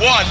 Three, 0.00 0.06
two, 0.08 0.12
one. 0.12 0.26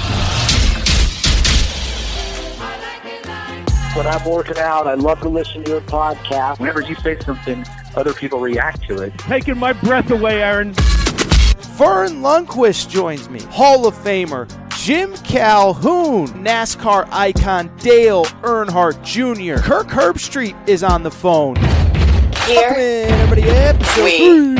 When 3.95 4.07
I'm 4.07 4.25
working 4.25 4.57
out, 4.57 4.87
I 4.87 4.95
love 4.95 5.19
to 5.21 5.29
listen 5.29 5.63
to 5.63 5.71
your 5.71 5.81
podcast. 5.81 6.59
Whenever 6.59 6.81
you 6.81 6.95
say 6.95 7.19
something, 7.19 7.65
other 7.95 8.13
people 8.13 8.39
react 8.39 8.83
to 8.87 9.01
it. 9.01 9.17
Taking 9.19 9.57
my 9.57 9.73
breath 9.73 10.09
away, 10.11 10.41
Aaron. 10.41 10.73
Verne 10.73 12.21
Lundquist 12.21 12.89
joins 12.89 13.29
me. 13.29 13.41
Hall 13.43 13.85
of 13.87 13.95
Famer 13.95 14.47
Jim 14.77 15.13
Calhoun, 15.17 16.27
NASCAR 16.43 17.07
icon 17.11 17.75
Dale 17.77 18.25
Earnhardt 18.41 19.03
Jr. 19.03 19.61
Kirk 19.61 19.87
Herbstreit 19.87 20.55
is 20.67 20.83
on 20.83 21.03
the 21.03 21.11
phone. 21.11 21.55
Here 22.45 22.61
Welcome 22.61 22.79
in, 22.81 23.11
everybody. 23.11 23.43
Episode 23.43 24.03
we 24.03 24.17
three. 24.17 24.55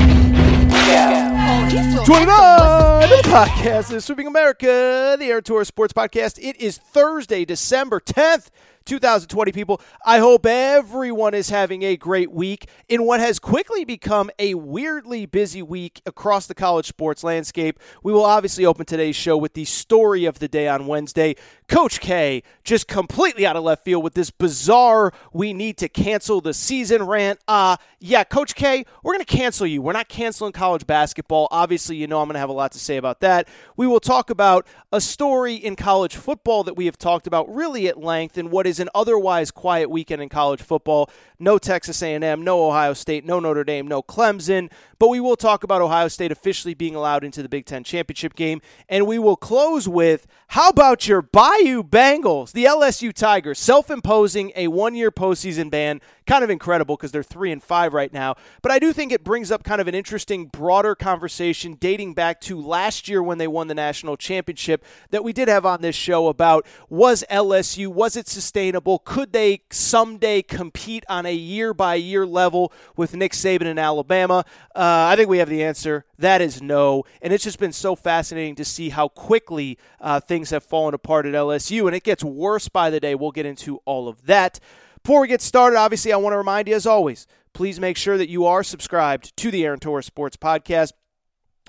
go. 0.70 1.29
29 1.50 3.04
of 3.04 3.10
the 3.10 3.24
podcast 3.24 3.92
is 3.92 4.06
Sweeping 4.06 4.28
America, 4.28 5.16
the 5.18 5.26
Aaron 5.26 5.42
Torres 5.44 5.68
Sports 5.68 5.94
Podcast. 5.94 6.38
It 6.40 6.62
is 6.62 6.78
Thursday, 6.78 7.44
December 7.44 8.00
10th, 8.00 8.50
2020, 8.86 9.52
people. 9.52 9.82
I 10.06 10.20
hope 10.20 10.46
everyone 10.46 11.34
is 11.34 11.50
having 11.50 11.82
a 11.82 11.98
great 11.98 12.32
week 12.32 12.70
in 12.88 13.04
what 13.04 13.20
has 13.20 13.40
quickly 13.40 13.84
become 13.84 14.30
a 14.38 14.54
weirdly 14.54 15.26
busy 15.26 15.64
week 15.64 16.04
across 16.06 16.46
the 16.46 16.54
college 16.54 16.86
sports 16.86 17.24
landscape. 17.24 17.80
We 18.04 18.14
will 18.14 18.26
obviously 18.26 18.66
open 18.68 18.86
today's 18.86 19.16
show 19.16 19.36
with 19.36 19.56
the 19.56 19.66
story 19.66 20.26
of 20.26 20.38
the 20.38 20.48
day 20.48 20.68
on 20.68 20.86
Wednesday. 20.86 21.36
Coach 21.70 22.00
K 22.00 22.42
just 22.64 22.88
completely 22.88 23.46
out 23.46 23.56
of 23.56 23.64
left 23.64 23.86
field 23.86 24.04
with 24.04 24.16
this 24.16 24.32
bizarre 24.32 25.14
we 25.32 25.54
need 25.54 25.78
to 25.78 25.88
cancel 25.88 26.42
the 26.42 26.54
season 26.54 27.04
rant. 27.04 27.40
Uh, 27.48 27.78
yeah, 28.00 28.24
Coach 28.24 28.56
K, 28.56 28.86
we're 29.04 29.14
going 29.14 29.24
to 29.24 29.38
cancel 29.38 29.68
you. 29.68 29.82
We're 29.82 29.94
not 29.94 30.10
canceling 30.10 30.52
college 30.52 30.88
basketball. 30.88 31.48
Obviously, 31.52 31.96
you 31.96 32.08
know 32.08 32.22
I'm 32.22 32.28
going 32.28 32.34
to 32.34 32.40
have 32.40 32.50
a 32.50 32.54
lot 32.54 32.72
to 32.72 32.80
say 32.80 32.98
about 32.98 33.20
that. 33.22 33.48
We 33.78 33.86
will 33.86 34.00
talk 34.00 34.30
about 34.30 34.66
a 34.92 35.00
story 35.00 35.56
in 35.56 35.76
college 35.76 36.16
football 36.16 36.64
that 36.64 36.76
we 36.76 36.86
have 36.86 36.98
talked 36.98 37.28
about 37.28 37.54
really 37.54 37.88
at 37.88 38.00
length 38.00 38.38
in 38.38 38.50
what 38.50 38.66
is 38.66 38.80
an 38.80 38.90
otherwise 38.96 39.52
quiet 39.52 39.90
weekend 39.90 40.22
in 40.22 40.30
college 40.30 40.62
football. 40.62 41.10
No 41.38 41.58
Texas 41.58 42.02
A&M, 42.02 42.44
no 42.44 42.68
Ohio 42.68 42.94
State, 42.94 43.26
no 43.26 43.40
Notre 43.40 43.64
Dame, 43.64 43.88
no 43.88 44.02
Clemson, 44.02 44.72
but 45.00 45.08
we 45.08 45.20
will 45.20 45.36
talk 45.36 45.64
about 45.64 45.82
Ohio 45.82 46.08
State 46.10 46.32
officially 46.32 46.74
being 46.74 46.94
allowed 46.94 47.24
into 47.24 47.42
the 47.42 47.50
Big 47.50 47.66
10 47.66 47.84
championship 47.84 48.36
game 48.36 48.62
and 48.90 49.08
we 49.08 49.18
will 49.18 49.36
close 49.38 49.88
with 49.88 50.28
how 50.50 50.70
about 50.70 51.08
your 51.08 51.22
Bayou 51.22 51.84
Bengals, 51.84 52.52
the 52.52 52.66
LSU 52.66 53.14
Tigers, 53.14 53.60
self-imposing 53.60 54.52
a 54.56 54.68
one-year 54.68 55.12
postseason 55.12 55.70
ban. 55.70 56.02
Kind 56.26 56.44
of 56.44 56.50
incredible 56.50 56.96
because 56.96 57.12
they're 57.12 57.24
3 57.24 57.52
and 57.52 57.64
5 57.64 57.94
right 57.94 58.14
now, 58.14 58.36
but 58.62 58.72
I 58.72 58.78
do 58.78 58.94
think 58.94 59.12
it 59.12 59.24
brings 59.24 59.52
up 59.52 59.64
kind 59.64 59.82
of 59.82 59.88
an 59.88 59.96
interesting 59.96 60.46
broader 60.46 60.94
conversation 60.94 61.76
dating 61.80 62.14
back 62.14 62.40
to 62.42 62.60
last 62.60 63.08
year 63.08 63.24
when 63.24 63.40
they 63.40 63.48
won 63.48 63.68
the 63.68 63.74
national 63.74 64.16
championship 64.16 64.84
that 65.10 65.24
we 65.24 65.34
did 65.34 65.48
have 65.48 65.66
on 65.66 65.82
this 65.82 65.96
show 65.96 66.28
about 66.28 66.68
was 66.88 67.24
LSU 67.32 67.88
was 67.88 68.16
it 68.16 68.28
sustainable? 68.28 69.00
Could 69.00 69.34
they 69.34 69.62
someday 69.72 70.42
compete 70.42 71.04
on 71.10 71.26
a 71.26 71.34
year 71.34 71.74
by 71.74 71.96
year 71.96 72.26
level 72.26 72.72
with 72.96 73.16
Nick 73.16 73.34
Saban 73.34 73.64
in 73.64 73.80
Alabama? 73.80 74.46
Uh, 74.76 74.89
I 74.90 75.16
think 75.16 75.30
we 75.30 75.40
have 75.40 75.50
the 75.50 75.64
answer. 75.64 76.06
That 76.18 76.42
is 76.42 76.62
no. 76.62 77.04
And 77.22 77.34
it's 77.34 77.44
just 77.44 77.60
been 77.60 77.74
so 77.74 77.96
fascinating 77.96 78.56
to 78.56 78.66
see 78.66 78.90
how 78.90 79.08
quickly 79.10 79.78
uh, 80.00 80.20
things 80.20 80.52
have 80.52 80.64
fallen 80.64 80.94
apart 80.94 81.26
at 81.26 81.34
LSU, 81.34 81.88
and 81.88 81.96
it 81.96 82.04
gets 82.04 82.24
worse 82.24 82.70
by 82.70 82.90
the 82.90 83.00
day. 83.00 83.16
We'll 83.16 83.32
get 83.32 83.46
into 83.46 83.78
all 83.86 84.08
of 84.08 84.26
that. 84.26 84.60
Before 85.04 85.22
we 85.22 85.28
get 85.28 85.42
started, 85.42 85.78
obviously, 85.78 86.14
I 86.14 86.18
want 86.18 86.34
to 86.34 86.38
remind 86.38 86.68
you, 86.68 86.76
as 86.76 86.86
always, 86.86 87.26
please 87.54 87.80
make 87.80 87.98
sure 87.98 88.18
that 88.18 88.30
you 88.30 88.46
are 88.46 88.64
subscribed 88.64 89.36
to 89.38 89.52
the 89.52 89.66
Aaron 89.66 89.80
Torres 89.80 90.06
Sports 90.06 90.38
Podcast. 90.38 90.92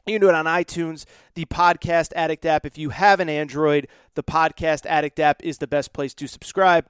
You 0.07 0.15
can 0.15 0.21
do 0.21 0.29
it 0.29 0.35
on 0.35 0.47
iTunes, 0.47 1.05
the 1.35 1.45
Podcast 1.45 2.13
Addict 2.17 2.45
app. 2.45 2.67
If 2.67 2.79
you 2.79 2.91
have 2.91 3.21
an 3.21 3.29
Android, 3.29 3.89
the 4.15 4.23
Podcast 4.23 4.87
Addict 4.87 5.19
app 5.21 5.43
is 5.43 5.59
the 5.59 5.67
best 5.67 5.93
place 5.93 6.15
to 6.15 6.27
subscribe. 6.27 6.87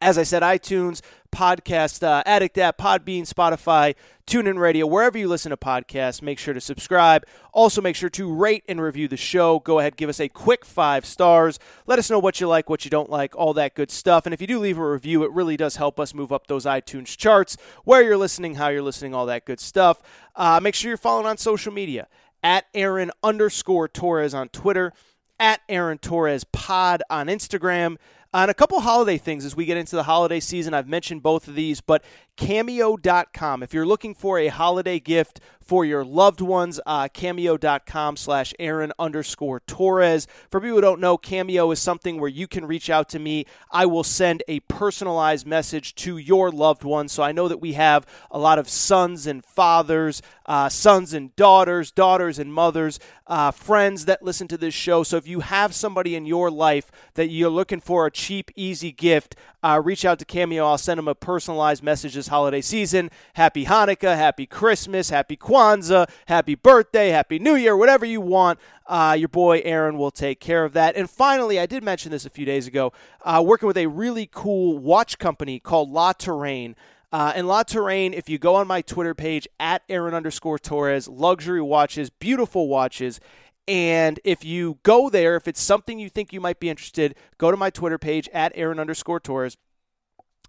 As 0.00 0.16
I 0.16 0.22
said, 0.22 0.42
iTunes, 0.42 1.02
Podcast 1.32 2.02
uh, 2.02 2.22
Addict 2.24 2.56
app, 2.58 2.78
Podbean, 2.78 3.22
Spotify, 3.22 3.94
TuneIn 4.26 4.58
Radio, 4.58 4.86
wherever 4.86 5.18
you 5.18 5.26
listen 5.26 5.50
to 5.50 5.56
podcasts, 5.56 6.22
make 6.22 6.38
sure 6.38 6.54
to 6.54 6.60
subscribe. 6.60 7.26
Also, 7.52 7.80
make 7.80 7.96
sure 7.96 8.10
to 8.10 8.32
rate 8.32 8.62
and 8.68 8.80
review 8.80 9.08
the 9.08 9.16
show. 9.16 9.58
Go 9.58 9.78
ahead, 9.80 9.96
give 9.96 10.08
us 10.08 10.20
a 10.20 10.28
quick 10.28 10.64
five 10.64 11.04
stars. 11.04 11.58
Let 11.86 11.98
us 11.98 12.08
know 12.08 12.18
what 12.18 12.40
you 12.40 12.46
like, 12.46 12.70
what 12.70 12.84
you 12.84 12.90
don't 12.90 13.10
like, 13.10 13.34
all 13.34 13.54
that 13.54 13.74
good 13.74 13.90
stuff. 13.90 14.26
And 14.26 14.32
if 14.32 14.40
you 14.40 14.46
do 14.46 14.60
leave 14.60 14.78
a 14.78 14.88
review, 14.88 15.24
it 15.24 15.32
really 15.32 15.56
does 15.56 15.76
help 15.76 15.98
us 15.98 16.14
move 16.14 16.30
up 16.32 16.46
those 16.46 16.64
iTunes 16.64 17.16
charts, 17.16 17.56
where 17.84 18.02
you're 18.02 18.16
listening, 18.16 18.54
how 18.54 18.68
you're 18.68 18.82
listening, 18.82 19.14
all 19.14 19.26
that 19.26 19.44
good 19.44 19.58
stuff. 19.58 20.00
Uh, 20.36 20.60
make 20.62 20.74
sure 20.74 20.88
you're 20.90 20.96
following 20.96 21.26
on 21.26 21.36
social 21.36 21.72
media 21.72 22.06
at 22.42 22.66
Aaron 22.74 23.10
underscore 23.22 23.88
Torres 23.88 24.34
on 24.34 24.48
Twitter, 24.50 24.92
at 25.40 25.60
Aaron 25.68 25.98
Torres 25.98 26.44
Pod 26.44 27.02
on 27.10 27.26
Instagram. 27.26 27.96
On 28.34 28.48
a 28.48 28.54
couple 28.54 28.80
holiday 28.80 29.18
things 29.18 29.44
as 29.44 29.54
we 29.54 29.66
get 29.66 29.76
into 29.76 29.94
the 29.94 30.04
holiday 30.04 30.40
season, 30.40 30.72
I've 30.72 30.88
mentioned 30.88 31.22
both 31.22 31.48
of 31.48 31.54
these, 31.54 31.82
but 31.82 32.02
cameo.com. 32.36 33.62
If 33.62 33.74
you're 33.74 33.86
looking 33.86 34.14
for 34.14 34.38
a 34.38 34.48
holiday 34.48 34.98
gift 34.98 35.40
for 35.62 35.84
your 35.84 36.04
loved 36.04 36.40
ones, 36.40 36.80
uh, 36.84 37.08
cameo.com 37.08 38.16
slash 38.16 38.52
Aaron 38.58 38.92
underscore 38.98 39.60
Torres. 39.60 40.26
For 40.50 40.60
people 40.60 40.76
who 40.76 40.80
don't 40.80 41.00
know, 41.00 41.16
Cameo 41.16 41.70
is 41.70 41.78
something 41.78 42.20
where 42.20 42.28
you 42.28 42.46
can 42.46 42.66
reach 42.66 42.90
out 42.90 43.08
to 43.10 43.18
me. 43.18 43.46
I 43.70 43.86
will 43.86 44.04
send 44.04 44.42
a 44.48 44.60
personalized 44.60 45.46
message 45.46 45.94
to 45.96 46.18
your 46.18 46.50
loved 46.50 46.84
one. 46.84 47.08
So 47.08 47.22
I 47.22 47.32
know 47.32 47.48
that 47.48 47.60
we 47.60 47.74
have 47.74 48.06
a 48.30 48.38
lot 48.38 48.58
of 48.58 48.68
sons 48.68 49.26
and 49.26 49.44
fathers, 49.44 50.20
uh, 50.46 50.68
sons 50.68 51.14
and 51.14 51.34
daughters, 51.36 51.90
daughters 51.92 52.38
and 52.38 52.52
mothers, 52.52 52.98
uh, 53.26 53.50
friends 53.50 54.04
that 54.06 54.22
listen 54.22 54.48
to 54.48 54.58
this 54.58 54.74
show. 54.74 55.02
So 55.02 55.16
if 55.16 55.26
you 55.26 55.40
have 55.40 55.74
somebody 55.74 56.16
in 56.16 56.26
your 56.26 56.50
life 56.50 56.90
that 57.14 57.28
you're 57.28 57.50
looking 57.50 57.80
for 57.80 58.06
a 58.06 58.10
cheap, 58.10 58.50
easy 58.56 58.92
gift, 58.92 59.36
uh, 59.62 59.80
reach 59.82 60.04
out 60.04 60.18
to 60.18 60.24
Cameo. 60.24 60.66
I'll 60.66 60.78
send 60.78 60.98
them 60.98 61.08
a 61.08 61.14
personalized 61.14 61.82
message 61.82 62.14
this 62.14 62.28
holiday 62.28 62.60
season. 62.60 63.10
Happy 63.34 63.64
Hanukkah, 63.64 64.16
Happy 64.16 64.46
Christmas, 64.46 65.10
Happy 65.10 65.36
Kwanzaa, 65.36 66.08
Happy 66.26 66.54
Birthday, 66.54 67.10
Happy 67.10 67.38
New 67.38 67.54
Year, 67.54 67.76
whatever 67.76 68.04
you 68.04 68.20
want. 68.20 68.58
Uh, 68.86 69.16
your 69.18 69.28
boy 69.28 69.60
Aaron 69.64 69.96
will 69.96 70.10
take 70.10 70.40
care 70.40 70.64
of 70.64 70.72
that. 70.72 70.96
And 70.96 71.08
finally, 71.08 71.58
I 71.58 71.66
did 71.66 71.82
mention 71.82 72.10
this 72.10 72.26
a 72.26 72.30
few 72.30 72.44
days 72.44 72.66
ago, 72.66 72.92
uh, 73.22 73.42
working 73.44 73.66
with 73.66 73.76
a 73.76 73.86
really 73.86 74.28
cool 74.30 74.78
watch 74.78 75.18
company 75.18 75.58
called 75.58 75.90
La 75.90 76.12
Terrain. 76.12 76.74
Uh, 77.12 77.32
and 77.36 77.46
La 77.46 77.62
Terrain, 77.62 78.14
if 78.14 78.28
you 78.30 78.38
go 78.38 78.54
on 78.54 78.66
my 78.66 78.80
Twitter 78.80 79.14
page 79.14 79.46
at 79.60 79.82
Aaron 79.88 80.14
underscore 80.14 80.58
Torres, 80.58 81.08
luxury 81.08 81.60
watches, 81.60 82.08
beautiful 82.08 82.68
watches. 82.68 83.20
And 83.68 84.18
if 84.24 84.44
you 84.44 84.78
go 84.82 85.08
there, 85.08 85.36
if 85.36 85.46
it's 85.46 85.60
something 85.60 85.98
you 85.98 86.08
think 86.08 86.32
you 86.32 86.40
might 86.40 86.58
be 86.58 86.68
interested, 86.68 87.14
go 87.38 87.50
to 87.50 87.56
my 87.56 87.70
Twitter 87.70 87.98
page 87.98 88.28
at 88.32 88.52
Aaron 88.54 88.80
underscore 88.80 89.20
Torres. 89.20 89.56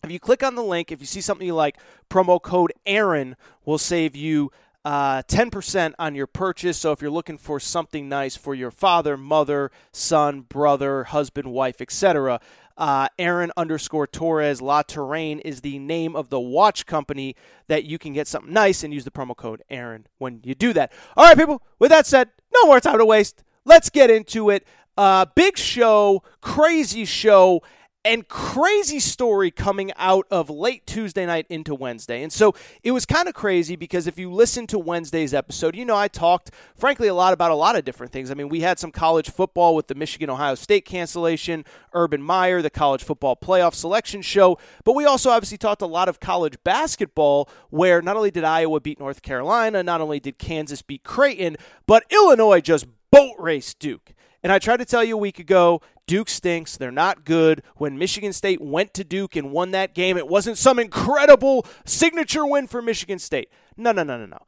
If 0.04 0.12
you 0.12 0.20
click 0.20 0.44
on 0.44 0.56
the 0.56 0.64
link, 0.64 0.92
if 0.92 1.00
you 1.00 1.06
see 1.06 1.22
something 1.22 1.48
you 1.48 1.54
like, 1.54 1.78
promo 2.10 2.42
code 2.42 2.74
Aaron 2.86 3.36
will 3.66 3.78
save 3.78 4.16
you 4.16 4.52
uh, 4.84 5.22
10% 5.24 5.94
on 5.98 6.16
your 6.16 6.28
purchase. 6.28 6.78
So 6.78 6.92
if 6.92 7.02
you're 7.02 7.12
looking 7.12 7.38
for 7.38 7.60
something 7.60 8.10
nice 8.10 8.36
for 8.36 8.54
your 8.54 8.72
father, 8.72 9.16
mother, 9.16 9.72
son, 9.92 10.42
brother, 10.42 11.06
husband, 11.06 11.52
wife, 11.52 11.80
etc., 11.80 12.42
uh, 12.76 13.08
Aaron 13.20 13.52
underscore 13.56 14.08
Torres 14.08 14.62
La 14.62 14.82
Terrain 14.82 15.40
is 15.40 15.62
the 15.62 15.78
name 15.78 16.16
of 16.16 16.30
the 16.30 16.40
watch 16.40 16.86
company 16.86 17.36
that 17.68 17.84
you 17.84 18.00
can 18.00 18.14
get 18.14 18.28
something 18.28 18.52
nice 18.52 18.84
and 18.84 18.94
use 18.94 19.04
the 19.04 19.12
promo 19.12 19.36
code 19.36 19.62
Aaron 19.70 20.08
when 20.18 20.42
you 20.44 20.56
do 20.56 20.74
that. 20.74 20.92
All 21.16 21.26
right, 21.26 21.38
people, 21.38 21.62
with 21.78 21.92
that 21.92 22.08
said, 22.08 22.30
no 22.54 22.66
more 22.66 22.80
time 22.80 22.98
to 22.98 23.06
waste. 23.06 23.44
Let's 23.66 23.90
get 23.90 24.10
into 24.10 24.50
it. 24.50 24.66
Uh, 24.98 25.26
big 25.36 25.58
show, 25.58 26.24
crazy 26.42 27.06
show, 27.06 27.62
and 28.06 28.28
crazy 28.28 29.00
story 29.00 29.50
coming 29.50 29.92
out 29.96 30.28
of 30.30 30.50
late 30.50 30.86
Tuesday 30.86 31.26
night 31.26 31.46
into 31.50 31.74
Wednesday. 31.74 32.22
And 32.22 32.34
so 32.34 32.54
it 32.84 32.92
was 32.92 33.06
kind 33.06 33.28
of 33.28 33.34
crazy 33.34 33.76
because 33.76 34.08
if 34.08 34.20
you 34.20 34.32
listen 34.32 34.68
to 34.68 34.80
Wednesday's 34.80 35.34
episode, 35.34 35.76
you 35.76 35.86
know, 35.86 35.96
I 35.96 36.10
talked, 36.10 36.52
frankly, 36.76 37.08
a 37.08 37.14
lot 37.14 37.34
about 37.34 37.52
a 37.52 37.56
lot 37.56 37.78
of 37.78 37.86
different 37.86 38.12
things. 38.12 38.30
I 38.30 38.34
mean, 38.34 38.50
we 38.50 38.60
had 38.60 38.78
some 38.78 38.92
college 38.92 39.30
football 39.30 39.76
with 39.76 39.88
the 39.88 39.96
Michigan 39.96 40.30
Ohio 40.30 40.56
State 40.56 40.86
cancellation, 40.86 41.64
Urban 41.94 42.22
Meyer, 42.22 42.62
the 42.62 42.70
college 42.70 43.04
football 43.04 43.38
playoff 43.38 43.74
selection 43.74 44.22
show, 44.22 44.58
but 44.84 44.96
we 44.96 45.06
also 45.06 45.30
obviously 45.30 45.58
talked 45.58 45.82
a 45.82 45.88
lot 45.88 46.10
of 46.10 46.20
college 46.20 46.58
basketball 46.64 47.50
where 47.70 48.02
not 48.02 48.18
only 48.18 48.32
did 48.32 48.44
Iowa 48.44 48.80
beat 48.82 49.00
North 49.00 49.22
Carolina, 49.22 49.82
not 49.82 50.02
only 50.02 50.20
did 50.20 50.38
Kansas 50.38 50.82
beat 50.82 51.04
Creighton, 51.04 51.56
but 51.86 52.04
Illinois 52.10 52.60
just 52.60 52.86
boat 53.12 53.36
raced 53.38 53.80
Duke. 53.80 54.14
And 54.44 54.52
I 54.52 54.60
tried 54.60 54.78
to 54.78 54.86
tell 54.86 55.04
you 55.04 55.16
a 55.16 55.20
week 55.20 55.40
ago, 55.40 55.82
Duke 56.06 56.30
stinks. 56.30 56.76
They're 56.76 56.92
not 56.92 57.24
good. 57.24 57.64
When 57.78 57.98
Michigan 57.98 58.34
State 58.34 58.62
went 58.62 58.94
to 58.96 59.06
Duke 59.06 59.38
and 59.38 59.52
won 59.52 59.72
that 59.72 59.96
game, 59.96 60.18
it 60.18 60.28
wasn't 60.28 60.58
some 60.58 60.80
incredible 60.80 61.66
signature 61.86 62.46
win 62.46 62.68
for 62.68 62.82
Michigan 62.82 63.20
State. 63.20 63.50
No, 63.78 63.94
no, 63.94 64.04
no, 64.04 64.18
no, 64.18 64.26
no. 64.26 64.40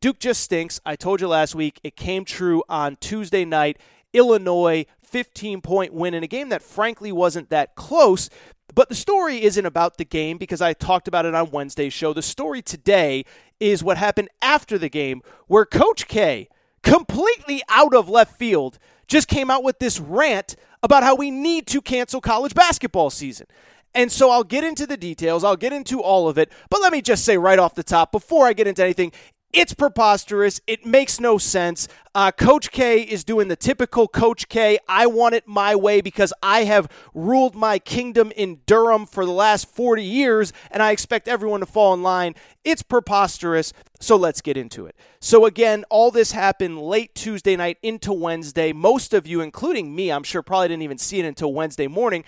Duke 0.00 0.20
just 0.20 0.42
stinks. 0.42 0.80
I 0.86 0.96
told 0.96 1.20
you 1.20 1.28
last 1.28 1.54
week. 1.54 1.80
It 1.82 1.96
came 1.96 2.24
true 2.24 2.62
on 2.68 2.96
Tuesday 2.96 3.44
night. 3.44 3.78
Illinois, 4.12 4.86
15 5.02 5.60
point 5.60 5.92
win 5.92 6.14
in 6.14 6.22
a 6.22 6.28
game 6.28 6.48
that 6.50 6.62
frankly 6.62 7.12
wasn't 7.12 7.50
that 7.50 7.74
close. 7.74 8.30
But 8.74 8.88
the 8.88 8.94
story 8.94 9.42
isn't 9.42 9.66
about 9.66 9.96
the 9.96 10.04
game 10.04 10.38
because 10.38 10.62
I 10.62 10.72
talked 10.72 11.08
about 11.08 11.26
it 11.26 11.34
on 11.34 11.50
Wednesday's 11.50 11.92
show. 11.92 12.12
The 12.12 12.22
story 12.22 12.62
today 12.62 13.24
is 13.58 13.82
what 13.82 13.98
happened 13.98 14.28
after 14.40 14.78
the 14.78 14.88
game, 14.88 15.22
where 15.48 15.66
Coach 15.66 16.06
K, 16.06 16.48
completely 16.82 17.62
out 17.68 17.94
of 17.94 18.08
left 18.08 18.38
field, 18.38 18.78
just 19.10 19.28
came 19.28 19.50
out 19.50 19.62
with 19.62 19.78
this 19.78 20.00
rant 20.00 20.56
about 20.82 21.02
how 21.02 21.14
we 21.14 21.30
need 21.30 21.66
to 21.66 21.82
cancel 21.82 22.20
college 22.20 22.54
basketball 22.54 23.10
season. 23.10 23.46
And 23.92 24.10
so 24.10 24.30
I'll 24.30 24.44
get 24.44 24.62
into 24.62 24.86
the 24.86 24.96
details, 24.96 25.42
I'll 25.42 25.56
get 25.56 25.72
into 25.72 26.00
all 26.00 26.28
of 26.28 26.38
it, 26.38 26.50
but 26.70 26.80
let 26.80 26.92
me 26.92 27.02
just 27.02 27.24
say 27.24 27.36
right 27.36 27.58
off 27.58 27.74
the 27.74 27.82
top, 27.82 28.12
before 28.12 28.46
I 28.46 28.52
get 28.52 28.68
into 28.68 28.84
anything, 28.84 29.12
it's 29.52 29.74
preposterous. 29.74 30.60
It 30.66 30.86
makes 30.86 31.18
no 31.18 31.36
sense. 31.36 31.88
Uh, 32.14 32.30
Coach 32.30 32.70
K 32.70 33.00
is 33.00 33.24
doing 33.24 33.48
the 33.48 33.56
typical 33.56 34.06
Coach 34.06 34.48
K. 34.48 34.78
I 34.88 35.06
want 35.06 35.34
it 35.34 35.46
my 35.46 35.74
way 35.74 36.00
because 36.00 36.32
I 36.42 36.64
have 36.64 36.88
ruled 37.14 37.56
my 37.56 37.78
kingdom 37.78 38.32
in 38.36 38.60
Durham 38.66 39.06
for 39.06 39.24
the 39.24 39.32
last 39.32 39.68
40 39.68 40.04
years, 40.04 40.52
and 40.70 40.82
I 40.82 40.92
expect 40.92 41.26
everyone 41.26 41.60
to 41.60 41.66
fall 41.66 41.94
in 41.94 42.02
line. 42.02 42.34
It's 42.64 42.82
preposterous. 42.82 43.72
So 43.98 44.16
let's 44.16 44.40
get 44.40 44.56
into 44.56 44.86
it. 44.86 44.94
So, 45.20 45.44
again, 45.44 45.84
all 45.90 46.10
this 46.10 46.32
happened 46.32 46.80
late 46.80 47.14
Tuesday 47.14 47.56
night 47.56 47.78
into 47.82 48.12
Wednesday. 48.12 48.72
Most 48.72 49.12
of 49.12 49.26
you, 49.26 49.40
including 49.40 49.94
me, 49.94 50.10
I'm 50.10 50.22
sure 50.22 50.42
probably 50.42 50.68
didn't 50.68 50.82
even 50.82 50.98
see 50.98 51.18
it 51.18 51.26
until 51.26 51.52
Wednesday 51.52 51.86
morning. 51.86 52.24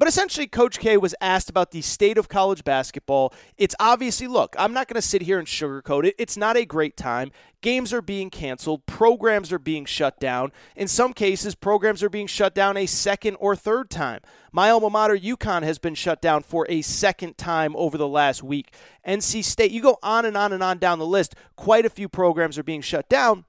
But 0.00 0.08
essentially, 0.08 0.46
Coach 0.46 0.78
K 0.78 0.96
was 0.96 1.14
asked 1.20 1.50
about 1.50 1.72
the 1.72 1.82
state 1.82 2.16
of 2.16 2.26
college 2.26 2.64
basketball. 2.64 3.34
It's 3.58 3.74
obviously, 3.78 4.28
look, 4.28 4.56
I'm 4.58 4.72
not 4.72 4.88
going 4.88 4.94
to 4.94 5.06
sit 5.06 5.20
here 5.20 5.38
and 5.38 5.46
sugarcoat 5.46 6.06
it. 6.06 6.14
It's 6.16 6.38
not 6.38 6.56
a 6.56 6.64
great 6.64 6.96
time. 6.96 7.32
Games 7.60 7.92
are 7.92 8.00
being 8.00 8.30
canceled, 8.30 8.86
programs 8.86 9.52
are 9.52 9.58
being 9.58 9.84
shut 9.84 10.18
down. 10.18 10.52
In 10.74 10.88
some 10.88 11.12
cases, 11.12 11.54
programs 11.54 12.02
are 12.02 12.08
being 12.08 12.26
shut 12.26 12.54
down 12.54 12.78
a 12.78 12.86
second 12.86 13.36
or 13.40 13.54
third 13.54 13.90
time. 13.90 14.22
My 14.52 14.70
alma 14.70 14.88
mater, 14.88 15.18
UConn, 15.18 15.64
has 15.64 15.78
been 15.78 15.94
shut 15.94 16.22
down 16.22 16.44
for 16.44 16.64
a 16.70 16.80
second 16.80 17.36
time 17.36 17.76
over 17.76 17.98
the 17.98 18.08
last 18.08 18.42
week. 18.42 18.72
NC 19.06 19.44
State, 19.44 19.70
you 19.70 19.82
go 19.82 19.98
on 20.02 20.24
and 20.24 20.34
on 20.34 20.54
and 20.54 20.62
on 20.62 20.78
down 20.78 20.98
the 20.98 21.04
list. 21.04 21.34
Quite 21.56 21.84
a 21.84 21.90
few 21.90 22.08
programs 22.08 22.56
are 22.56 22.62
being 22.62 22.80
shut 22.80 23.06
down. 23.10 23.44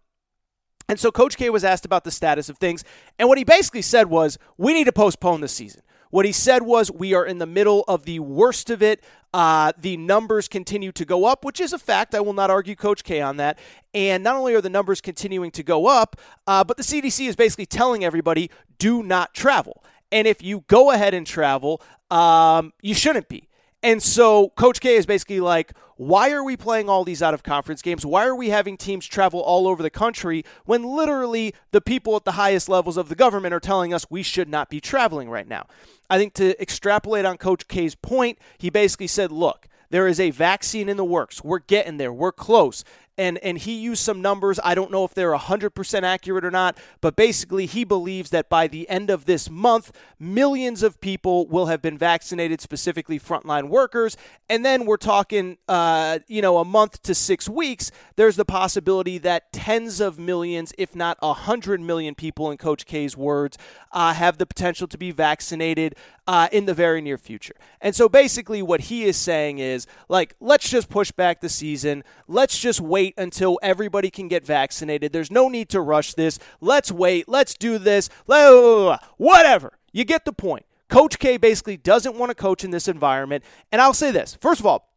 And 0.89 0.99
so 0.99 1.13
Coach 1.13 1.37
K 1.37 1.49
was 1.49 1.63
asked 1.63 1.85
about 1.85 2.03
the 2.03 2.11
status 2.11 2.49
of 2.49 2.57
things. 2.57 2.83
And 3.17 3.29
what 3.29 3.37
he 3.37 3.45
basically 3.45 3.83
said 3.83 4.07
was, 4.09 4.37
we 4.57 4.73
need 4.73 4.83
to 4.83 4.91
postpone 4.91 5.39
the 5.39 5.47
season. 5.47 5.83
What 6.11 6.25
he 6.25 6.31
said 6.31 6.63
was, 6.63 6.91
We 6.91 7.13
are 7.13 7.25
in 7.25 7.39
the 7.39 7.45
middle 7.45 7.83
of 7.87 8.05
the 8.05 8.19
worst 8.19 8.69
of 8.69 8.83
it. 8.83 9.03
Uh, 9.33 9.71
the 9.79 9.95
numbers 9.97 10.47
continue 10.47 10.91
to 10.91 11.05
go 11.05 11.25
up, 11.25 11.43
which 11.43 11.59
is 11.59 11.73
a 11.73 11.79
fact. 11.79 12.13
I 12.13 12.19
will 12.19 12.33
not 12.33 12.49
argue 12.49 12.75
Coach 12.75 13.03
K 13.03 13.21
on 13.21 13.37
that. 13.37 13.57
And 13.93 14.23
not 14.23 14.35
only 14.35 14.53
are 14.53 14.61
the 14.61 14.69
numbers 14.69 15.01
continuing 15.01 15.51
to 15.51 15.63
go 15.63 15.87
up, 15.87 16.17
uh, 16.47 16.63
but 16.63 16.77
the 16.77 16.83
CDC 16.83 17.27
is 17.27 17.35
basically 17.35 17.65
telling 17.65 18.03
everybody 18.03 18.51
do 18.77 19.03
not 19.03 19.33
travel. 19.33 19.83
And 20.11 20.27
if 20.27 20.43
you 20.43 20.65
go 20.67 20.91
ahead 20.91 21.13
and 21.13 21.25
travel, 21.25 21.81
um, 22.09 22.73
you 22.81 22.93
shouldn't 22.93 23.29
be. 23.29 23.47
And 23.83 24.01
so 24.01 24.49
Coach 24.49 24.79
K 24.79 24.95
is 24.95 25.05
basically 25.05 25.39
like, 25.39 25.73
why 25.97 26.31
are 26.31 26.43
we 26.43 26.57
playing 26.57 26.89
all 26.89 27.03
these 27.03 27.21
out 27.21 27.33
of 27.33 27.43
conference 27.43 27.81
games? 27.81 28.05
Why 28.05 28.25
are 28.25 28.35
we 28.35 28.49
having 28.49 28.75
teams 28.75 29.05
travel 29.05 29.39
all 29.39 29.67
over 29.67 29.83
the 29.83 29.89
country 29.89 30.43
when 30.65 30.83
literally 30.83 31.53
the 31.71 31.81
people 31.81 32.15
at 32.15 32.25
the 32.25 32.31
highest 32.33 32.69
levels 32.69 32.97
of 32.97 33.09
the 33.09 33.15
government 33.15 33.53
are 33.53 33.59
telling 33.59 33.93
us 33.93 34.05
we 34.09 34.23
should 34.23 34.49
not 34.49 34.69
be 34.69 34.79
traveling 34.79 35.29
right 35.29 35.47
now? 35.47 35.67
I 36.09 36.17
think 36.17 36.33
to 36.35 36.59
extrapolate 36.61 37.25
on 37.25 37.37
Coach 37.37 37.67
K's 37.67 37.95
point, 37.95 38.39
he 38.57 38.69
basically 38.69 39.07
said, 39.07 39.31
look, 39.31 39.67
there 39.91 40.07
is 40.07 40.19
a 40.19 40.31
vaccine 40.31 40.89
in 40.89 40.97
the 40.97 41.05
works. 41.05 41.43
We're 41.43 41.59
getting 41.59 41.97
there. 41.97 42.13
We're 42.13 42.31
close 42.31 42.83
and 43.17 43.37
and 43.39 43.57
he 43.57 43.73
used 43.73 44.03
some 44.03 44.21
numbers. 44.21 44.59
I 44.63 44.75
don't 44.75 44.91
know 44.91 45.03
if 45.03 45.13
they're 45.13 45.33
100% 45.33 46.03
accurate 46.03 46.45
or 46.45 46.51
not, 46.51 46.77
but 47.01 47.15
basically 47.15 47.65
he 47.65 47.83
believes 47.83 48.29
that 48.31 48.49
by 48.49 48.67
the 48.67 48.89
end 48.89 49.09
of 49.09 49.25
this 49.25 49.49
month, 49.49 49.91
millions 50.19 50.83
of 50.83 50.99
people 51.01 51.47
will 51.47 51.67
have 51.67 51.81
been 51.81 51.97
vaccinated, 51.97 52.61
specifically 52.61 53.19
frontline 53.19 53.69
workers, 53.69 54.17
and 54.49 54.65
then 54.65 54.85
we're 54.85 54.97
talking, 54.97 55.57
uh, 55.67 56.19
you 56.27 56.41
know, 56.41 56.57
a 56.57 56.65
month 56.65 57.01
to 57.03 57.13
six 57.13 57.47
weeks. 57.47 57.91
There's 58.15 58.35
the 58.35 58.45
possibility 58.45 59.17
that 59.19 59.51
tens 59.51 59.99
of 59.99 60.17
millions, 60.17 60.73
if 60.77 60.95
not 60.95 61.17
a 61.21 61.33
hundred 61.33 61.81
million 61.81 62.15
people, 62.15 62.49
in 62.51 62.57
Coach 62.57 62.85
K's 62.85 63.17
words, 63.17 63.57
uh, 63.91 64.13
have 64.13 64.37
the 64.37 64.45
potential 64.45 64.87
to 64.87 64.97
be 64.97 65.11
vaccinated 65.11 65.95
uh, 66.27 66.47
in 66.51 66.65
the 66.65 66.73
very 66.73 67.01
near 67.01 67.17
future. 67.17 67.55
And 67.81 67.95
so 67.95 68.07
basically, 68.07 68.61
what 68.61 68.81
he 68.81 69.03
is 69.03 69.17
saying 69.17 69.59
is 69.59 69.87
like, 70.07 70.35
let's 70.39 70.69
just 70.69 70.89
push 70.89 71.11
back 71.11 71.41
the 71.41 71.49
season. 71.49 72.03
Let's 72.27 72.57
just 72.57 72.79
wait 72.79 73.00
until 73.17 73.59
everybody 73.61 74.09
can 74.09 74.27
get 74.27 74.45
vaccinated. 74.45 75.11
There's 75.11 75.31
no 75.31 75.49
need 75.49 75.69
to 75.69 75.81
rush 75.81 76.13
this. 76.13 76.39
Let's 76.59 76.91
wait. 76.91 77.27
Let's 77.27 77.53
do 77.53 77.77
this. 77.77 78.09
Whatever. 78.25 79.73
You 79.91 80.05
get 80.05 80.25
the 80.25 80.33
point. 80.33 80.65
Coach 80.89 81.19
K 81.19 81.37
basically 81.37 81.77
doesn't 81.77 82.17
want 82.17 82.29
to 82.29 82.35
coach 82.35 82.63
in 82.63 82.71
this 82.71 82.87
environment. 82.87 83.43
And 83.71 83.81
I'll 83.81 83.93
say 83.93 84.11
this 84.11 84.37
first 84.41 84.59
of 84.59 84.65
all, 84.65 84.89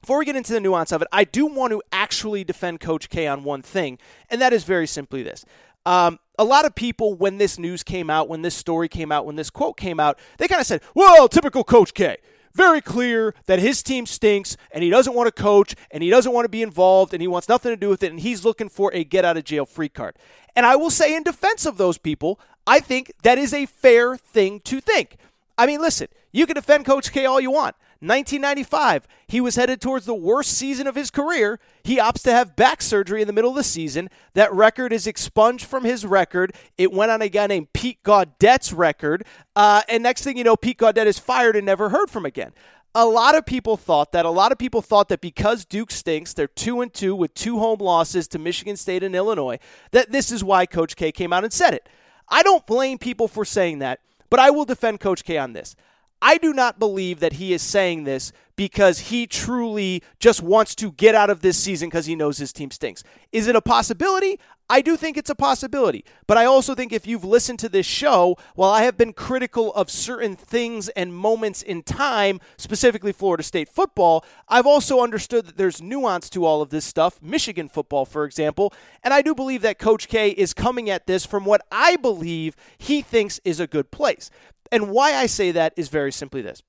before 0.00 0.18
we 0.18 0.24
get 0.24 0.36
into 0.36 0.52
the 0.52 0.60
nuance 0.60 0.90
of 0.90 1.00
it, 1.00 1.08
I 1.12 1.24
do 1.24 1.46
want 1.46 1.70
to 1.72 1.82
actually 1.92 2.42
defend 2.42 2.80
Coach 2.80 3.08
K 3.08 3.28
on 3.28 3.44
one 3.44 3.62
thing, 3.62 3.98
and 4.30 4.40
that 4.40 4.52
is 4.52 4.64
very 4.64 4.86
simply 4.86 5.22
this. 5.22 5.44
Um, 5.86 6.18
a 6.38 6.44
lot 6.44 6.64
of 6.64 6.74
people, 6.74 7.14
when 7.14 7.38
this 7.38 7.58
news 7.58 7.82
came 7.84 8.10
out, 8.10 8.28
when 8.28 8.42
this 8.42 8.54
story 8.54 8.88
came 8.88 9.12
out, 9.12 9.26
when 9.26 9.36
this 9.36 9.50
quote 9.50 9.76
came 9.76 10.00
out, 10.00 10.18
they 10.38 10.48
kind 10.48 10.60
of 10.60 10.66
said, 10.66 10.80
well, 10.94 11.28
typical 11.28 11.62
Coach 11.62 11.94
K. 11.94 12.16
Very 12.54 12.80
clear 12.80 13.34
that 13.46 13.58
his 13.58 13.82
team 13.82 14.06
stinks 14.06 14.56
and 14.70 14.84
he 14.84 14.90
doesn't 14.90 15.14
want 15.14 15.34
to 15.34 15.42
coach 15.42 15.74
and 15.90 16.02
he 16.02 16.10
doesn't 16.10 16.32
want 16.32 16.44
to 16.44 16.50
be 16.50 16.62
involved 16.62 17.14
and 17.14 17.22
he 17.22 17.28
wants 17.28 17.48
nothing 17.48 17.72
to 17.72 17.76
do 17.76 17.88
with 17.88 18.02
it 18.02 18.10
and 18.10 18.20
he's 18.20 18.44
looking 18.44 18.68
for 18.68 18.92
a 18.92 19.04
get 19.04 19.24
out 19.24 19.36
of 19.36 19.44
jail 19.44 19.64
free 19.64 19.88
card. 19.88 20.16
And 20.54 20.66
I 20.66 20.76
will 20.76 20.90
say, 20.90 21.14
in 21.16 21.22
defense 21.22 21.64
of 21.64 21.78
those 21.78 21.98
people, 21.98 22.38
I 22.66 22.80
think 22.80 23.12
that 23.22 23.38
is 23.38 23.54
a 23.54 23.66
fair 23.66 24.16
thing 24.16 24.60
to 24.60 24.80
think. 24.80 25.16
I 25.58 25.66
mean, 25.66 25.80
listen, 25.80 26.08
you 26.32 26.46
can 26.46 26.54
defend 26.54 26.86
Coach 26.86 27.12
K 27.12 27.26
all 27.26 27.40
you 27.40 27.50
want. 27.50 27.76
1995, 28.00 29.06
he 29.28 29.40
was 29.40 29.54
headed 29.54 29.80
towards 29.80 30.06
the 30.06 30.14
worst 30.14 30.50
season 30.50 30.88
of 30.88 30.96
his 30.96 31.08
career. 31.08 31.60
He 31.84 31.98
opts 31.98 32.24
to 32.24 32.32
have 32.32 32.56
back 32.56 32.82
surgery 32.82 33.20
in 33.20 33.28
the 33.28 33.32
middle 33.32 33.50
of 33.50 33.56
the 33.56 33.62
season. 33.62 34.10
That 34.34 34.52
record 34.52 34.92
is 34.92 35.06
expunged 35.06 35.66
from 35.66 35.84
his 35.84 36.04
record. 36.04 36.52
It 36.76 36.92
went 36.92 37.12
on 37.12 37.22
a 37.22 37.28
guy 37.28 37.46
named 37.46 37.72
Pete 37.72 38.02
Gaudet's 38.02 38.72
record. 38.72 39.24
Uh, 39.54 39.82
and 39.88 40.02
next 40.02 40.24
thing 40.24 40.36
you 40.36 40.42
know, 40.42 40.56
Pete 40.56 40.78
Gaudette 40.78 41.06
is 41.06 41.20
fired 41.20 41.54
and 41.54 41.64
never 41.64 41.90
heard 41.90 42.10
from 42.10 42.26
again. 42.26 42.52
A 42.92 43.06
lot 43.06 43.36
of 43.36 43.46
people 43.46 43.76
thought 43.76 44.10
that. 44.12 44.26
A 44.26 44.30
lot 44.30 44.50
of 44.50 44.58
people 44.58 44.82
thought 44.82 45.08
that 45.08 45.20
because 45.20 45.64
Duke 45.64 45.92
stinks, 45.92 46.34
they're 46.34 46.48
two 46.48 46.80
and 46.80 46.92
two 46.92 47.14
with 47.14 47.32
two 47.34 47.60
home 47.60 47.78
losses 47.78 48.26
to 48.28 48.38
Michigan 48.40 48.76
State 48.76 49.04
and 49.04 49.14
Illinois, 49.14 49.60
that 49.92 50.10
this 50.10 50.32
is 50.32 50.42
why 50.42 50.66
Coach 50.66 50.96
K 50.96 51.12
came 51.12 51.32
out 51.32 51.44
and 51.44 51.52
said 51.52 51.72
it. 51.72 51.88
I 52.28 52.42
don't 52.42 52.66
blame 52.66 52.98
people 52.98 53.28
for 53.28 53.44
saying 53.44 53.78
that, 53.78 54.00
but 54.32 54.40
I 54.40 54.48
will 54.48 54.64
defend 54.64 54.98
Coach 54.98 55.24
K 55.24 55.36
on 55.36 55.52
this. 55.52 55.76
I 56.22 56.38
do 56.38 56.54
not 56.54 56.78
believe 56.78 57.20
that 57.20 57.34
he 57.34 57.52
is 57.52 57.60
saying 57.60 58.04
this 58.04 58.32
because 58.62 59.00
he 59.00 59.26
truly 59.26 60.04
just 60.20 60.40
wants 60.40 60.76
to 60.76 60.92
get 60.92 61.16
out 61.16 61.30
of 61.30 61.40
this 61.40 61.58
season 61.58 61.88
because 61.88 62.06
he 62.06 62.14
knows 62.14 62.38
his 62.38 62.52
team 62.52 62.70
stinks. 62.70 63.02
Is 63.32 63.48
it 63.48 63.56
a 63.56 63.60
possibility? 63.60 64.38
I 64.70 64.82
do 64.82 64.96
think 64.96 65.16
it's 65.16 65.28
a 65.28 65.34
possibility. 65.34 66.04
But 66.28 66.38
I 66.38 66.44
also 66.44 66.76
think 66.76 66.92
if 66.92 67.04
you've 67.04 67.24
listened 67.24 67.58
to 67.58 67.68
this 67.68 67.86
show, 67.86 68.36
while 68.54 68.70
I 68.70 68.84
have 68.84 68.96
been 68.96 69.14
critical 69.14 69.74
of 69.74 69.90
certain 69.90 70.36
things 70.36 70.88
and 70.90 71.12
moments 71.12 71.60
in 71.60 71.82
time, 71.82 72.38
specifically 72.56 73.10
Florida 73.10 73.42
State 73.42 73.68
football, 73.68 74.24
I've 74.48 74.64
also 74.64 75.00
understood 75.00 75.46
that 75.46 75.56
there's 75.56 75.82
nuance 75.82 76.30
to 76.30 76.44
all 76.44 76.62
of 76.62 76.70
this 76.70 76.84
stuff, 76.84 77.20
Michigan 77.20 77.68
football, 77.68 78.04
for 78.04 78.24
example. 78.24 78.72
And 79.02 79.12
I 79.12 79.22
do 79.22 79.34
believe 79.34 79.62
that 79.62 79.80
Coach 79.80 80.06
K 80.06 80.30
is 80.30 80.54
coming 80.54 80.88
at 80.88 81.08
this 81.08 81.26
from 81.26 81.44
what 81.44 81.66
I 81.72 81.96
believe 81.96 82.54
he 82.78 83.02
thinks 83.02 83.40
is 83.44 83.58
a 83.58 83.66
good 83.66 83.90
place. 83.90 84.30
And 84.70 84.92
why 84.92 85.16
I 85.16 85.26
say 85.26 85.50
that 85.50 85.72
is 85.76 85.88
very 85.88 86.12
simply 86.12 86.42
this. 86.42 86.62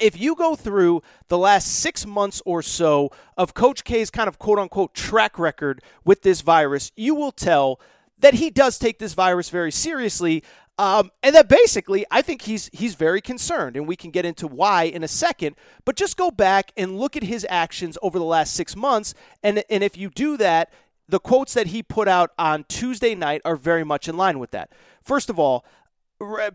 If 0.00 0.18
you 0.18 0.34
go 0.34 0.54
through 0.56 1.02
the 1.28 1.38
last 1.38 1.66
six 1.66 2.06
months 2.06 2.42
or 2.44 2.62
so 2.62 3.10
of 3.36 3.54
Coach 3.54 3.84
K's 3.84 4.10
kind 4.10 4.28
of 4.28 4.38
quote 4.38 4.58
unquote 4.58 4.94
track 4.94 5.38
record 5.38 5.82
with 6.04 6.22
this 6.22 6.40
virus, 6.40 6.92
you 6.96 7.14
will 7.14 7.32
tell 7.32 7.80
that 8.18 8.34
he 8.34 8.50
does 8.50 8.78
take 8.78 8.98
this 8.98 9.14
virus 9.14 9.50
very 9.50 9.72
seriously. 9.72 10.42
Um, 10.78 11.10
and 11.24 11.34
that 11.34 11.48
basically, 11.48 12.06
I 12.08 12.22
think 12.22 12.42
he's 12.42 12.70
he's 12.72 12.94
very 12.94 13.20
concerned, 13.20 13.76
and 13.76 13.88
we 13.88 13.96
can 13.96 14.12
get 14.12 14.24
into 14.24 14.46
why 14.46 14.84
in 14.84 15.02
a 15.02 15.08
second. 15.08 15.56
But 15.84 15.96
just 15.96 16.16
go 16.16 16.30
back 16.30 16.70
and 16.76 16.98
look 16.98 17.16
at 17.16 17.24
his 17.24 17.44
actions 17.50 17.98
over 18.00 18.16
the 18.16 18.24
last 18.24 18.54
six 18.54 18.76
months, 18.76 19.12
and 19.42 19.64
and 19.68 19.82
if 19.82 19.96
you 19.96 20.08
do 20.08 20.36
that, 20.36 20.72
the 21.08 21.18
quotes 21.18 21.54
that 21.54 21.68
he 21.68 21.82
put 21.82 22.06
out 22.06 22.30
on 22.38 22.64
Tuesday 22.68 23.16
night 23.16 23.42
are 23.44 23.56
very 23.56 23.82
much 23.82 24.08
in 24.08 24.16
line 24.16 24.38
with 24.38 24.52
that. 24.52 24.70
First 25.02 25.30
of 25.30 25.38
all, 25.38 25.64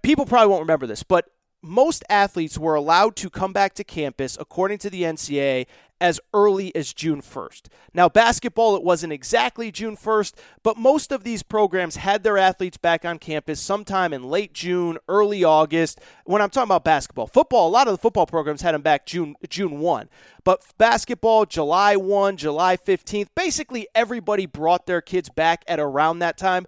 people 0.03 0.25
probably 0.25 0.47
won't 0.47 0.61
remember 0.61 0.87
this, 0.87 1.03
but 1.03 1.29
most 1.63 2.03
athletes 2.09 2.57
were 2.57 2.75
allowed 2.75 3.15
to 3.15 3.29
come 3.29 3.53
back 3.53 3.73
to 3.75 3.83
campus, 3.83 4.37
according 4.39 4.77
to 4.79 4.89
the 4.89 5.03
NCAA, 5.03 5.65
as 6.01 6.19
early 6.33 6.75
as 6.75 6.91
June 6.91 7.21
1st. 7.21 7.67
Now, 7.93 8.09
basketball, 8.09 8.75
it 8.75 8.83
wasn't 8.83 9.13
exactly 9.13 9.71
June 9.71 9.95
1st, 9.95 10.33
but 10.61 10.77
most 10.77 11.13
of 11.13 11.23
these 11.23 11.43
programs 11.43 11.95
had 11.95 12.23
their 12.23 12.37
athletes 12.37 12.75
back 12.75 13.05
on 13.05 13.17
campus 13.19 13.61
sometime 13.61 14.11
in 14.11 14.23
late 14.23 14.51
June, 14.53 14.97
early 15.07 15.45
August. 15.45 16.01
When 16.25 16.41
I'm 16.41 16.49
talking 16.49 16.67
about 16.67 16.83
basketball, 16.83 17.27
football, 17.27 17.69
a 17.69 17.71
lot 17.71 17.87
of 17.87 17.93
the 17.93 17.99
football 17.99 18.25
programs 18.25 18.61
had 18.61 18.75
them 18.75 18.81
back 18.81 19.05
June 19.05 19.35
June 19.47 19.79
1. 19.79 20.09
But 20.43 20.61
basketball, 20.77 21.45
July 21.45 21.95
1, 21.95 22.35
July 22.35 22.75
15th, 22.75 23.29
basically 23.33 23.87
everybody 23.95 24.45
brought 24.45 24.85
their 24.85 24.99
kids 24.99 25.29
back 25.29 25.63
at 25.69 25.79
around 25.79 26.19
that 26.19 26.37
time. 26.37 26.67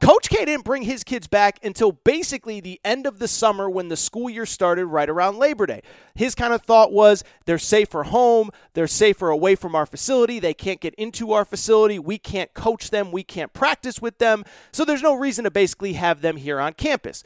Coach 0.00 0.30
K 0.30 0.46
didn't 0.46 0.64
bring 0.64 0.82
his 0.82 1.04
kids 1.04 1.26
back 1.26 1.62
until 1.62 1.92
basically 1.92 2.58
the 2.60 2.80
end 2.82 3.06
of 3.06 3.18
the 3.18 3.28
summer 3.28 3.68
when 3.68 3.88
the 3.88 3.98
school 3.98 4.30
year 4.30 4.46
started 4.46 4.86
right 4.86 5.10
around 5.10 5.36
Labor 5.36 5.66
Day. 5.66 5.82
His 6.14 6.34
kind 6.34 6.54
of 6.54 6.62
thought 6.62 6.90
was 6.90 7.22
they're 7.44 7.58
safer 7.58 8.04
home, 8.04 8.48
they're 8.72 8.86
safer 8.86 9.28
away 9.28 9.56
from 9.56 9.74
our 9.74 9.84
facility, 9.84 10.38
they 10.38 10.54
can't 10.54 10.80
get 10.80 10.94
into 10.94 11.32
our 11.32 11.44
facility, 11.44 11.98
we 11.98 12.16
can't 12.16 12.54
coach 12.54 12.88
them, 12.88 13.12
we 13.12 13.22
can't 13.22 13.52
practice 13.52 14.00
with 14.00 14.16
them, 14.16 14.44
so 14.72 14.86
there's 14.86 15.02
no 15.02 15.14
reason 15.14 15.44
to 15.44 15.50
basically 15.50 15.92
have 15.92 16.22
them 16.22 16.38
here 16.38 16.58
on 16.58 16.72
campus. 16.72 17.22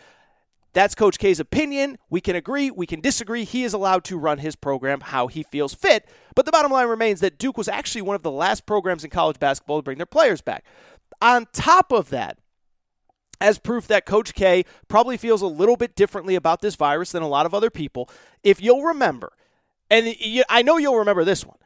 That's 0.73 0.97
Coach 0.97 1.21
K's 1.21 1.39
opinion. 1.39 1.99
We 2.11 2.21
can 2.21 2.35
agree, 2.35 2.73
we 2.73 2.87
can 2.87 3.01
disagree. 3.01 3.45
He 3.45 3.63
is 3.63 3.73
allowed 3.73 4.03
to 4.07 4.19
run 4.19 4.39
his 4.39 4.57
program 4.57 5.01
how 5.01 5.29
he 5.29 5.45
feels 5.45 5.73
fit. 5.73 6.09
But 6.35 6.45
the 6.45 6.51
bottom 6.51 6.73
line 6.73 6.89
remains 6.89 7.21
that 7.21 7.39
Duke 7.39 7.57
was 7.57 7.69
actually 7.69 8.03
one 8.03 8.17
of 8.17 8.25
the 8.25 8.33
last 8.33 8.67
programs 8.67 9.05
in 9.05 9.11
college 9.11 9.39
basketball 9.39 9.79
to 9.79 9.85
bring 9.85 9.99
their 9.99 10.07
players 10.07 10.41
back. 10.41 10.65
On 11.23 11.47
top 11.53 11.93
of 11.93 12.11
that, 12.11 12.39
as 13.45 13.59
proof 13.59 13.87
that 13.89 14.07
Coach 14.07 14.35
K 14.35 14.65
probably 14.89 15.17
feels 15.17 15.43
a 15.43 15.47
little 15.47 15.77
bit 15.77 15.95
differently 15.95 16.35
about 16.35 16.63
this 16.63 16.77
virus 16.77 17.13
than 17.13 17.23
a 17.23 17.29
lot 17.29 17.45
of 17.45 17.53
other 17.53 17.71
people. 17.71 18.09
If 18.43 18.61
you'll 18.61 18.83
remember, 18.83 19.33
and 19.91 20.17
I 20.49 20.63
know 20.63 20.79
you'll 20.79 20.99
remember 20.99 21.25
this 21.25 21.45
one. 21.45 21.59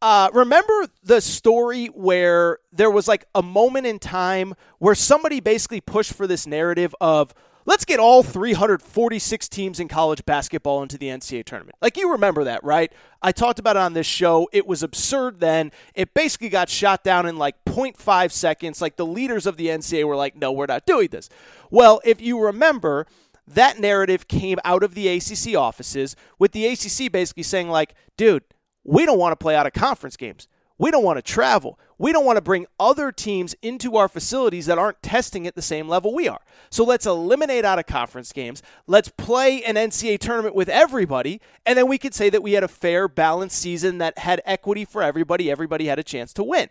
Uh, 0.00 0.30
remember 0.32 0.86
the 1.02 1.20
story 1.20 1.86
where 1.86 2.58
there 2.72 2.90
was 2.90 3.08
like 3.08 3.26
a 3.34 3.42
moment 3.42 3.86
in 3.86 3.98
time 3.98 4.54
where 4.78 4.94
somebody 4.94 5.40
basically 5.40 5.80
pushed 5.80 6.14
for 6.14 6.26
this 6.26 6.46
narrative 6.46 6.94
of, 7.00 7.34
let's 7.68 7.84
get 7.84 8.00
all 8.00 8.22
346 8.22 9.46
teams 9.50 9.78
in 9.78 9.88
college 9.88 10.24
basketball 10.24 10.82
into 10.82 10.96
the 10.96 11.08
NCAA 11.08 11.44
tournament. 11.44 11.76
Like 11.82 11.98
you 11.98 12.10
remember 12.10 12.44
that, 12.44 12.64
right? 12.64 12.90
I 13.20 13.30
talked 13.30 13.58
about 13.58 13.76
it 13.76 13.80
on 13.80 13.92
this 13.92 14.06
show. 14.06 14.48
It 14.52 14.66
was 14.66 14.82
absurd 14.82 15.38
then. 15.38 15.70
It 15.94 16.14
basically 16.14 16.48
got 16.48 16.70
shot 16.70 17.04
down 17.04 17.26
in 17.26 17.36
like 17.36 17.62
0.5 17.66 18.32
seconds. 18.32 18.80
Like 18.80 18.96
the 18.96 19.04
leaders 19.04 19.44
of 19.44 19.58
the 19.58 19.66
NCAA 19.66 20.04
were 20.04 20.16
like, 20.16 20.34
no, 20.34 20.50
we're 20.50 20.64
not 20.64 20.86
doing 20.86 21.08
this. 21.08 21.28
Well, 21.70 22.00
if 22.06 22.22
you 22.22 22.40
remember, 22.40 23.06
that 23.46 23.78
narrative 23.78 24.28
came 24.28 24.58
out 24.64 24.82
of 24.82 24.94
the 24.94 25.06
ACC 25.06 25.54
offices 25.54 26.16
with 26.38 26.52
the 26.52 26.66
ACC 26.66 27.12
basically 27.12 27.42
saying, 27.42 27.68
like, 27.68 27.94
dude, 28.16 28.44
we 28.82 29.04
don't 29.04 29.18
want 29.18 29.32
to 29.32 29.36
play 29.36 29.54
out 29.54 29.66
of 29.66 29.74
conference 29.74 30.16
games. 30.16 30.48
We 30.78 30.92
don't 30.92 31.04
want 31.04 31.18
to 31.18 31.22
travel. 31.22 31.78
We 31.98 32.12
don't 32.12 32.24
want 32.24 32.36
to 32.36 32.42
bring 32.42 32.66
other 32.78 33.10
teams 33.10 33.56
into 33.60 33.96
our 33.96 34.08
facilities 34.08 34.66
that 34.66 34.78
aren't 34.78 35.02
testing 35.02 35.46
at 35.46 35.56
the 35.56 35.62
same 35.62 35.88
level 35.88 36.14
we 36.14 36.28
are. 36.28 36.40
So 36.70 36.84
let's 36.84 37.06
eliminate 37.06 37.64
out 37.64 37.80
of 37.80 37.86
conference 37.86 38.32
games. 38.32 38.62
Let's 38.86 39.08
play 39.08 39.64
an 39.64 39.74
NCAA 39.74 40.20
tournament 40.20 40.54
with 40.54 40.68
everybody. 40.68 41.40
And 41.66 41.76
then 41.76 41.88
we 41.88 41.98
could 41.98 42.14
say 42.14 42.30
that 42.30 42.42
we 42.42 42.52
had 42.52 42.62
a 42.62 42.68
fair, 42.68 43.08
balanced 43.08 43.58
season 43.58 43.98
that 43.98 44.18
had 44.18 44.40
equity 44.44 44.84
for 44.84 45.02
everybody. 45.02 45.50
Everybody 45.50 45.86
had 45.86 45.98
a 45.98 46.04
chance 46.04 46.32
to 46.34 46.44
win. 46.44 46.68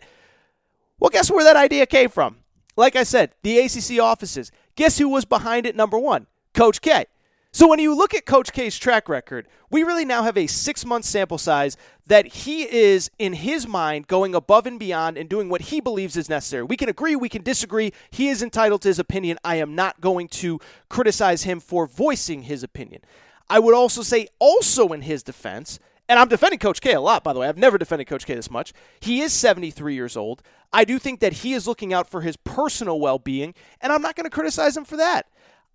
Well, 0.99 1.09
guess 1.09 1.29
where 1.29 1.43
that 1.43 1.57
idea 1.57 1.85
came 1.85 2.09
from? 2.09 2.37
Like 2.77 2.95
I 2.95 3.03
said, 3.03 3.33
the 3.43 3.59
ACC 3.59 3.99
offices. 3.99 4.51
Guess 4.75 4.99
who 4.99 5.09
was 5.09 5.25
behind 5.25 5.65
it, 5.65 5.75
number 5.75 5.99
one? 5.99 6.27
Coach 6.53 6.79
K. 6.81 7.05
So 7.57 7.67
when 7.67 7.79
you 7.79 7.95
look 7.95 8.13
at 8.13 8.27
Coach 8.27 8.53
K's 8.53 8.77
track 8.77 9.09
record, 9.09 9.47
we 9.71 9.81
really 9.81 10.05
now 10.05 10.21
have 10.21 10.37
a 10.37 10.45
six 10.45 10.85
month 10.85 11.05
sample 11.05 11.39
size 11.39 11.75
that 12.05 12.27
he 12.27 12.71
is, 12.71 13.09
in 13.17 13.33
his 13.33 13.65
mind, 13.65 14.05
going 14.05 14.35
above 14.35 14.67
and 14.67 14.79
beyond 14.79 15.17
and 15.17 15.27
doing 15.27 15.49
what 15.49 15.61
he 15.61 15.81
believes 15.81 16.15
is 16.15 16.29
necessary. 16.29 16.61
We 16.61 16.77
can 16.77 16.87
agree, 16.87 17.15
we 17.15 17.29
can 17.29 17.41
disagree. 17.41 17.93
He 18.11 18.27
is 18.29 18.43
entitled 18.43 18.83
to 18.83 18.89
his 18.89 18.99
opinion. 18.99 19.39
I 19.43 19.55
am 19.55 19.73
not 19.73 19.99
going 20.01 20.27
to 20.27 20.59
criticize 20.87 21.45
him 21.45 21.59
for 21.59 21.87
voicing 21.87 22.43
his 22.43 22.61
opinion. 22.61 23.01
I 23.49 23.57
would 23.57 23.73
also 23.73 24.03
say, 24.03 24.27
also 24.37 24.89
in 24.89 25.01
his 25.01 25.23
defense, 25.23 25.79
and 26.07 26.19
I'm 26.19 26.27
defending 26.27 26.59
Coach 26.59 26.79
K 26.79 26.93
a 26.93 27.01
lot, 27.01 27.23
by 27.23 27.33
the 27.33 27.39
way. 27.39 27.47
I've 27.47 27.57
never 27.57 27.79
defended 27.79 28.05
Coach 28.05 28.27
K 28.27 28.35
this 28.35 28.51
much. 28.51 28.71
He 28.99 29.21
is 29.21 29.33
73 29.33 29.95
years 29.95 30.15
old. 30.15 30.43
I 30.71 30.85
do 30.85 30.99
think 30.99 31.21
that 31.21 31.33
he 31.33 31.53
is 31.53 31.65
looking 31.65 31.91
out 31.91 32.07
for 32.07 32.21
his 32.21 32.37
personal 32.37 32.99
well 32.99 33.17
being, 33.17 33.55
and 33.81 33.91
I'm 33.91 34.03
not 34.03 34.15
going 34.15 34.25
to 34.25 34.29
criticize 34.29 34.77
him 34.77 34.85
for 34.85 34.97
that. 34.97 35.25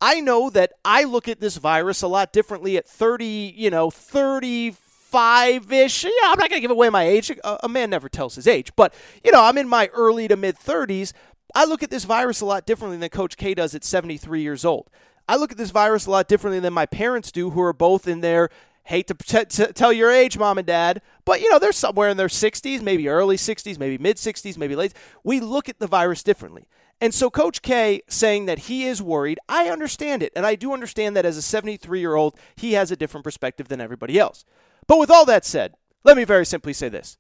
I 0.05 0.21
know 0.21 0.51
that 0.51 0.73
I 0.85 1.05
look 1.05 1.29
at 1.29 1.39
this 1.39 1.59
virus 1.59 2.03
a 2.03 2.09
lot 2.09 2.33
differently 2.33 2.77
at 2.77 2.89
30, 2.89 3.55
you 3.57 3.71
know, 3.71 3.89
35 3.89 5.73
ish. 5.73 6.03
Yeah, 6.03 6.11
I'm 6.25 6.41
not 6.41 6.51
going 6.51 6.59
to 6.59 6.61
give 6.61 6.73
away 6.73 6.91
my 6.91 7.05
age. 7.05 7.31
A, 7.31 7.59
a 7.63 7.69
man 7.69 7.91
never 7.91 8.09
tells 8.09 8.35
his 8.35 8.49
age. 8.49 8.73
But, 8.75 8.93
you 9.23 9.31
know, 9.31 9.45
I'm 9.45 9.57
in 9.59 9.69
my 9.69 9.87
early 9.95 10.27
to 10.27 10.37
mid 10.37 10.59
30s. 10.59 11.13
I 11.55 11.67
look 11.67 11.85
at 11.85 11.91
this 11.91 12.03
virus 12.03 12.41
a 12.41 12.47
lot 12.47 12.67
differently 12.67 12.99
than 12.99 13.11
Coach 13.11 13.37
K 13.37 13.55
does 13.55 13.77
at 13.77 13.85
73 13.85 14.43
years 14.43 14.65
old. 14.65 14.91
I 15.29 15.37
look 15.37 15.53
at 15.53 15.59
this 15.59 15.71
virus 15.71 16.07
a 16.07 16.11
lot 16.11 16.27
differently 16.27 16.59
than 16.59 16.73
my 16.73 16.87
parents 16.87 17.31
do, 17.31 17.51
who 17.51 17.61
are 17.63 17.73
both 17.73 18.09
in 18.09 18.23
their 18.23 18.51
hate 18.85 19.07
to 19.07 19.15
t- 19.15 19.45
t- 19.45 19.73
tell 19.73 19.93
your 19.93 20.11
age, 20.11 20.37
mom 20.37 20.59
and 20.59 20.67
dad, 20.67 21.01
but 21.25 21.41
you 21.41 21.49
know 21.49 21.61
they're 21.61 21.71
somewhere 21.71 22.09
in 22.09 22.17
their 22.17 22.27
60s, 22.27 22.83
maybe 22.83 23.07
early 23.09 23.37
60s, 23.37 23.79
maybe 23.79 23.99
mid 23.99 24.17
60s, 24.17 24.59
maybe 24.59 24.75
late. 24.75 24.95
We 25.23 25.39
look 25.39 25.69
at 25.69 25.79
the 25.79 25.87
virus 25.87 26.25
differently. 26.25 26.67
And 27.03 27.13
so 27.13 27.31
Coach 27.31 27.63
K 27.63 28.01
saying 28.07 28.47
that 28.47 28.61
he 28.61 28.85
is 28.85 29.03
worried, 29.03 29.41
I 29.49 29.69
understand 29.69 30.23
it. 30.23 30.33
And 30.37 30.47
I 30.47 30.55
do 30.55 30.73
understand 30.73 31.17
that 31.17 31.27
as 31.27 31.37
a 31.37 31.43
73 31.43 31.99
year 31.99 32.15
old, 32.15 32.39
he 32.55 32.75
has 32.75 32.93
a 32.93 32.97
different 32.97 33.25
perspective 33.25 33.67
than 33.67 33.81
everybody 33.81 34.21
else. 34.21 34.45
But 34.87 35.01
with 35.01 35.11
all 35.11 35.25
that 35.25 35.45
said, 35.45 35.75
let 36.05 36.17
me 36.17 36.23
very 36.23 36.47
simply 36.47 36.73
say 36.73 36.89
this 36.89 37.19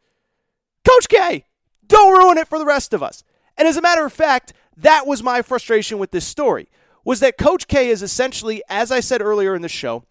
Coach 0.88 1.08
K, 1.08 1.46
don't 1.84 2.16
ruin 2.16 2.38
it 2.38 2.46
for 2.46 2.60
the 2.60 2.64
rest 2.64 2.94
of 2.94 3.02
us. 3.02 3.24
And 3.58 3.66
as 3.66 3.76
a 3.76 3.82
matter 3.82 4.06
of 4.06 4.12
fact, 4.12 4.52
that 4.76 5.04
was 5.04 5.20
my 5.20 5.42
frustration 5.42 5.98
with 5.98 6.12
this 6.12 6.26
story 6.26 6.68
was 7.04 7.18
that 7.18 7.36
Coach 7.36 7.66
K 7.66 7.88
is 7.88 8.04
essentially, 8.04 8.62
as 8.68 8.92
I 8.92 9.00
said 9.00 9.20
earlier 9.20 9.56
in 9.56 9.62
the 9.62 9.68
show, 9.68 10.04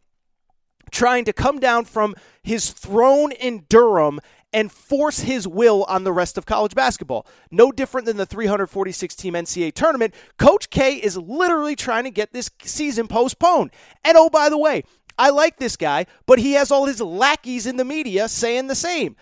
trying 0.92 1.24
to 1.24 1.32
come 1.32 1.62
down 1.62 1.86
from 1.86 2.14
his 2.44 2.72
throne 2.72 3.32
in 3.32 3.64
Durham 3.70 4.20
and 4.54 4.72
force 4.72 5.22
his 5.22 5.48
will 5.48 5.84
on 5.86 6.04
the 6.04 6.12
rest 6.12 6.38
of 6.38 6.46
college 6.46 6.76
basketball. 6.76 7.26
No 7.50 7.72
different 7.72 8.06
than 8.06 8.18
the 8.18 8.26
346 8.26 9.16
team 9.16 9.34
NCAA 9.34 9.74
tournament. 9.74 10.14
Coach 10.38 10.70
K 10.70 10.96
is 10.96 11.18
literally 11.18 11.76
trying 11.76 12.04
to 12.04 12.12
get 12.12 12.34
this 12.34 12.50
season 12.64 13.08
postponed. 13.08 13.72
And 14.04 14.18
oh, 14.18 14.30
by 14.30 14.50
the 14.50 14.58
way, 14.58 14.84
I 15.18 15.30
like 15.30 15.58
this 15.58 15.78
guy, 15.78 16.06
but 16.26 16.40
he 16.40 16.54
has 16.54 16.72
all 16.72 16.86
his 16.86 17.02
lackeys 17.02 17.66
in 17.66 17.78
the 17.78 17.86
media 17.86 18.28
saying 18.28 18.68
the 18.68 18.76
same. 18.76 19.16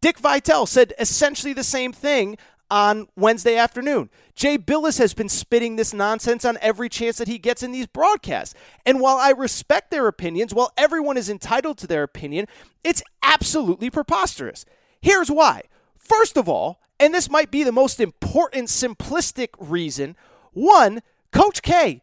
Dick 0.00 0.18
Vitale 0.18 0.66
said 0.66 0.92
essentially 0.98 1.52
the 1.52 1.64
same 1.64 1.92
thing 1.92 2.36
on 2.74 3.06
Wednesday 3.14 3.56
afternoon. 3.56 4.10
Jay 4.34 4.58
Bilas 4.58 4.98
has 4.98 5.14
been 5.14 5.28
spitting 5.28 5.76
this 5.76 5.94
nonsense 5.94 6.44
on 6.44 6.58
every 6.60 6.88
chance 6.88 7.18
that 7.18 7.28
he 7.28 7.38
gets 7.38 7.62
in 7.62 7.70
these 7.70 7.86
broadcasts. 7.86 8.52
And 8.84 8.98
while 8.98 9.16
I 9.16 9.30
respect 9.30 9.92
their 9.92 10.08
opinions, 10.08 10.52
while 10.52 10.72
everyone 10.76 11.16
is 11.16 11.30
entitled 11.30 11.78
to 11.78 11.86
their 11.86 12.02
opinion, 12.02 12.48
it's 12.82 13.00
absolutely 13.22 13.90
preposterous. 13.90 14.64
Here's 15.00 15.30
why. 15.30 15.62
First 15.96 16.36
of 16.36 16.48
all, 16.48 16.80
and 16.98 17.14
this 17.14 17.30
might 17.30 17.52
be 17.52 17.62
the 17.62 17.70
most 17.70 18.00
important 18.00 18.66
simplistic 18.66 19.50
reason, 19.60 20.16
one, 20.52 21.00
Coach 21.30 21.62
K, 21.62 22.02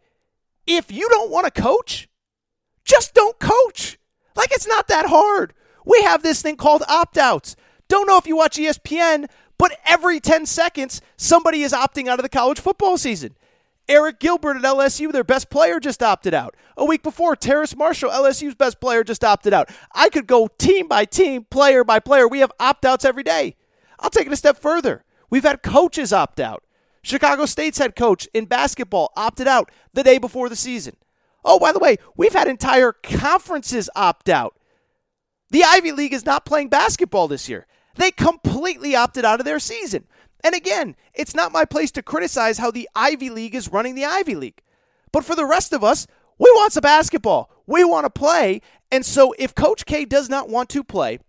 if 0.66 0.90
you 0.90 1.10
don't 1.10 1.30
want 1.32 1.54
to 1.54 1.62
coach, 1.62 2.08
just 2.86 3.14
don't 3.14 3.38
coach. 3.40 4.00
Like 4.38 4.54
it's 4.54 4.68
not 4.68 4.88
that 4.88 5.08
hard. 5.08 5.54
We 5.86 6.02
have 6.04 6.24
this 6.24 6.42
thing 6.42 6.56
called 6.56 6.84
opt 6.88 7.18
outs. 7.18 7.58
Don't 7.90 8.08
know 8.08 8.18
if 8.18 8.26
you 8.26 8.38
watch 8.38 8.56
ESPN, 8.56 9.28
but 9.62 9.78
every 9.86 10.20
10 10.20 10.48
seconds, 10.48 11.02
somebody 11.18 11.62
is 11.62 11.72
opting 11.72 12.08
out 12.08 12.18
of 12.18 12.24
the 12.24 12.30
college 12.30 12.60
football 12.60 12.98
season. 12.98 13.38
Eric 13.88 14.20
Gilbert 14.20 14.58
at 14.58 14.64
LSU, 14.64 15.12
their 15.12 15.24
best 15.24 15.52
player, 15.52 15.80
just 15.80 16.02
opted 16.02 16.34
out. 16.34 16.56
A 16.78 16.84
week 16.84 17.04
before, 17.04 17.36
Terrace 17.36 17.76
Marshall, 17.76 18.10
LSU's 18.10 18.56
best 18.56 18.80
player, 18.80 19.04
just 19.04 19.24
opted 19.24 19.54
out. 19.54 19.70
I 19.94 20.10
could 20.10 20.26
go 20.26 20.48
team 20.58 20.88
by 20.88 21.06
team, 21.06 21.46
player 21.52 21.84
by 21.84 22.00
player. 22.00 22.28
We 22.28 22.40
have 22.40 22.52
opt 22.60 22.86
outs 22.86 23.06
every 23.06 23.22
day. 23.22 23.56
I'll 24.00 24.10
take 24.10 24.26
it 24.26 24.34
a 24.34 24.36
step 24.36 24.58
further. 24.58 25.04
We've 25.30 25.44
had 25.44 25.62
coaches 25.62 26.12
opt 26.12 26.40
out. 26.40 26.64
Chicago 27.04 27.46
State's 27.46 27.78
head 27.78 27.96
coach 27.96 28.28
in 28.34 28.46
basketball 28.46 29.12
opted 29.16 29.48
out 29.48 29.70
the 29.94 30.02
day 30.02 30.18
before 30.18 30.50
the 30.50 30.56
season. 30.56 30.96
Oh, 31.46 31.60
by 31.60 31.72
the 31.72 31.78
way, 31.78 31.98
we've 32.18 32.34
had 32.34 32.48
entire 32.48 32.94
conferences 32.94 33.92
opt 33.96 34.28
out. 34.28 34.58
The 35.52 35.64
Ivy 35.64 35.92
League 35.92 36.14
is 36.14 36.26
not 36.26 36.48
playing 36.48 36.70
basketball 36.70 37.28
this 37.28 37.48
year. 37.48 37.68
They 37.96 38.12
completely 38.12 38.96
opted 38.96 39.26
out 39.26 39.40
of 39.40 39.46
their 39.46 39.60
season. 39.60 40.06
And 40.44 40.56
again, 40.56 40.96
it's 41.14 41.36
not 41.36 41.52
my 41.52 41.66
place 41.66 41.92
to 41.92 42.02
criticize 42.02 42.58
how 42.58 42.72
the 42.72 42.90
Ivy 42.96 43.30
League 43.30 43.56
is 43.56 43.72
running 43.72 43.96
the 43.96 44.06
Ivy 44.06 44.36
League. 44.36 44.62
But 45.12 45.26
for 45.26 45.36
the 45.36 45.46
rest 45.46 45.74
of 45.74 45.84
us, 45.84 46.08
we 46.40 46.50
want 46.56 46.74
some 46.74 46.82
basketball. 46.82 47.52
We 47.68 47.84
want 47.84 48.06
to 48.06 48.10
play. 48.10 48.62
And 48.92 49.06
so 49.06 49.34
if 49.38 49.54
Coach 49.54 49.86
K 49.86 50.06
does 50.06 50.30
not 50.30 50.50
want 50.50 50.70
to 50.70 50.84
play, 50.84 51.20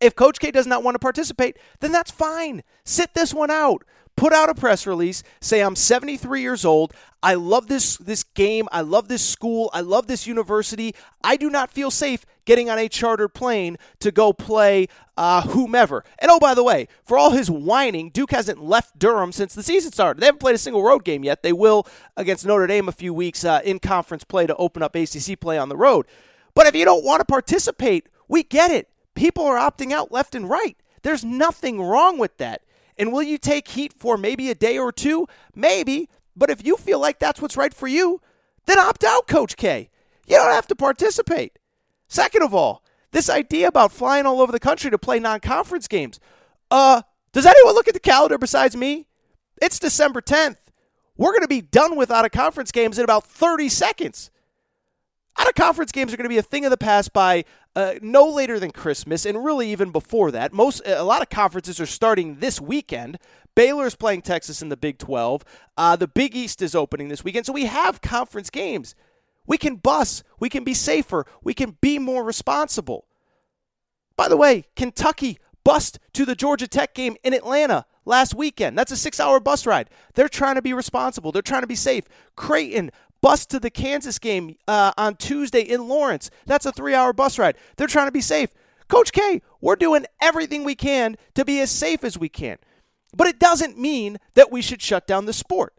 if 0.00 0.14
Coach 0.14 0.38
K 0.38 0.50
does 0.50 0.66
not 0.66 0.82
want 0.82 0.94
to 0.94 0.98
participate, 0.98 1.58
then 1.80 1.92
that's 1.92 2.10
fine. 2.10 2.62
Sit 2.84 3.14
this 3.14 3.34
one 3.34 3.50
out. 3.50 3.82
Put 4.16 4.32
out 4.32 4.48
a 4.48 4.54
press 4.54 4.86
release, 4.86 5.22
say 5.40 5.60
I'm 5.60 5.76
73 5.76 6.40
years 6.40 6.64
old. 6.64 6.94
I 7.22 7.34
love 7.34 7.66
this 7.66 7.98
this 7.98 8.22
game. 8.22 8.66
I 8.72 8.80
love 8.80 9.08
this 9.08 9.22
school. 9.22 9.68
I 9.74 9.82
love 9.82 10.06
this 10.06 10.26
university. 10.26 10.94
I 11.22 11.36
do 11.36 11.50
not 11.50 11.70
feel 11.70 11.90
safe 11.90 12.24
getting 12.46 12.70
on 12.70 12.78
a 12.78 12.88
chartered 12.88 13.34
plane 13.34 13.76
to 14.00 14.10
go 14.10 14.32
play 14.32 14.86
uh, 15.18 15.42
whomever. 15.42 16.02
And 16.18 16.30
oh, 16.30 16.38
by 16.38 16.54
the 16.54 16.62
way, 16.62 16.88
for 17.04 17.18
all 17.18 17.32
his 17.32 17.50
whining, 17.50 18.08
Duke 18.10 18.30
hasn't 18.30 18.62
left 18.62 18.98
Durham 18.98 19.32
since 19.32 19.54
the 19.54 19.62
season 19.62 19.92
started. 19.92 20.20
They 20.20 20.26
haven't 20.26 20.38
played 20.38 20.54
a 20.54 20.58
single 20.58 20.82
road 20.82 21.04
game 21.04 21.24
yet. 21.24 21.42
They 21.42 21.52
will 21.52 21.86
against 22.16 22.46
Notre 22.46 22.66
Dame 22.66 22.88
a 22.88 22.92
few 22.92 23.12
weeks 23.12 23.44
uh, 23.44 23.60
in 23.64 23.80
conference 23.80 24.24
play 24.24 24.46
to 24.46 24.56
open 24.56 24.82
up 24.82 24.94
ACC 24.94 25.38
play 25.38 25.58
on 25.58 25.68
the 25.68 25.76
road. 25.76 26.06
But 26.54 26.66
if 26.66 26.74
you 26.74 26.86
don't 26.86 27.04
want 27.04 27.20
to 27.20 27.26
participate, 27.26 28.08
we 28.28 28.42
get 28.42 28.70
it. 28.70 28.88
People 29.14 29.44
are 29.44 29.58
opting 29.58 29.92
out 29.92 30.12
left 30.12 30.34
and 30.34 30.48
right. 30.48 30.76
There's 31.02 31.24
nothing 31.24 31.80
wrong 31.82 32.18
with 32.18 32.36
that. 32.38 32.62
And 32.98 33.12
will 33.12 33.22
you 33.22 33.38
take 33.38 33.68
heat 33.68 33.92
for 33.92 34.16
maybe 34.16 34.50
a 34.50 34.54
day 34.54 34.78
or 34.78 34.92
two? 34.92 35.26
Maybe. 35.54 36.08
But 36.34 36.50
if 36.50 36.64
you 36.64 36.76
feel 36.76 36.98
like 36.98 37.18
that's 37.18 37.40
what's 37.40 37.56
right 37.56 37.72
for 37.72 37.86
you, 37.86 38.20
then 38.66 38.78
opt 38.78 39.04
out, 39.04 39.26
Coach 39.26 39.56
K. 39.56 39.90
You 40.26 40.36
don't 40.36 40.52
have 40.52 40.66
to 40.68 40.76
participate. 40.76 41.58
Second 42.08 42.42
of 42.42 42.54
all, 42.54 42.82
this 43.12 43.30
idea 43.30 43.68
about 43.68 43.92
flying 43.92 44.26
all 44.26 44.40
over 44.40 44.52
the 44.52 44.60
country 44.60 44.90
to 44.90 44.98
play 44.98 45.18
non 45.18 45.40
conference 45.40 45.88
games. 45.88 46.20
Uh, 46.70 47.02
does 47.32 47.46
anyone 47.46 47.74
look 47.74 47.88
at 47.88 47.94
the 47.94 48.00
calendar 48.00 48.38
besides 48.38 48.76
me? 48.76 49.06
It's 49.60 49.78
December 49.78 50.20
10th. 50.20 50.56
We're 51.16 51.32
going 51.32 51.42
to 51.42 51.48
be 51.48 51.62
done 51.62 51.96
with 51.96 52.10
out 52.10 52.24
of 52.24 52.32
conference 52.32 52.72
games 52.72 52.98
in 52.98 53.04
about 53.04 53.24
30 53.24 53.68
seconds. 53.68 54.30
Out 55.38 55.48
of 55.48 55.54
conference 55.54 55.92
games 55.92 56.12
are 56.12 56.16
going 56.16 56.24
to 56.24 56.30
be 56.30 56.38
a 56.38 56.42
thing 56.42 56.64
of 56.64 56.70
the 56.70 56.76
past 56.76 57.12
by 57.12 57.44
uh, 57.74 57.94
no 58.00 58.26
later 58.26 58.58
than 58.58 58.70
Christmas, 58.70 59.26
and 59.26 59.44
really 59.44 59.70
even 59.70 59.92
before 59.92 60.30
that. 60.30 60.52
Most 60.52 60.80
a 60.86 61.04
lot 61.04 61.20
of 61.22 61.28
conferences 61.28 61.78
are 61.78 61.86
starting 61.86 62.36
this 62.36 62.60
weekend. 62.60 63.18
Baylor's 63.54 63.94
playing 63.94 64.22
Texas 64.22 64.62
in 64.62 64.68
the 64.68 64.76
Big 64.76 64.98
12. 64.98 65.44
Uh, 65.76 65.96
the 65.96 66.08
Big 66.08 66.34
East 66.34 66.62
is 66.62 66.74
opening 66.74 67.08
this 67.08 67.24
weekend, 67.24 67.46
so 67.46 67.52
we 67.52 67.66
have 67.66 68.00
conference 68.00 68.50
games. 68.50 68.94
We 69.46 69.58
can 69.58 69.76
bus. 69.76 70.22
We 70.40 70.48
can 70.48 70.64
be 70.64 70.74
safer. 70.74 71.26
We 71.42 71.54
can 71.54 71.76
be 71.80 71.98
more 71.98 72.24
responsible. 72.24 73.06
By 74.16 74.28
the 74.28 74.36
way, 74.36 74.64
Kentucky 74.74 75.38
bust 75.64 75.98
to 76.14 76.24
the 76.24 76.34
Georgia 76.34 76.66
Tech 76.66 76.94
game 76.94 77.16
in 77.22 77.34
Atlanta 77.34 77.86
last 78.04 78.34
weekend. 78.34 78.78
That's 78.78 78.92
a 78.92 78.96
six 78.96 79.20
hour 79.20 79.40
bus 79.40 79.66
ride. 79.66 79.90
They're 80.14 80.28
trying 80.28 80.54
to 80.54 80.62
be 80.62 80.72
responsible. 80.72 81.32
They're 81.32 81.42
trying 81.42 81.62
to 81.62 81.66
be 81.66 81.74
safe. 81.74 82.04
Creighton 82.36 82.90
bus 83.20 83.46
to 83.46 83.58
the 83.58 83.70
Kansas 83.70 84.18
game 84.18 84.56
uh, 84.68 84.92
on 84.96 85.16
Tuesday 85.16 85.60
in 85.60 85.88
Lawrence. 85.88 86.30
That's 86.46 86.66
a 86.66 86.72
three 86.72 86.94
hour 86.94 87.12
bus 87.12 87.38
ride. 87.38 87.56
They're 87.76 87.86
trying 87.86 88.08
to 88.08 88.12
be 88.12 88.20
safe. 88.20 88.50
Coach 88.88 89.12
K, 89.12 89.42
we're 89.60 89.76
doing 89.76 90.06
everything 90.20 90.64
we 90.64 90.74
can 90.74 91.16
to 91.34 91.44
be 91.44 91.60
as 91.60 91.70
safe 91.70 92.04
as 92.04 92.16
we 92.18 92.28
can. 92.28 92.58
But 93.14 93.26
it 93.26 93.38
doesn't 93.38 93.78
mean 93.78 94.18
that 94.34 94.52
we 94.52 94.62
should 94.62 94.82
shut 94.82 95.06
down 95.06 95.26
the 95.26 95.32
sport. 95.32 95.74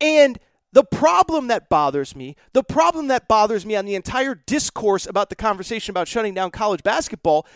And 0.00 0.38
the 0.72 0.84
problem 0.84 1.46
that 1.46 1.70
bothers 1.70 2.14
me, 2.14 2.36
the 2.52 2.62
problem 2.62 3.08
that 3.08 3.28
bothers 3.28 3.64
me 3.64 3.76
on 3.76 3.86
the 3.86 3.94
entire 3.94 4.34
discourse 4.34 5.06
about 5.06 5.30
the 5.30 5.36
conversation 5.36 5.92
about 5.92 6.08
shutting 6.08 6.34
down 6.34 6.50
college 6.50 6.82
basketball, 6.82 7.46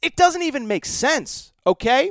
it 0.00 0.16
doesn't 0.16 0.42
even 0.42 0.66
make 0.66 0.86
sense, 0.86 1.52
okay? 1.66 2.10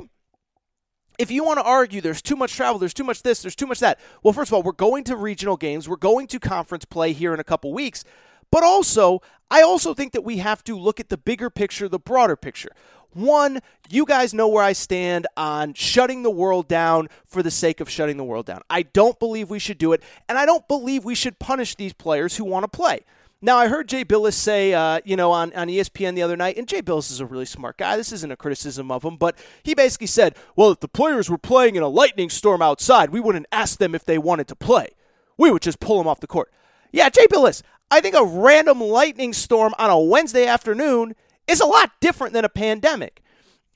If 1.18 1.30
you 1.30 1.44
want 1.44 1.58
to 1.58 1.64
argue 1.64 2.00
there's 2.00 2.22
too 2.22 2.36
much 2.36 2.54
travel, 2.54 2.78
there's 2.78 2.94
too 2.94 3.04
much 3.04 3.22
this, 3.22 3.42
there's 3.42 3.56
too 3.56 3.66
much 3.66 3.80
that. 3.80 4.00
Well, 4.22 4.32
first 4.32 4.50
of 4.50 4.54
all, 4.54 4.62
we're 4.62 4.72
going 4.72 5.04
to 5.04 5.16
regional 5.16 5.56
games, 5.56 5.88
we're 5.88 5.96
going 5.96 6.26
to 6.28 6.40
conference 6.40 6.84
play 6.84 7.12
here 7.12 7.34
in 7.34 7.40
a 7.40 7.44
couple 7.44 7.72
weeks. 7.72 8.04
But 8.50 8.62
also, 8.62 9.22
I 9.50 9.62
also 9.62 9.94
think 9.94 10.12
that 10.12 10.24
we 10.24 10.38
have 10.38 10.62
to 10.64 10.78
look 10.78 11.00
at 11.00 11.08
the 11.08 11.16
bigger 11.16 11.48
picture, 11.48 11.88
the 11.88 11.98
broader 11.98 12.36
picture. 12.36 12.70
One, 13.14 13.60
you 13.90 14.06
guys 14.06 14.32
know 14.32 14.48
where 14.48 14.64
I 14.64 14.72
stand 14.72 15.26
on 15.36 15.74
shutting 15.74 16.22
the 16.22 16.30
world 16.30 16.68
down 16.68 17.08
for 17.26 17.42
the 17.42 17.50
sake 17.50 17.80
of 17.80 17.90
shutting 17.90 18.16
the 18.16 18.24
world 18.24 18.46
down. 18.46 18.62
I 18.70 18.82
don't 18.82 19.18
believe 19.18 19.50
we 19.50 19.58
should 19.58 19.78
do 19.78 19.92
it, 19.92 20.02
and 20.28 20.38
I 20.38 20.46
don't 20.46 20.66
believe 20.68 21.04
we 21.04 21.14
should 21.14 21.38
punish 21.38 21.74
these 21.74 21.92
players 21.92 22.36
who 22.36 22.44
want 22.44 22.64
to 22.64 22.68
play. 22.68 23.00
Now, 23.44 23.58
I 23.58 23.66
heard 23.66 23.88
Jay 23.88 24.04
Bilas 24.04 24.34
say, 24.34 24.72
uh, 24.72 25.00
you 25.04 25.16
know, 25.16 25.32
on, 25.32 25.52
on 25.54 25.66
ESPN 25.66 26.14
the 26.14 26.22
other 26.22 26.36
night, 26.36 26.56
and 26.56 26.68
Jay 26.68 26.80
Bilas 26.80 27.10
is 27.10 27.18
a 27.18 27.26
really 27.26 27.44
smart 27.44 27.76
guy. 27.76 27.96
This 27.96 28.12
isn't 28.12 28.30
a 28.30 28.36
criticism 28.36 28.92
of 28.92 29.02
him, 29.02 29.16
but 29.16 29.36
he 29.64 29.74
basically 29.74 30.06
said, 30.06 30.36
well, 30.54 30.70
if 30.70 30.78
the 30.78 30.86
players 30.86 31.28
were 31.28 31.38
playing 31.38 31.74
in 31.74 31.82
a 31.82 31.88
lightning 31.88 32.30
storm 32.30 32.62
outside, 32.62 33.10
we 33.10 33.18
wouldn't 33.18 33.46
ask 33.50 33.80
them 33.80 33.96
if 33.96 34.04
they 34.04 34.16
wanted 34.16 34.46
to 34.46 34.54
play. 34.54 34.90
We 35.36 35.50
would 35.50 35.62
just 35.62 35.80
pull 35.80 35.98
them 35.98 36.06
off 36.06 36.20
the 36.20 36.28
court. 36.28 36.52
Yeah, 36.92 37.08
Jay 37.08 37.26
Bilas, 37.26 37.62
I 37.90 38.00
think 38.00 38.14
a 38.14 38.24
random 38.24 38.80
lightning 38.80 39.32
storm 39.32 39.74
on 39.76 39.90
a 39.90 39.98
Wednesday 39.98 40.46
afternoon 40.46 41.16
is 41.48 41.60
a 41.60 41.66
lot 41.66 41.90
different 42.00 42.34
than 42.34 42.44
a 42.44 42.48
pandemic. 42.48 43.24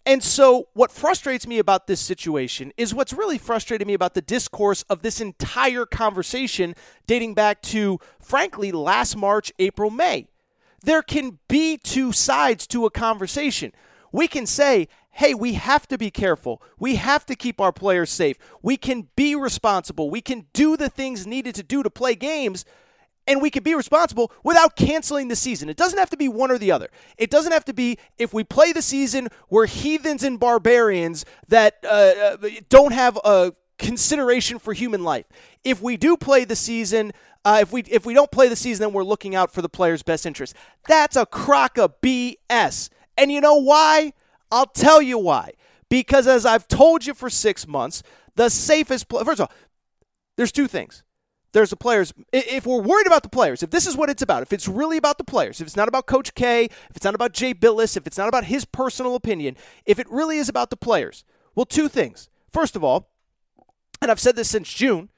And 0.06 0.22
so, 0.22 0.68
what 0.72 0.92
frustrates 0.92 1.48
me 1.48 1.58
about 1.58 1.88
this 1.88 2.00
situation 2.00 2.72
is 2.76 2.94
what's 2.94 3.12
really 3.12 3.38
frustrating 3.38 3.88
me 3.88 3.94
about 3.94 4.14
the 4.14 4.22
discourse 4.22 4.82
of 4.88 5.02
this 5.02 5.20
entire 5.20 5.84
conversation 5.84 6.76
dating 7.08 7.34
back 7.34 7.60
to, 7.62 7.98
frankly, 8.20 8.70
last 8.70 9.16
March, 9.16 9.52
April, 9.58 9.90
May. 9.90 10.28
There 10.84 11.02
can 11.02 11.40
be 11.48 11.76
two 11.76 12.12
sides 12.12 12.68
to 12.68 12.86
a 12.86 12.90
conversation. 12.90 13.72
We 14.12 14.28
can 14.28 14.46
say, 14.46 14.86
hey, 15.10 15.34
we 15.34 15.54
have 15.54 15.88
to 15.88 15.98
be 15.98 16.12
careful. 16.12 16.62
We 16.78 16.94
have 16.94 17.26
to 17.26 17.34
keep 17.34 17.60
our 17.60 17.72
players 17.72 18.10
safe. 18.10 18.36
We 18.62 18.76
can 18.76 19.08
be 19.16 19.34
responsible. 19.34 20.08
We 20.08 20.20
can 20.20 20.46
do 20.52 20.76
the 20.76 20.88
things 20.88 21.26
needed 21.26 21.56
to 21.56 21.64
do 21.64 21.82
to 21.82 21.90
play 21.90 22.14
games 22.14 22.64
and 23.26 23.42
we 23.42 23.50
can 23.50 23.62
be 23.62 23.74
responsible 23.74 24.32
without 24.44 24.76
canceling 24.76 25.28
the 25.28 25.36
season. 25.36 25.68
It 25.68 25.76
doesn't 25.76 25.98
have 25.98 26.10
to 26.10 26.16
be 26.16 26.28
one 26.28 26.50
or 26.50 26.58
the 26.58 26.70
other. 26.70 26.88
It 27.18 27.30
doesn't 27.30 27.52
have 27.52 27.64
to 27.66 27.74
be 27.74 27.98
if 28.18 28.32
we 28.32 28.44
play 28.44 28.72
the 28.72 28.82
season, 28.82 29.28
we're 29.50 29.66
heathens 29.66 30.22
and 30.22 30.38
barbarians 30.38 31.24
that 31.48 31.78
uh, 31.84 31.86
uh, 31.86 32.36
don't 32.68 32.92
have 32.92 33.18
a 33.24 33.52
consideration 33.78 34.58
for 34.58 34.72
human 34.72 35.04
life. 35.04 35.26
If 35.64 35.82
we 35.82 35.96
do 35.96 36.16
play 36.16 36.44
the 36.44 36.56
season, 36.56 37.12
uh, 37.44 37.58
if 37.62 37.72
we 37.72 37.82
if 37.82 38.06
we 38.06 38.14
don't 38.14 38.30
play 38.30 38.48
the 38.48 38.56
season, 38.56 38.84
then 38.84 38.92
we're 38.92 39.04
looking 39.04 39.34
out 39.34 39.52
for 39.52 39.62
the 39.62 39.68
player's 39.68 40.02
best 40.02 40.26
interest. 40.26 40.54
That's 40.88 41.16
a 41.16 41.26
crock 41.26 41.78
of 41.78 42.00
BS. 42.00 42.90
And 43.18 43.32
you 43.32 43.40
know 43.40 43.60
why? 43.60 44.12
I'll 44.50 44.66
tell 44.66 45.02
you 45.02 45.18
why. 45.18 45.52
Because 45.88 46.26
as 46.26 46.44
I've 46.44 46.66
told 46.68 47.06
you 47.06 47.14
for 47.14 47.30
six 47.30 47.66
months, 47.66 48.02
the 48.34 48.48
safest. 48.48 49.08
Pl- 49.08 49.24
First 49.24 49.40
of 49.40 49.48
all, 49.48 49.56
there's 50.36 50.52
two 50.52 50.66
things 50.66 51.02
there's 51.56 51.70
the 51.70 51.76
players. 51.76 52.12
If 52.34 52.66
we're 52.66 52.82
worried 52.82 53.06
about 53.06 53.22
the 53.22 53.30
players, 53.30 53.62
if 53.62 53.70
this 53.70 53.86
is 53.86 53.96
what 53.96 54.10
it's 54.10 54.20
about, 54.20 54.42
if 54.42 54.52
it's 54.52 54.68
really 54.68 54.98
about 54.98 55.16
the 55.16 55.24
players, 55.24 55.58
if 55.58 55.66
it's 55.66 55.74
not 55.74 55.88
about 55.88 56.04
Coach 56.04 56.34
K, 56.34 56.64
if 56.64 56.96
it's 56.96 57.04
not 57.04 57.14
about 57.14 57.32
Jay 57.32 57.54
Bilas, 57.54 57.96
if 57.96 58.06
it's 58.06 58.18
not 58.18 58.28
about 58.28 58.44
his 58.44 58.66
personal 58.66 59.14
opinion, 59.14 59.56
if 59.86 59.98
it 59.98 60.06
really 60.10 60.36
is 60.36 60.50
about 60.50 60.68
the 60.68 60.76
players, 60.76 61.24
well, 61.54 61.64
two 61.64 61.88
things. 61.88 62.28
First 62.52 62.76
of 62.76 62.84
all, 62.84 63.08
and 64.02 64.10
I've 64.10 64.20
said 64.20 64.36
this 64.36 64.50
since 64.50 64.70
June, 64.70 65.08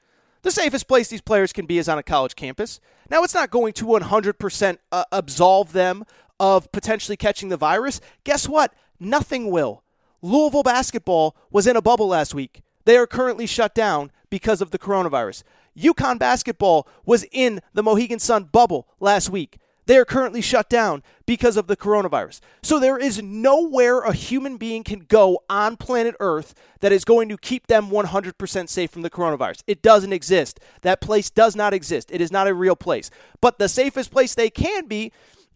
the 0.43 0.49
safest 0.49 0.87
place 0.87 1.09
these 1.09 1.19
players 1.19 1.51
can 1.51 1.65
be 1.65 1.77
is 1.77 1.89
on 1.89 1.97
a 1.97 2.03
college 2.03 2.37
campus. 2.37 2.79
Now, 3.09 3.21
it's 3.23 3.33
not 3.33 3.51
going 3.51 3.73
to 3.73 3.85
100% 3.85 4.77
uh, 4.93 5.03
absolve 5.11 5.73
them 5.73 6.05
of 6.39 6.71
potentially 6.71 7.17
catching 7.17 7.49
the 7.49 7.57
virus. 7.57 7.99
Guess 8.23 8.47
what? 8.47 8.73
Nothing 8.97 9.51
will. 9.51 9.83
Louisville 10.21 10.63
basketball 10.63 11.35
was 11.51 11.67
in 11.67 11.75
a 11.75 11.81
bubble 11.81 12.07
last 12.07 12.33
week. 12.33 12.61
They 12.85 12.95
are 12.95 13.07
currently 13.07 13.45
shut 13.45 13.75
down 13.75 14.11
because 14.29 14.61
of 14.61 14.71
the 14.71 14.79
coronavirus. 14.79 15.43
UConn 15.79 16.19
basketball 16.19 16.87
was 17.05 17.25
in 17.31 17.61
the 17.73 17.83
Mohegan 17.83 18.19
Sun 18.19 18.45
bubble 18.45 18.87
last 18.99 19.29
week. 19.29 19.59
They 19.89 19.97
are 19.97 20.05
currently 20.05 20.41
shut 20.41 20.69
down 20.69 21.01
because 21.25 21.57
of 21.57 21.65
the 21.65 21.75
coronavirus. 21.75 22.41
So 22.61 22.79
there 22.79 22.99
is 22.99 23.23
nowhere 23.23 24.01
a 24.01 24.13
human 24.13 24.57
being 24.57 24.83
can 24.83 24.99
go 24.99 25.39
on 25.49 25.77
planet 25.77 26.13
Earth 26.19 26.53
that 26.81 26.91
is 26.91 27.03
going 27.03 27.27
to 27.29 27.37
keep 27.37 27.65
them 27.65 27.89
100% 27.89 28.69
safe 28.69 28.91
from 28.91 29.01
the 29.01 29.09
coronavirus. 29.09 29.63
It 29.65 29.81
doesn't 29.81 30.13
exist. 30.13 30.59
That 30.81 31.01
place 31.01 31.31
does 31.31 31.55
not 31.55 31.73
exist. 31.73 32.11
It 32.11 32.21
is 32.21 32.31
not 32.31 32.47
a 32.47 32.53
real 32.53 32.75
place. 32.75 33.09
But 33.41 33.57
the 33.57 33.67
safest 33.67 34.11
place 34.11 34.35
they 34.35 34.51
can 34.51 34.85
be 34.85 35.11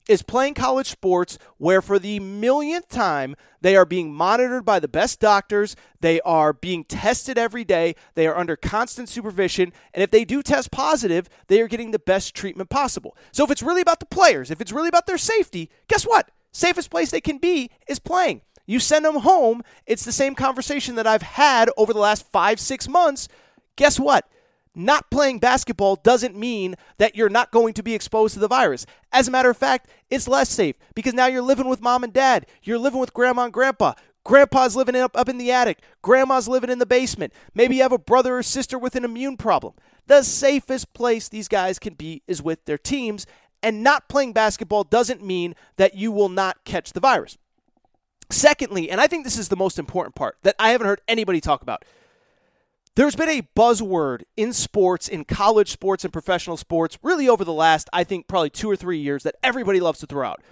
is 0.08 0.22
playing 0.22 0.54
college 0.54 0.90
sports 0.90 1.38
where 1.58 1.82
for 1.82 2.00
the 2.00 2.20
millionth 2.20 2.90
time 2.90 3.36
they 3.62 3.76
are 3.76 3.86
being 3.86 4.14
monitored 4.14 4.66
by 4.66 4.80
the 4.80 4.88
best 4.88 5.20
doctors. 5.20 5.76
They 6.02 6.20
are 6.22 6.52
being 6.52 6.84
tested 6.84 7.38
every 7.38 7.64
day. 7.64 7.96
They 8.16 8.28
are 8.28 8.38
under 8.38 8.56
constant 8.56 9.08
supervision. 9.08 9.72
And 9.94 10.04
if 10.04 10.12
they 10.12 10.26
do 10.26 10.44
test 10.44 10.72
positive 10.72 11.30
they 11.48 11.62
are 11.62 11.68
getting 11.68 11.92
the 11.92 12.00
best 12.00 12.36
treatment 12.36 12.70
possible. 12.70 13.16
So 13.32 13.44
if 13.44 13.52
it's 13.52 13.64
really 13.64 13.82
about 13.82 14.00
the 14.00 14.06
players 14.06 14.52
if 14.52 14.62
it's 14.62 14.72
really 14.72 14.90
about 14.90 15.08
their 15.08 15.18
safety 15.18 15.70
guess 15.88 16.04
what? 16.04 16.32
Safest 16.52 16.90
place 16.90 17.12
they 17.12 17.22
can 17.22 17.38
be 17.38 17.72
is 17.88 18.00
playing. 18.00 18.42
You 18.66 18.80
send 18.80 19.06
them 19.06 19.18
home 19.18 19.64
it's 19.86 20.06
the 20.06 20.12
same 20.12 20.36
conversation 20.36 20.96
that 20.96 21.08
i've 21.08 21.22
had 21.22 21.70
over 21.78 21.94
the 21.94 22.00
last 22.00 22.30
five 22.32 22.60
six 22.60 22.88
months. 22.88 23.28
Guess 23.76 24.00
what 24.00 24.28
not 24.76 25.12
playing 25.12 25.40
basketball 25.40 25.96
doesn't 25.96 26.36
mean 26.36 26.76
that 26.98 27.16
you're 27.16 27.30
not 27.30 27.52
going 27.52 27.74
to 27.76 27.84
be 27.84 27.94
exposed 27.94 28.34
to 28.34 28.40
the 28.40 28.48
virus. 28.48 28.86
As 29.12 29.28
a 29.28 29.32
matter 29.32 29.50
of 29.50 29.58
fact, 29.58 29.90
it's 30.10 30.28
less 30.28 30.50
safe 30.50 30.76
because 30.96 31.14
now 31.14 31.28
you're 31.28 31.42
living 31.42 31.68
with 31.68 31.82
mom 31.82 32.04
and 32.04 32.14
dad. 32.14 32.48
You're 32.64 32.80
living 32.80 33.00
with 33.00 33.14
grandma 33.14 33.46
and 33.46 33.54
grandpa. 33.54 33.94
Grandpa's 34.24 34.76
living 34.76 34.96
up, 34.96 35.18
up 35.18 35.30
in 35.30 35.38
the 35.38 35.52
attic. 35.52 35.80
Grandma's 36.02 36.48
living 36.48 36.70
in 36.70 36.80
the 36.80 36.86
basement. 36.86 37.34
Maybe 37.54 37.76
you 37.76 37.82
have 37.84 37.92
a 37.92 37.98
brother 37.98 38.38
or 38.38 38.44
sister 38.44 38.80
with 38.80 38.96
an 38.96 39.04
immune 39.04 39.38
problem. 39.38 39.74
The 40.08 40.24
safest 40.24 40.94
place 40.94 41.30
these 41.30 41.48
guys 41.48 41.78
can 41.78 41.94
be 41.94 42.24
is 42.28 42.42
with 42.42 42.64
their 42.66 42.78
teams. 42.78 43.26
And 43.62 43.84
not 43.84 44.10
playing 44.10 44.34
basketball 44.34 44.84
doesn't 44.84 45.24
mean 45.24 45.56
that 45.78 45.96
you 45.96 46.12
will 46.12 46.30
not 46.30 46.64
catch 46.64 46.94
the 46.94 47.00
virus. 47.00 47.38
Secondly, 48.30 48.90
and 48.90 49.00
I 49.00 49.08
think 49.08 49.24
this 49.24 49.38
is 49.38 49.50
the 49.50 49.56
most 49.56 49.78
important 49.78 50.16
part 50.16 50.38
that 50.44 50.56
I 50.58 50.70
haven't 50.70 50.88
heard 50.88 51.02
anybody 51.08 51.40
talk 51.40 51.62
about. 51.62 51.86
There's 52.96 53.16
been 53.16 53.30
a 53.30 53.48
buzzword 53.56 54.22
in 54.38 54.54
sports, 54.54 55.08
in 55.08 55.26
college 55.26 55.72
sports 55.72 56.04
and 56.04 56.14
professional 56.14 56.58
sports, 56.58 57.00
really 57.02 57.28
over 57.28 57.44
the 57.44 57.54
last, 57.54 57.90
I 57.92 58.04
think, 58.04 58.28
probably 58.28 58.52
two 58.52 58.70
or 58.70 58.76
three 58.76 59.00
years 59.00 59.24
that 59.24 59.36
everybody 59.42 59.80
loves 59.80 60.00
to 60.00 60.06
throw 60.06 60.28
out 60.28 60.44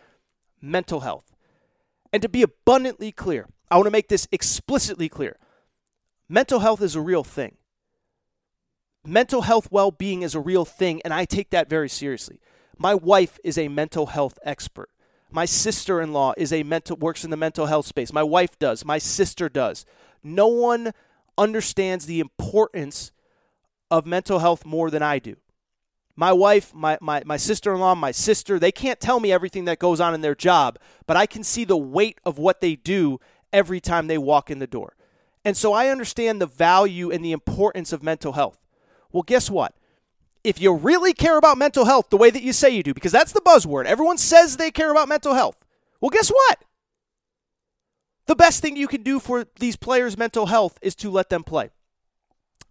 mental 0.60 1.02
health. 1.02 1.36
And 2.12 2.22
to 2.22 2.30
be 2.30 2.42
abundantly 2.42 3.12
clear, 3.12 3.48
I 3.70 3.76
want 3.76 3.86
to 3.86 3.92
make 3.92 4.10
this 4.10 4.28
explicitly 4.32 5.08
clear 5.08 5.38
mental 6.28 6.60
health 6.60 6.82
is 6.82 6.96
a 6.96 7.02
real 7.02 7.24
thing. 7.24 7.58
Mental 9.06 9.42
health 9.44 9.72
well 9.72 9.92
being 9.92 10.24
is 10.24 10.34
a 10.36 10.40
real 10.40 10.66
thing, 10.66 11.02
and 11.04 11.14
I 11.14 11.26
take 11.26 11.52
that 11.52 11.70
very 11.70 11.90
seriously. 11.90 12.40
My 12.78 12.96
wife 12.96 13.40
is 13.44 13.58
a 13.58 13.68
mental 13.68 14.08
health 14.08 14.40
expert. 14.44 14.90
My 15.32 15.46
sister 15.46 16.02
in 16.02 16.12
law 16.12 16.34
is 16.38 16.52
a 16.52 16.64
mental 16.64 16.98
works 16.98 17.24
in 17.24 17.30
the 17.30 17.38
mental 17.38 17.68
health 17.68 17.86
space. 17.86 18.12
My 18.12 18.24
wife 18.24 18.58
does. 18.58 18.84
My 18.84 18.98
sister 18.98 19.48
does. 19.48 19.86
No 20.24 20.48
one 20.48 20.92
understands 21.42 22.06
the 22.06 22.20
importance 22.20 23.12
of 23.90 24.06
mental 24.06 24.40
health 24.40 24.64
more 24.64 24.92
than 24.92 25.02
I 25.02 25.18
do. 25.18 25.36
My 26.16 26.32
wife, 26.32 26.72
my, 26.74 27.00
my, 27.02 27.24
my 27.26 27.38
sister 27.38 27.74
in 27.74 27.80
law, 27.80 27.96
my 27.96 28.12
sister, 28.12 28.60
they 28.60 28.72
can't 28.72 29.00
tell 29.00 29.20
me 29.20 29.32
everything 29.32 29.66
that 29.66 29.80
goes 29.80 30.00
on 30.00 30.14
in 30.14 30.22
their 30.22 30.36
job, 30.36 30.78
but 31.08 31.18
I 31.18 31.26
can 31.26 31.44
see 31.44 31.66
the 31.66 31.78
weight 31.78 32.20
of 32.24 32.38
what 32.38 32.62
they 32.62 32.76
do 32.76 33.20
every 33.52 33.80
time 33.80 34.06
they 34.06 34.20
walk 34.20 34.52
in 34.52 34.60
the 34.60 34.68
door. 34.68 34.96
And 35.44 35.58
so 35.58 35.74
I 35.74 35.88
understand 35.88 36.40
the 36.40 36.46
value 36.46 37.10
and 37.10 37.26
the 37.26 37.32
importance 37.32 37.92
of 37.92 38.04
mental 38.04 38.34
health. 38.34 38.60
Well, 39.12 39.24
guess 39.24 39.50
what? 39.50 39.74
If 40.44 40.62
you 40.62 40.74
really 40.76 41.14
care 41.14 41.38
about 41.38 41.58
mental 41.58 41.86
health 41.86 42.12
the 42.12 42.18
way 42.18 42.30
that 42.30 42.44
you 42.44 42.54
say 42.54 42.70
you 42.70 42.84
do, 42.84 42.94
because 42.94 43.12
that's 43.12 43.32
the 43.32 43.42
buzzword, 43.42 43.86
everyone 43.86 44.20
says 44.20 44.58
they 44.58 44.70
care 44.70 44.92
about 44.92 45.10
mental 45.10 45.34
health. 45.34 45.66
Well, 46.00 46.10
guess 46.12 46.30
what? 46.30 46.64
The 48.28 48.36
best 48.36 48.62
thing 48.62 48.76
you 48.76 48.88
can 48.88 49.04
do 49.04 49.20
for 49.20 49.46
these 49.60 49.76
players' 49.76 50.18
mental 50.18 50.46
health 50.46 50.78
is 50.82 50.96
to 50.96 51.10
let 51.10 51.30
them 51.30 51.44
play. 51.44 51.70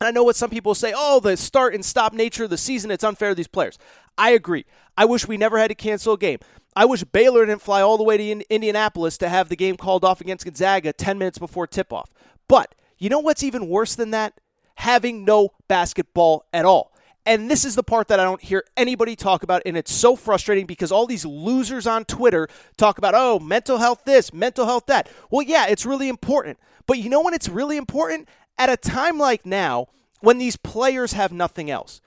And 0.01 0.09
I 0.09 0.11
know 0.13 0.25
what 0.25 0.37
some 0.37 0.49
people 0.49 0.75
say, 0.75 0.95
oh, 0.97 1.21
the 1.21 1.37
start 1.37 1.75
and 1.75 1.85
stop 1.85 2.15
nature 2.15 2.45
of 2.45 2.51
the 2.51 2.57
season, 2.57 2.91
it's 2.91 3.05
unfair 3.05 3.31
to 3.31 3.35
these 3.35 3.47
players. 3.47 3.79
I 4.17 4.31
agree. 4.31 4.65
I 4.97 5.05
wish 5.05 5.29
we 5.29 5.37
never 5.37 5.59
had 5.59 5.69
to 5.69 5.75
cancel 5.75 6.15
a 6.15 6.19
game. 6.19 6.39
I 6.75 6.85
wish 6.85 7.05
Baylor 7.05 7.45
didn't 7.45 7.63
fly 7.63 7.83
all 7.83 7.99
the 7.99 8.05
way 8.05 8.17
to 8.17 8.45
Indianapolis 8.49 9.19
to 9.19 9.29
have 9.29 9.49
the 9.49 9.57
game 9.57 9.77
called 9.77 10.05
off 10.05 10.21
against 10.21 10.45
Gonzaga 10.45 10.93
10 10.93 11.19
minutes 11.19 11.39
before 11.39 11.67
tip 11.67 11.93
off. 11.93 12.11
But 12.49 12.75
you 12.99 13.11
know 13.11 13.19
what's 13.19 13.43
even 13.43 13.69
worse 13.69 13.95
than 13.95 14.13
that? 14.13 14.41
Having 14.77 15.25
no 15.25 15.51
basketball 15.69 16.47
at 16.53 16.65
all. 16.65 16.90
And 17.27 17.51
this 17.51 17.65
is 17.65 17.75
the 17.75 17.83
part 17.83 18.09
that 18.09 18.19
I 18.19 18.25
don't 18.25 18.41
hear 18.41 18.65
anybody 18.77 19.15
talk 19.15 19.43
about, 19.43 19.63
and 19.67 19.77
it's 19.77 19.93
so 19.93 20.17
frustrating 20.17 20.67
because 20.67 20.91
all 20.91 21.07
these 21.07 21.27
losers 21.27 21.87
on 21.87 22.05
Twitter 22.07 22.49
talk 22.77 22.97
about, 22.97 23.15
oh, 23.15 23.39
mental 23.39 23.79
health 23.79 24.05
this, 24.05 24.33
mental 24.33 24.65
health 24.65 24.87
that. 24.87 25.09
Well, 25.31 25.43
yeah, 25.43 25.67
it's 25.67 25.85
really 25.85 26.09
important. 26.09 26.59
But 26.87 26.99
you 26.99 27.11
know 27.11 27.21
when 27.21 27.35
it's 27.35 27.49
really 27.49 27.77
important? 27.77 28.29
At 28.57 28.71
a 28.71 28.77
time 28.77 29.19
like 29.19 29.45
now, 29.45 29.89
when 30.21 30.39
these 30.39 30.57
players 30.57 31.13
have 31.13 31.33
nothing 31.33 31.71
else. 31.71 32.01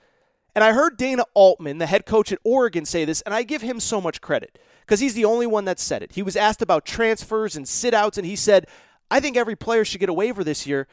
And 0.56 0.64
I 0.64 0.74
heard 0.74 0.98
Dana 0.98 1.24
Altman, 1.34 1.80
the 1.80 1.88
head 1.88 2.06
coach 2.06 2.32
at 2.32 2.40
Oregon, 2.44 2.86
say 2.86 3.06
this, 3.06 3.22
and 3.22 3.34
I 3.34 3.44
give 3.44 3.62
him 3.62 3.80
so 3.80 4.00
much 4.00 4.22
credit 4.22 4.60
because 4.82 5.00
he's 5.00 5.16
the 5.16 5.26
only 5.26 5.48
one 5.48 5.66
that 5.66 5.80
said 5.80 6.04
it. 6.04 6.14
He 6.14 6.22
was 6.22 6.36
asked 6.36 6.62
about 6.62 6.86
transfers 6.86 7.56
and 7.56 7.68
sit 7.68 7.94
outs, 7.94 8.18
and 8.18 8.28
he 8.28 8.36
said, 8.36 8.68
I 9.10 9.20
think 9.20 9.38
every 9.38 9.56
player 9.56 9.86
should 9.86 10.00
get 10.00 10.10
a 10.10 10.14
waiver 10.14 10.44
this 10.44 10.68
year 10.68 10.88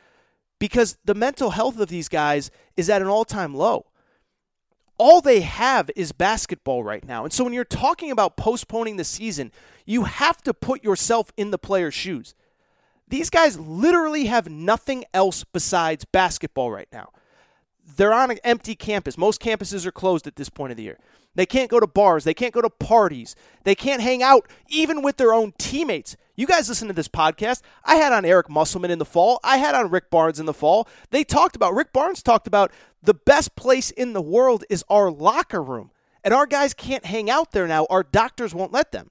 because 0.59 0.99
the 1.05 1.15
mental 1.15 1.51
health 1.51 1.79
of 1.79 1.89
these 1.89 2.09
guys 2.09 2.51
is 2.77 2.89
at 2.89 3.03
an 3.03 3.09
all 3.09 3.25
time 3.25 3.55
low 3.55 3.87
all 5.01 5.23
they 5.23 5.41
have 5.41 5.91
is 5.97 6.13
basketball 6.13 6.85
right 6.85 7.03
now. 7.03 7.25
And 7.25 7.33
so 7.33 7.43
when 7.43 7.55
you're 7.55 7.65
talking 7.65 8.11
about 8.11 8.37
postponing 8.37 8.99
the 8.99 9.05
season, 9.05 9.51
you 9.87 10.05
have 10.05 10.43
to 10.43 10.53
put 10.53 10.85
yourself 10.85 11.33
in 11.39 11.51
the 11.51 11.57
player's 11.57 11.95
shoes. 11.95 12.35
These 13.09 13.31
guys 13.31 13.59
literally 13.59 14.27
have 14.27 14.51
nothing 14.51 15.07
else 15.15 15.43
besides 15.43 16.05
basketball 16.05 16.71
right 16.71 16.89
now. 16.93 17.13
They're 17.97 18.13
on 18.13 18.31
an 18.31 18.41
empty 18.45 18.75
campus. 18.75 19.17
Most 19.17 19.41
campuses 19.41 19.87
are 19.87 19.91
closed 19.91 20.27
at 20.27 20.37
this 20.37 20.51
point 20.51 20.71
of 20.71 20.77
the 20.77 20.83
year. 20.83 20.99
They 21.35 21.47
can't 21.47 21.71
go 21.71 21.81
to 21.81 21.87
bars. 21.87 22.25
They 22.25 22.35
can't 22.35 22.53
go 22.53 22.61
to 22.61 22.69
parties. 22.69 23.35
They 23.65 23.75
can't 23.75 24.03
hang 24.03 24.23
out 24.23 24.49
even 24.69 25.01
with 25.01 25.17
their 25.17 25.33
own 25.33 25.55
teammates. 25.59 26.17
You 26.37 26.47
guys 26.47 26.69
listen 26.69 26.89
to 26.89 26.95
this 26.95 27.09
podcast. 27.09 27.63
I 27.85 27.97
had 27.97 28.13
on 28.13 28.25
Eric 28.25 28.51
Musselman 28.51 28.91
in 28.91 28.99
the 28.99 29.05
fall. 29.05 29.41
I 29.45 29.57
had 29.59 29.75
on 29.75 29.91
Rick 29.91 30.11
Barnes 30.11 30.41
in 30.41 30.47
the 30.47 30.55
fall. 30.55 30.89
They 31.11 31.25
talked 31.25 31.57
about, 31.57 31.75
Rick 31.75 31.93
Barnes 31.93 32.23
talked 32.23 32.47
about 32.47 32.73
the 33.03 33.15
best 33.15 33.57
place 33.57 33.91
in 33.91 34.13
the 34.13 34.23
world 34.23 34.65
is 34.69 34.85
our 34.89 35.11
locker 35.11 35.63
room. 35.63 35.91
And 36.23 36.35
our 36.35 36.47
guys 36.47 36.75
can't 36.75 37.05
hang 37.05 37.31
out 37.31 37.53
there 37.53 37.67
now. 37.67 37.87
Our 37.89 38.03
doctors 38.03 38.55
won't 38.55 38.73
let 38.73 38.93
them. 38.93 39.11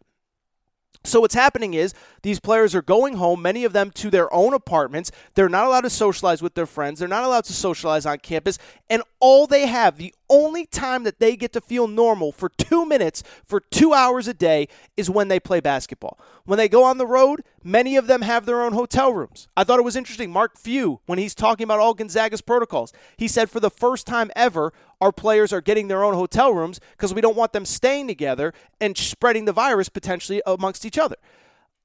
So 1.03 1.21
what's 1.21 1.33
happening 1.33 1.73
is 1.73 1.93
these 2.23 2.39
players 2.39 2.75
are 2.75 2.81
going 2.81 3.15
home, 3.15 3.41
many 3.41 3.63
of 3.63 3.73
them 3.73 3.89
to 3.91 4.09
their 4.09 4.31
own 4.33 4.53
apartments. 4.53 5.11
They're 5.33 5.49
not 5.49 5.65
allowed 5.65 5.81
to 5.81 5.89
socialize 5.89 6.41
with 6.41 6.55
their 6.55 6.65
friends. 6.65 6.99
They're 6.99 7.07
not 7.07 7.23
allowed 7.23 7.45
to 7.45 7.53
socialize 7.53 8.05
on 8.05 8.17
campus. 8.19 8.59
And 8.89 9.01
all 9.19 9.47
they 9.47 9.67
have, 9.67 9.97
the 9.97 10.13
only 10.29 10.65
time 10.65 11.03
that 11.03 11.19
they 11.19 11.35
get 11.35 11.53
to 11.53 11.61
feel 11.61 11.87
normal 11.87 12.31
for 12.31 12.49
two 12.49 12.85
minutes, 12.85 13.23
for 13.43 13.59
two 13.59 13.93
hours 13.93 14.27
a 14.27 14.33
day, 14.33 14.67
is 14.95 15.09
when 15.09 15.27
they 15.27 15.39
play 15.39 15.59
basketball. 15.59 16.19
When 16.45 16.57
they 16.57 16.69
go 16.69 16.83
on 16.83 16.97
the 16.97 17.07
road, 17.07 17.43
many 17.63 17.95
of 17.95 18.07
them 18.07 18.21
have 18.21 18.45
their 18.45 18.61
own 18.61 18.73
hotel 18.73 19.13
rooms. 19.13 19.47
I 19.57 19.63
thought 19.63 19.79
it 19.79 19.83
was 19.83 19.95
interesting. 19.95 20.31
Mark 20.31 20.57
Few, 20.57 20.99
when 21.05 21.19
he's 21.19 21.35
talking 21.35 21.63
about 21.63 21.79
all 21.79 21.93
Gonzaga's 21.93 22.41
protocols, 22.41 22.93
he 23.17 23.27
said 23.27 23.49
for 23.49 23.59
the 23.59 23.69
first 23.69 24.07
time 24.07 24.31
ever, 24.35 24.73
our 25.01 25.11
players 25.11 25.53
are 25.53 25.61
getting 25.61 25.87
their 25.87 26.03
own 26.03 26.13
hotel 26.13 26.53
rooms 26.53 26.79
because 26.91 27.13
we 27.13 27.21
don't 27.21 27.37
want 27.37 27.53
them 27.53 27.65
staying 27.65 28.07
together 28.07 28.53
and 28.79 28.97
spreading 28.97 29.45
the 29.45 29.53
virus 29.53 29.89
potentially 29.89 30.41
amongst 30.45 30.85
each 30.85 30.97
other. 30.97 31.15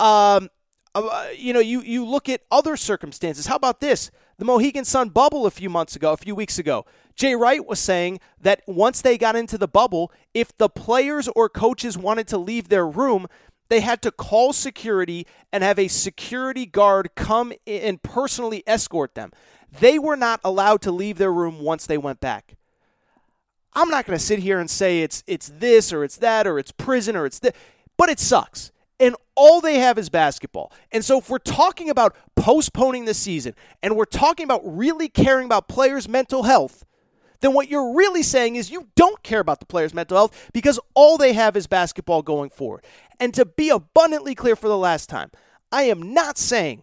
Um, 0.01 0.51
uh, 0.95 1.29
you 1.37 1.53
know, 1.53 1.61
you, 1.61 1.81
you 1.81 2.05
look 2.05 2.29
at 2.29 2.43
other 2.51 2.77
circumstances. 2.77 3.47
How 3.47 3.57
about 3.57 3.81
this? 3.81 4.11
The 4.37 4.45
Mohegan 4.45 4.85
Sun 4.85 5.11
bubble 5.11 5.47
a 5.47 5.51
few 5.51 5.71
months 5.71 5.95
ago, 5.95 6.13
a 6.13 6.17
few 6.17 6.35
weeks 6.35 6.59
ago. 6.59 6.87
Jay 7.15 7.37
Wright 7.37 7.65
was 7.65 7.79
saying 7.79 8.19
that 8.41 8.63
once 8.67 9.01
they 9.01 9.17
got 9.17 9.37
into 9.37 9.57
the 9.57 9.69
bubble, 9.69 10.11
if 10.33 10.57
the 10.59 10.69
players 10.69 11.29
or 11.37 11.49
coaches 11.49 11.97
wanted 11.97 12.27
to 12.29 12.39
leave 12.39 12.69
their 12.69 12.87
room, 12.87 13.29
they 13.69 13.81
had 13.81 14.03
to 14.03 14.11
call 14.11 14.53
security 14.53 15.27
and 15.53 15.63
have 15.63 15.79
a 15.79 15.89
security 15.89 16.67
guard 16.67 17.11
come 17.15 17.53
and 17.67 18.03
personally 18.03 18.65
escort 18.67 19.15
them. 19.15 19.33
They 19.81 19.99
were 19.99 20.17
not 20.17 20.41
allowed 20.45 20.83
to 20.83 20.93
leave 20.93 21.19
their 21.19 21.33
room 21.33 21.61
once 21.61 21.87
they 21.87 21.99
went 21.99 22.21
back. 22.21 22.57
I'm 23.73 23.91
not 23.91 24.07
going 24.07 24.19
to 24.19 24.25
sit 24.25 24.41
here 24.41 24.61
and 24.61 24.71
say 24.71 25.03
it's 25.03 25.25
it's 25.27 25.53
this 25.59 25.93
or 25.93 26.05
it's 26.05 26.17
that 26.19 26.47
or 26.47 26.59
it's 26.59 26.71
prison 26.71 27.17
or 27.17 27.27
it's 27.27 27.41
this, 27.41 27.53
but 27.97 28.09
it 28.09 28.21
sucks. 28.21 28.71
And 29.01 29.17
all 29.35 29.61
they 29.61 29.79
have 29.79 29.99
is 29.99 30.09
basketball. 30.09 30.73
And 30.93 31.05
so 31.05 31.19
if 31.19 31.29
we're 31.29 31.39
talking 31.39 31.91
about 31.91 32.17
postponing 32.37 33.05
the 33.05 33.15
season 33.15 33.55
and 33.83 33.97
we're 33.97 34.05
talking 34.05 34.45
about 34.45 34.63
really 34.65 35.09
caring 35.09 35.47
about 35.47 35.69
players' 35.69 36.09
mental 36.09 36.45
health, 36.45 36.85
then 37.41 37.53
what 37.53 37.69
you're 37.69 37.95
really 37.95 38.23
saying 38.23 38.57
is 38.57 38.71
you 38.71 38.89
don't 38.95 39.23
care 39.23 39.41
about 39.41 39.61
the 39.61 39.67
players' 39.67 39.93
mental 39.93 40.17
health 40.17 40.51
because 40.53 40.79
all 40.95 41.19
they 41.19 41.33
have 41.33 41.57
is 41.57 41.67
basketball 41.67 42.23
going 42.23 42.51
forward. 42.51 42.85
And 43.21 43.35
to 43.35 43.45
be 43.45 43.69
abundantly 43.69 44.35
clear 44.35 44.57
for 44.57 44.69
the 44.69 44.79
last 44.79 45.09
time, 45.09 45.31
I 45.73 45.83
am 45.85 46.15
not 46.15 46.39
saying 46.39 46.83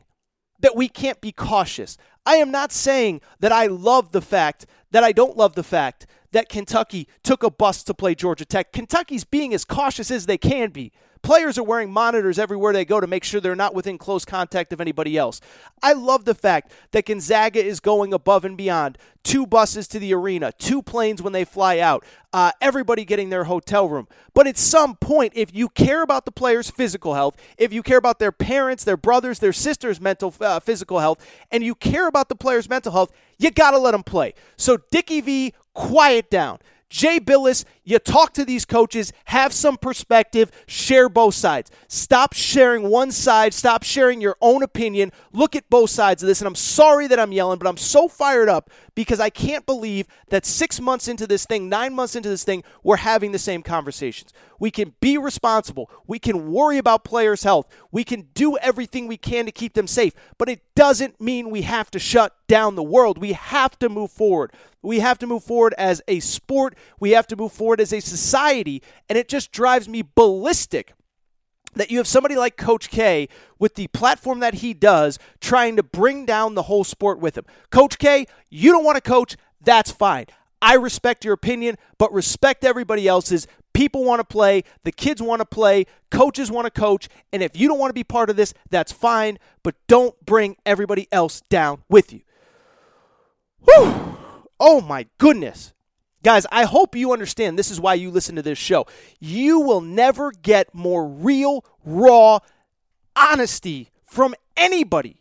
that 0.59 0.75
we 0.75 0.87
can't 0.87 1.21
be 1.21 1.31
cautious. 1.31 1.97
I 2.25 2.35
am 2.35 2.51
not 2.51 2.71
saying 2.71 3.21
that 3.39 3.51
I 3.51 3.67
love 3.67 4.11
the 4.11 4.21
fact 4.21 4.65
that 4.91 5.03
I 5.03 5.11
don't 5.11 5.37
love 5.37 5.55
the 5.55 5.63
fact 5.63 6.05
that 6.31 6.49
Kentucky 6.49 7.07
took 7.23 7.43
a 7.43 7.49
bus 7.49 7.83
to 7.85 7.93
play 7.93 8.15
Georgia 8.15 8.45
Tech. 8.45 8.71
Kentucky's 8.71 9.23
being 9.23 9.53
as 9.53 9.65
cautious 9.65 10.11
as 10.11 10.25
they 10.25 10.37
can 10.37 10.69
be. 10.69 10.91
Players 11.21 11.57
are 11.59 11.63
wearing 11.63 11.91
monitors 11.91 12.39
everywhere 12.39 12.73
they 12.73 12.83
go 12.83 12.99
to 12.99 13.05
make 13.05 13.23
sure 13.23 13.39
they're 13.39 13.55
not 13.55 13.75
within 13.75 13.97
close 13.97 14.25
contact 14.25 14.73
of 14.73 14.81
anybody 14.81 15.17
else. 15.17 15.39
I 15.83 15.93
love 15.93 16.25
the 16.25 16.33
fact 16.33 16.71
that 16.91 17.05
Gonzaga 17.05 17.63
is 17.63 17.79
going 17.79 18.11
above 18.11 18.43
and 18.43 18.57
beyond. 18.57 18.97
Two 19.23 19.45
buses 19.45 19.87
to 19.89 19.99
the 19.99 20.15
arena, 20.15 20.51
two 20.57 20.81
planes 20.81 21.21
when 21.21 21.31
they 21.31 21.45
fly 21.45 21.77
out, 21.77 22.03
uh, 22.33 22.51
everybody 22.59 23.05
getting 23.05 23.29
their 23.29 23.43
hotel 23.43 23.87
room. 23.87 24.07
But 24.33 24.47
at 24.47 24.57
some 24.57 24.95
point, 24.95 25.33
if 25.35 25.53
you 25.53 25.69
care 25.69 26.01
about 26.01 26.25
the 26.25 26.31
players' 26.31 26.71
physical 26.71 27.13
health, 27.13 27.37
if 27.55 27.71
you 27.71 27.83
care 27.83 27.99
about 27.99 28.17
their 28.17 28.31
parents, 28.31 28.83
their 28.83 28.97
brothers, 28.97 29.37
their 29.37 29.53
sisters' 29.53 30.01
mental 30.01 30.33
uh, 30.41 30.59
physical 30.59 30.99
health, 30.99 31.23
and 31.51 31.63
you 31.63 31.75
care 31.75 32.07
about 32.07 32.29
the 32.29 32.35
players' 32.35 32.67
mental 32.67 32.93
health, 32.93 33.11
you 33.37 33.51
got 33.51 33.71
to 33.71 33.77
let 33.77 33.91
them 33.91 34.03
play. 34.03 34.33
So, 34.57 34.77
Dickie 34.89 35.21
V, 35.21 35.53
quiet 35.75 36.31
down. 36.31 36.57
Jay 36.91 37.21
Bilas, 37.21 37.63
You 37.83 37.97
talk 37.97 38.33
to 38.33 38.45
these 38.45 38.63
coaches, 38.63 39.11
have 39.25 39.53
some 39.53 39.75
perspective, 39.75 40.51
share 40.67 41.09
both 41.09 41.33
sides. 41.33 41.71
Stop 41.87 42.33
sharing 42.33 42.83
one 42.83 43.11
side, 43.11 43.55
stop 43.55 43.81
sharing 43.81 44.21
your 44.21 44.37
own 44.39 44.61
opinion. 44.61 45.11
Look 45.33 45.55
at 45.55 45.69
both 45.69 45.89
sides 45.89 46.21
of 46.21 46.27
this. 46.27 46.41
And 46.41 46.47
I'm 46.47 46.55
sorry 46.55 47.07
that 47.07 47.19
I'm 47.19 47.31
yelling, 47.31 47.57
but 47.57 47.67
I'm 47.67 47.77
so 47.77 48.07
fired 48.07 48.49
up 48.49 48.69
because 48.93 49.19
I 49.19 49.31
can't 49.31 49.65
believe 49.65 50.07
that 50.29 50.45
six 50.45 50.79
months 50.79 51.07
into 51.07 51.25
this 51.25 51.45
thing, 51.45 51.69
nine 51.69 51.93
months 51.93 52.15
into 52.15 52.29
this 52.29 52.43
thing, 52.43 52.63
we're 52.83 52.97
having 52.97 53.31
the 53.31 53.39
same 53.39 53.63
conversations. 53.63 54.31
We 54.59 54.69
can 54.69 54.93
be 54.99 55.17
responsible. 55.17 55.89
We 56.05 56.19
can 56.19 56.51
worry 56.51 56.77
about 56.77 57.03
players' 57.03 57.41
health. 57.41 57.67
We 57.91 58.03
can 58.03 58.27
do 58.35 58.57
everything 58.57 59.07
we 59.07 59.17
can 59.17 59.47
to 59.47 59.51
keep 59.51 59.73
them 59.73 59.87
safe. 59.87 60.13
But 60.37 60.49
it 60.49 60.61
doesn't 60.75 61.19
mean 61.19 61.49
we 61.49 61.63
have 61.63 61.89
to 61.91 61.99
shut 61.99 62.35
down 62.47 62.75
the 62.75 62.83
world. 62.83 63.17
We 63.17 63.33
have 63.33 63.79
to 63.79 63.89
move 63.89 64.11
forward. 64.11 64.53
We 64.83 64.99
have 64.99 65.17
to 65.19 65.27
move 65.27 65.43
forward 65.43 65.73
as 65.79 66.01
a 66.07 66.19
sport. 66.19 66.75
We 66.99 67.11
have 67.11 67.25
to 67.27 67.35
move 67.35 67.53
forward 67.53 67.70
as 67.79 67.93
a 67.93 67.99
society. 67.99 68.81
And 69.07 69.17
it 69.17 69.27
just 69.29 69.51
drives 69.51 69.87
me 69.87 70.03
ballistic 70.15 70.93
that 71.75 71.89
you 71.89 71.97
have 71.97 72.07
somebody 72.07 72.35
like 72.35 72.57
Coach 72.57 72.89
K 72.89 73.29
with 73.59 73.75
the 73.75 73.87
platform 73.87 74.39
that 74.39 74.55
he 74.55 74.73
does 74.73 75.17
trying 75.39 75.77
to 75.77 75.83
bring 75.83 76.25
down 76.25 76.55
the 76.55 76.63
whole 76.63 76.83
sport 76.83 77.19
with 77.19 77.37
him. 77.37 77.45
Coach 77.69 77.97
K, 77.97 78.25
you 78.49 78.71
don't 78.71 78.83
want 78.83 78.95
to 78.95 79.01
coach, 79.01 79.37
that's 79.61 79.91
fine. 79.91 80.25
I 80.61 80.75
respect 80.75 81.25
your 81.25 81.33
opinion, 81.33 81.77
but 81.97 82.13
respect 82.13 82.63
everybody 82.63 83.07
else's. 83.07 83.47
People 83.73 84.03
want 84.03 84.19
to 84.19 84.25
play, 84.25 84.63
the 84.83 84.91
kids 84.91 85.21
want 85.21 85.39
to 85.39 85.45
play, 85.45 85.85
coaches 86.11 86.51
want 86.51 86.65
to 86.65 86.71
coach, 86.71 87.07
and 87.31 87.41
if 87.41 87.57
you 87.57 87.67
don't 87.69 87.79
want 87.79 87.89
to 87.89 87.95
be 87.95 88.03
part 88.03 88.29
of 88.29 88.35
this, 88.35 88.53
that's 88.69 88.91
fine, 88.91 89.39
but 89.63 89.75
don't 89.87 90.13
bring 90.25 90.57
everybody 90.65 91.07
else 91.11 91.41
down 91.49 91.83
with 91.89 92.11
you. 92.11 92.21
Whew. 93.63 94.17
Oh 94.59 94.81
my 94.81 95.07
goodness. 95.17 95.73
Guys, 96.23 96.45
I 96.51 96.65
hope 96.65 96.95
you 96.95 97.13
understand 97.13 97.57
this 97.57 97.71
is 97.71 97.79
why 97.79 97.95
you 97.95 98.11
listen 98.11 98.35
to 98.35 98.41
this 98.41 98.57
show. 98.57 98.85
You 99.19 99.59
will 99.61 99.81
never 99.81 100.31
get 100.31 100.73
more 100.73 101.07
real, 101.07 101.65
raw 101.83 102.39
honesty 103.15 103.89
from 104.05 104.35
anybody 104.55 105.17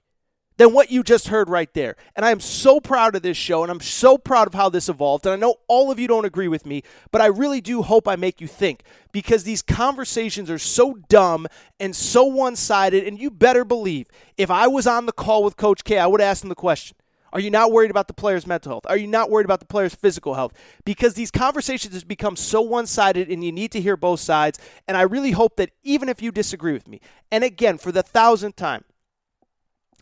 than 0.58 0.74
what 0.74 0.90
you 0.90 1.02
just 1.02 1.28
heard 1.28 1.48
right 1.48 1.72
there. 1.72 1.96
And 2.14 2.26
I 2.26 2.30
am 2.30 2.38
so 2.38 2.80
proud 2.80 3.16
of 3.16 3.22
this 3.22 3.38
show 3.38 3.62
and 3.62 3.72
I'm 3.72 3.80
so 3.80 4.18
proud 4.18 4.46
of 4.46 4.52
how 4.52 4.68
this 4.68 4.90
evolved. 4.90 5.24
And 5.24 5.32
I 5.32 5.36
know 5.36 5.54
all 5.68 5.90
of 5.90 5.98
you 5.98 6.06
don't 6.06 6.26
agree 6.26 6.48
with 6.48 6.66
me, 6.66 6.82
but 7.10 7.22
I 7.22 7.26
really 7.26 7.62
do 7.62 7.80
hope 7.80 8.06
I 8.06 8.16
make 8.16 8.42
you 8.42 8.46
think 8.46 8.82
because 9.10 9.44
these 9.44 9.62
conversations 9.62 10.50
are 10.50 10.58
so 10.58 10.98
dumb 11.08 11.46
and 11.78 11.96
so 11.96 12.24
one 12.24 12.56
sided. 12.56 13.06
And 13.06 13.18
you 13.18 13.30
better 13.30 13.64
believe 13.64 14.06
if 14.36 14.50
I 14.50 14.66
was 14.66 14.86
on 14.86 15.06
the 15.06 15.12
call 15.12 15.44
with 15.44 15.56
Coach 15.56 15.82
K, 15.82 15.98
I 15.98 16.06
would 16.06 16.20
ask 16.20 16.42
him 16.42 16.50
the 16.50 16.54
question 16.54 16.94
are 17.32 17.40
you 17.40 17.50
not 17.50 17.72
worried 17.72 17.90
about 17.90 18.08
the 18.08 18.14
player's 18.14 18.46
mental 18.46 18.72
health? 18.72 18.86
Are 18.88 18.96
you 18.96 19.06
not 19.06 19.30
worried 19.30 19.44
about 19.44 19.60
the 19.60 19.66
player's 19.66 19.94
physical 19.94 20.34
health? 20.34 20.52
Because 20.84 21.14
these 21.14 21.30
conversations 21.30 21.94
have 21.94 22.08
become 22.08 22.36
so 22.36 22.60
one 22.60 22.86
sided 22.86 23.30
and 23.30 23.44
you 23.44 23.52
need 23.52 23.72
to 23.72 23.80
hear 23.80 23.96
both 23.96 24.20
sides. 24.20 24.58
And 24.88 24.96
I 24.96 25.02
really 25.02 25.30
hope 25.30 25.56
that 25.56 25.70
even 25.82 26.08
if 26.08 26.20
you 26.22 26.32
disagree 26.32 26.72
with 26.72 26.88
me, 26.88 27.00
and 27.30 27.44
again, 27.44 27.78
for 27.78 27.92
the 27.92 28.02
thousandth 28.02 28.56
time, 28.56 28.84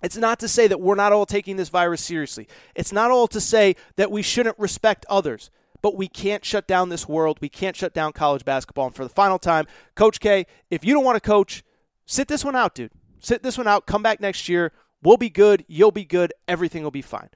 it's 0.03 0.17
not 0.17 0.39
to 0.41 0.49
say 0.49 0.67
that 0.69 0.81
we're 0.81 0.95
not 0.95 1.13
all 1.13 1.27
taking 1.27 1.57
this 1.57 1.69
virus 1.69 2.03
seriously. 2.03 2.49
It's 2.75 2.93
not 2.93 3.11
all 3.11 3.27
to 3.29 3.41
say 3.41 3.75
that 3.97 4.11
we 4.11 4.23
shouldn't 4.23 4.59
respect 4.59 5.05
others, 5.11 5.51
but 5.83 5.97
we 5.97 6.09
can't 6.09 6.45
shut 6.45 6.69
down 6.69 6.89
this 6.89 7.09
world. 7.09 7.39
We 7.41 7.49
can't 7.49 7.77
shut 7.77 7.95
down 7.95 8.13
college 8.13 8.45
basketball. 8.45 8.87
And 8.87 8.95
for 8.95 9.05
the 9.05 9.11
final 9.11 9.39
time, 9.39 9.67
Coach 9.97 10.21
K, 10.21 10.47
if 10.71 10.85
you 10.85 10.95
don't 10.95 11.05
want 11.05 11.17
to 11.17 11.29
coach, 11.29 11.65
sit 12.07 12.29
this 12.29 12.45
one 12.45 12.57
out, 12.57 12.75
dude. 12.75 12.93
Sit 13.21 13.43
this 13.43 13.59
one 13.59 13.67
out. 13.67 13.87
Come 13.87 14.03
back 14.03 14.21
next 14.21 14.49
year. 14.49 14.73
We'll 15.03 15.17
be 15.17 15.31
good. 15.31 15.65
You'll 15.69 15.93
be 15.93 16.05
good. 16.05 16.33
Everything 16.47 16.83
will 16.83 16.91
be 16.91 17.03
fine. 17.03 17.29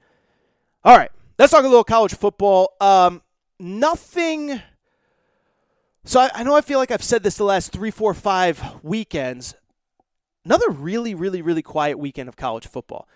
All 0.83 0.97
right. 0.97 1.11
Let's 1.39 1.51
talk 1.51 1.63
a 1.63 1.67
little 1.67 1.83
college 1.83 2.13
football. 2.13 2.73
Um, 2.79 3.21
nothing. 3.59 4.61
So 6.05 6.19
I, 6.19 6.29
I 6.33 6.43
know 6.43 6.55
I 6.55 6.61
feel 6.61 6.79
like 6.79 6.91
I've 6.91 7.03
said 7.03 7.23
this 7.23 7.37
the 7.37 7.43
last 7.43 7.71
three, 7.71 7.91
four, 7.91 8.13
five 8.13 8.61
weekends. 8.83 9.55
Another 10.45 10.69
really, 10.69 11.15
really, 11.15 11.41
really 11.41 11.61
quiet 11.61 11.97
weekend 11.97 12.27
of 12.27 12.35
college 12.35 12.67
football. 12.67 13.07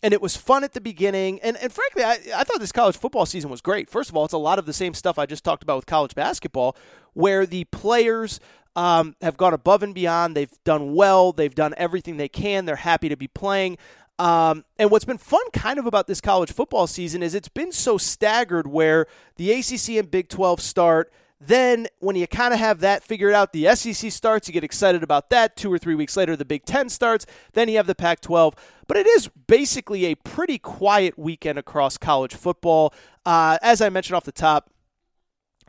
And 0.00 0.14
it 0.14 0.22
was 0.22 0.36
fun 0.36 0.62
at 0.62 0.74
the 0.74 0.80
beginning. 0.80 1.40
And, 1.40 1.56
and 1.56 1.72
frankly, 1.72 2.04
I, 2.04 2.18
I 2.36 2.44
thought 2.44 2.60
this 2.60 2.70
college 2.70 2.96
football 2.96 3.26
season 3.26 3.50
was 3.50 3.60
great. 3.60 3.90
First 3.90 4.10
of 4.10 4.16
all, 4.16 4.24
it's 4.24 4.32
a 4.32 4.38
lot 4.38 4.60
of 4.60 4.66
the 4.66 4.72
same 4.72 4.94
stuff 4.94 5.18
I 5.18 5.26
just 5.26 5.42
talked 5.42 5.64
about 5.64 5.76
with 5.76 5.86
college 5.86 6.14
basketball, 6.14 6.76
where 7.14 7.44
the 7.44 7.64
players 7.64 8.38
um, 8.78 9.16
have 9.20 9.36
gone 9.36 9.54
above 9.54 9.82
and 9.82 9.92
beyond. 9.92 10.36
They've 10.36 10.52
done 10.62 10.94
well. 10.94 11.32
They've 11.32 11.54
done 11.54 11.74
everything 11.76 12.16
they 12.16 12.28
can. 12.28 12.64
They're 12.64 12.76
happy 12.76 13.08
to 13.08 13.16
be 13.16 13.26
playing. 13.26 13.76
Um, 14.20 14.64
and 14.78 14.88
what's 14.88 15.04
been 15.04 15.18
fun 15.18 15.42
kind 15.52 15.80
of 15.80 15.86
about 15.86 16.06
this 16.06 16.20
college 16.20 16.52
football 16.52 16.86
season 16.86 17.20
is 17.20 17.34
it's 17.34 17.48
been 17.48 17.72
so 17.72 17.98
staggered 17.98 18.68
where 18.68 19.06
the 19.34 19.50
ACC 19.50 19.96
and 19.98 20.08
Big 20.08 20.28
12 20.28 20.60
start. 20.60 21.12
Then, 21.40 21.86
when 21.98 22.14
you 22.14 22.26
kind 22.28 22.52
of 22.54 22.60
have 22.60 22.80
that 22.80 23.02
figured 23.02 23.32
out, 23.32 23.52
the 23.52 23.74
SEC 23.74 24.12
starts, 24.12 24.48
you 24.48 24.54
get 24.54 24.64
excited 24.64 25.02
about 25.02 25.30
that. 25.30 25.56
Two 25.56 25.72
or 25.72 25.78
three 25.78 25.94
weeks 25.96 26.16
later, 26.16 26.36
the 26.36 26.44
Big 26.44 26.64
Ten 26.64 26.88
starts. 26.88 27.26
Then 27.54 27.68
you 27.68 27.76
have 27.78 27.86
the 27.88 27.94
Pac 27.96 28.20
12. 28.20 28.54
But 28.86 28.96
it 28.96 29.06
is 29.08 29.28
basically 29.48 30.06
a 30.06 30.14
pretty 30.14 30.58
quiet 30.58 31.18
weekend 31.18 31.58
across 31.58 31.96
college 31.96 32.34
football. 32.34 32.94
Uh, 33.26 33.58
as 33.60 33.80
I 33.80 33.88
mentioned 33.88 34.16
off 34.16 34.24
the 34.24 34.32
top, 34.32 34.70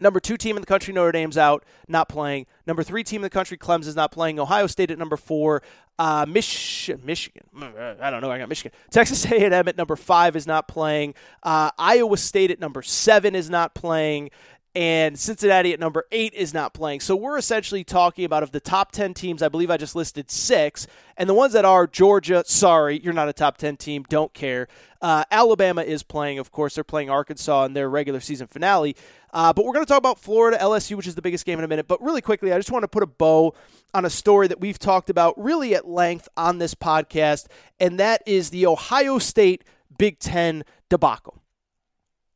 Number 0.01 0.19
two 0.19 0.37
team 0.37 0.55
in 0.55 0.61
the 0.61 0.65
country, 0.67 0.93
Notre 0.93 1.11
Dame's 1.11 1.37
out, 1.37 1.63
not 1.87 2.09
playing. 2.09 2.45
Number 2.65 2.83
three 2.83 3.03
team 3.03 3.19
in 3.19 3.23
the 3.23 3.29
country, 3.29 3.57
Clemson's 3.57 3.95
not 3.95 4.11
playing. 4.11 4.39
Ohio 4.39 4.67
State 4.67 4.91
at 4.91 4.97
number 4.97 5.17
four. 5.17 5.61
Uh, 5.97 6.25
Mich- 6.27 6.89
Michigan, 7.03 7.43
I 8.01 8.09
don't 8.09 8.21
know. 8.21 8.31
I 8.31 8.37
got 8.37 8.47
Michigan. 8.47 8.71
Texas 8.89 9.25
A&M 9.25 9.53
at 9.67 9.75
number 9.77 9.97
five 9.97 10.37
is 10.37 10.47
not 10.47 10.67
playing. 10.67 11.13
Uh, 11.43 11.71
Iowa 11.77 12.15
State 12.15 12.51
at 12.51 12.59
number 12.61 12.81
seven 12.81 13.35
is 13.35 13.49
not 13.49 13.73
playing 13.75 14.29
and 14.75 15.17
Cincinnati 15.17 15.73
at 15.73 15.79
number 15.79 16.05
eight 16.11 16.33
is 16.33 16.53
not 16.53 16.73
playing. 16.73 16.99
So 16.99 17.15
we're 17.15 17.37
essentially 17.37 17.83
talking 17.83 18.23
about 18.23 18.43
of 18.43 18.51
the 18.51 18.59
top 18.59 18.91
10 18.91 19.13
teams, 19.13 19.41
I 19.41 19.49
believe 19.49 19.71
I 19.71 19.77
just 19.77 19.95
listed 19.95 20.29
six, 20.29 20.85
and 21.17 21.27
the 21.27 21.33
ones 21.33 21.53
that 21.53 21.65
are 21.65 21.87
Georgia, 21.87 22.43
sorry, 22.45 22.99
you're 22.99 23.13
not 23.13 23.27
a 23.27 23.33
top 23.33 23.57
10 23.57 23.77
team, 23.77 24.05
don't 24.09 24.33
care. 24.33 24.67
Uh, 25.01 25.23
Alabama 25.31 25.81
is 25.81 26.03
playing, 26.03 26.39
of 26.39 26.51
course, 26.51 26.75
they're 26.75 26.83
playing 26.83 27.09
Arkansas 27.09 27.65
in 27.65 27.73
their 27.73 27.89
regular 27.89 28.19
season 28.19 28.47
finale. 28.47 28.95
Uh, 29.33 29.53
but 29.53 29.65
we're 29.65 29.73
going 29.73 29.85
to 29.85 29.89
talk 29.89 29.97
about 29.97 30.19
Florida 30.19 30.57
LSU, 30.57 30.95
which 30.95 31.07
is 31.07 31.15
the 31.15 31.21
biggest 31.21 31.45
game 31.45 31.57
in 31.57 31.65
a 31.65 31.67
minute. 31.67 31.87
But 31.87 32.01
really 32.01 32.21
quickly, 32.21 32.51
I 32.51 32.57
just 32.57 32.71
want 32.71 32.83
to 32.83 32.87
put 32.87 33.03
a 33.03 33.07
bow 33.07 33.55
on 33.93 34.05
a 34.05 34.09
story 34.09 34.47
that 34.47 34.59
we've 34.59 34.79
talked 34.79 35.09
about 35.09 35.41
really 35.41 35.73
at 35.73 35.87
length 35.87 36.27
on 36.37 36.59
this 36.59 36.75
podcast, 36.75 37.47
and 37.79 37.99
that 37.99 38.21
is 38.25 38.49
the 38.49 38.65
Ohio 38.65 39.19
State 39.19 39.63
Big 39.97 40.19
Ten 40.19 40.63
debacle. 40.89 41.38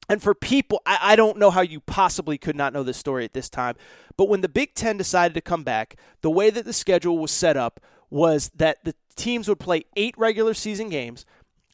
And 0.10 0.22
for 0.22 0.34
people, 0.34 0.82
I, 0.86 1.00
I, 1.02 1.16
don't 1.16 1.38
know 1.38 1.50
how 1.50 1.62
you 1.62 1.80
possibly 1.80 2.38
could 2.38 2.56
not 2.56 2.74
know 2.74 2.84
this 2.84 2.98
story 2.98 3.24
at 3.24 3.34
this 3.34 3.50
time, 3.50 3.76
but 4.18 4.28
when 4.28 4.42
the 4.42 4.50
Big 4.50 4.74
Ten 4.76 4.98
decided 4.98 5.34
to 5.36 5.42
come 5.42 5.64
back, 5.64 5.96
the 6.22 6.30
way 6.30 6.50
that 6.50 6.66
the 6.66 6.74
schedule 6.74 7.18
was 7.18 7.32
set 7.32 7.56
up 7.56 7.80
was 8.10 8.50
that 8.56 8.84
the 8.84 8.96
teams 9.16 9.48
would 9.48 9.60
play 9.60 9.86
eight 9.96 10.16
regular 10.18 10.54
season 10.54 10.90
games. 10.90 11.26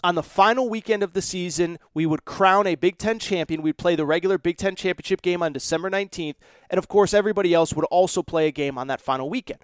On 0.02 0.15
the 0.15 0.24
final 0.24 0.70
weekend 0.70 1.04
of 1.04 1.12
the 1.12 1.22
season, 1.22 1.78
we 1.94 2.06
would 2.06 2.24
crown 2.24 2.65
a 2.65 2.76
Big 2.76 2.98
Ten 2.98 3.20
champion. 3.20 3.62
We'd 3.62 3.78
play 3.78 3.96
the 3.96 4.06
regular 4.06 4.38
Big 4.38 4.58
Ten 4.58 4.76
championship 4.76 5.22
game 5.22 5.44
on 5.44 5.52
December 5.52 5.89
19th. 5.89 6.36
And 6.70 6.78
of 6.78 6.88
course, 6.88 7.13
everybody 7.13 7.54
else 7.54 7.74
would 7.74 7.86
also 7.86 8.24
play 8.24 8.48
a 8.48 8.52
game 8.52 8.78
on 8.78 8.88
that 8.88 9.02
final 9.02 9.30
weekend. 9.30 9.60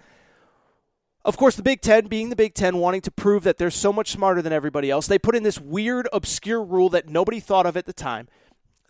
Of 1.24 1.38
course, 1.38 1.56
the 1.56 1.62
Big 1.62 1.80
Ten, 1.80 2.06
being 2.06 2.28
the 2.28 2.36
Big 2.36 2.52
Ten, 2.54 2.76
wanting 2.76 3.00
to 3.00 3.10
prove 3.10 3.44
that 3.44 3.56
they're 3.56 3.70
so 3.70 3.92
much 3.92 4.12
smarter 4.12 4.42
than 4.42 4.52
everybody 4.52 4.90
else, 4.90 5.06
they 5.06 5.18
put 5.18 5.34
in 5.34 5.42
this 5.42 5.58
weird, 5.58 6.06
obscure 6.12 6.62
rule 6.62 6.90
that 6.90 7.08
nobody 7.08 7.40
thought 7.40 7.66
of 7.66 7.76
at 7.76 7.86
the 7.86 7.92
time 7.92 8.28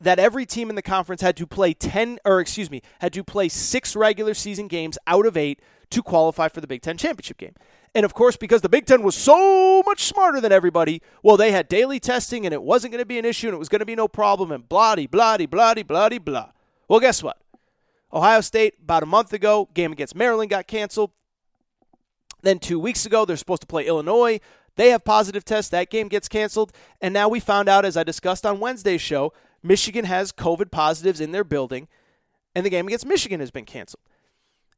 that 0.00 0.18
every 0.18 0.44
team 0.46 0.68
in 0.68 0.76
the 0.76 0.82
conference 0.82 1.22
had 1.22 1.36
to 1.36 1.46
play 1.46 1.72
10 1.72 2.18
or 2.24 2.40
excuse 2.40 2.70
me 2.70 2.82
had 3.00 3.12
to 3.12 3.24
play 3.24 3.48
six 3.48 3.96
regular 3.96 4.34
season 4.34 4.68
games 4.68 4.98
out 5.06 5.26
of 5.26 5.36
eight 5.36 5.60
to 5.90 6.02
qualify 6.02 6.48
for 6.48 6.60
the 6.60 6.66
big 6.66 6.82
ten 6.82 6.96
championship 6.96 7.38
game. 7.38 7.54
And 7.94 8.04
of 8.04 8.12
course 8.12 8.36
because 8.36 8.60
the 8.60 8.68
big 8.68 8.86
ten 8.86 9.02
was 9.02 9.14
so 9.14 9.82
much 9.86 10.04
smarter 10.04 10.40
than 10.40 10.52
everybody 10.52 11.00
well 11.22 11.36
they 11.36 11.52
had 11.52 11.68
daily 11.68 12.00
testing 12.00 12.44
and 12.44 12.52
it 12.52 12.62
wasn't 12.62 12.92
going 12.92 13.02
to 13.02 13.06
be 13.06 13.18
an 13.18 13.24
issue 13.24 13.48
and 13.48 13.54
it 13.54 13.58
was 13.58 13.68
going 13.68 13.80
to 13.80 13.86
be 13.86 13.94
no 13.94 14.08
problem 14.08 14.52
and 14.52 14.68
bloody 14.68 15.06
bloody 15.06 15.46
bloody 15.46 15.82
bloody 15.82 16.18
blah. 16.18 16.50
Well 16.88 17.00
guess 17.00 17.22
what? 17.22 17.38
Ohio 18.12 18.40
state 18.40 18.74
about 18.82 19.02
a 19.02 19.06
month 19.06 19.32
ago 19.32 19.68
game 19.74 19.92
against 19.92 20.14
maryland 20.14 20.50
got 20.50 20.66
canceled. 20.66 21.12
Then 22.42 22.58
two 22.58 22.78
weeks 22.78 23.06
ago 23.06 23.24
they're 23.24 23.36
supposed 23.36 23.62
to 23.62 23.66
play 23.66 23.86
illinois. 23.86 24.40
They 24.74 24.90
have 24.90 25.04
positive 25.04 25.42
tests. 25.42 25.70
That 25.70 25.88
game 25.88 26.08
gets 26.08 26.28
canceled. 26.28 26.70
And 27.00 27.14
now 27.14 27.28
we 27.28 27.40
found 27.40 27.68
out 27.68 27.84
as 27.84 27.96
i 27.96 28.02
discussed 28.02 28.44
on 28.44 28.60
wednesday's 28.60 29.00
show 29.00 29.32
Michigan 29.62 30.04
has 30.04 30.32
COVID 30.32 30.70
positives 30.70 31.20
in 31.20 31.32
their 31.32 31.44
building, 31.44 31.88
and 32.54 32.64
the 32.64 32.70
game 32.70 32.86
against 32.86 33.06
Michigan 33.06 33.40
has 33.40 33.50
been 33.50 33.64
canceled. 33.64 34.02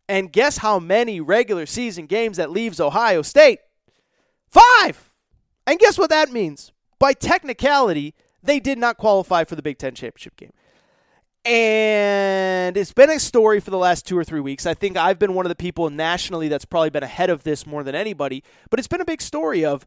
And 0.09 0.33
guess 0.33 0.59
how 0.59 0.79
many 0.79 1.21
regular 1.21 1.67
season 1.67 2.07
games 2.07 2.39
that 2.39 2.51
leaves 2.51 2.81
Ohio 2.81 3.23
State? 3.23 3.61
Five! 4.49 5.13
And 5.67 5.79
guess 5.79 5.99
what 5.99 6.11
that 6.11 6.33
means? 6.33 6.73
By 6.99 7.13
technicality, 7.13 8.15
they 8.43 8.59
did 8.59 8.79
not 8.79 8.97
qualify 8.97 9.45
for 9.45 9.55
the 9.55 9.63
Big 9.63 9.79
Ten 9.79 9.95
championship 9.95 10.37
game. 10.37 10.53
And 11.45 12.77
it's 12.77 12.93
been 12.93 13.11
a 13.11 13.21
story 13.21 13.61
for 13.61 13.71
the 13.71 13.79
last 13.79 14.07
two 14.07 14.19
or 14.19 14.25
three 14.25 14.41
weeks. 14.41 14.67
I 14.67 14.75
think 14.75 14.97
I've 14.97 15.19
been 15.19 15.35
one 15.35 15.47
of 15.47 15.51
the 15.51 15.57
people 15.57 15.89
nationally 15.89 16.49
that's 16.49 16.65
probably 16.65 16.91
been 16.91 17.03
ahead 17.03 17.31
of 17.31 17.43
this 17.45 17.67
more 17.67 17.83
than 17.83 17.95
anybody. 17.95 18.43
But 18.71 18.81
it's 18.81 18.89
been 18.89 19.01
a 19.01 19.07
big 19.07 19.23
story 19.23 19.65
of 19.65 19.87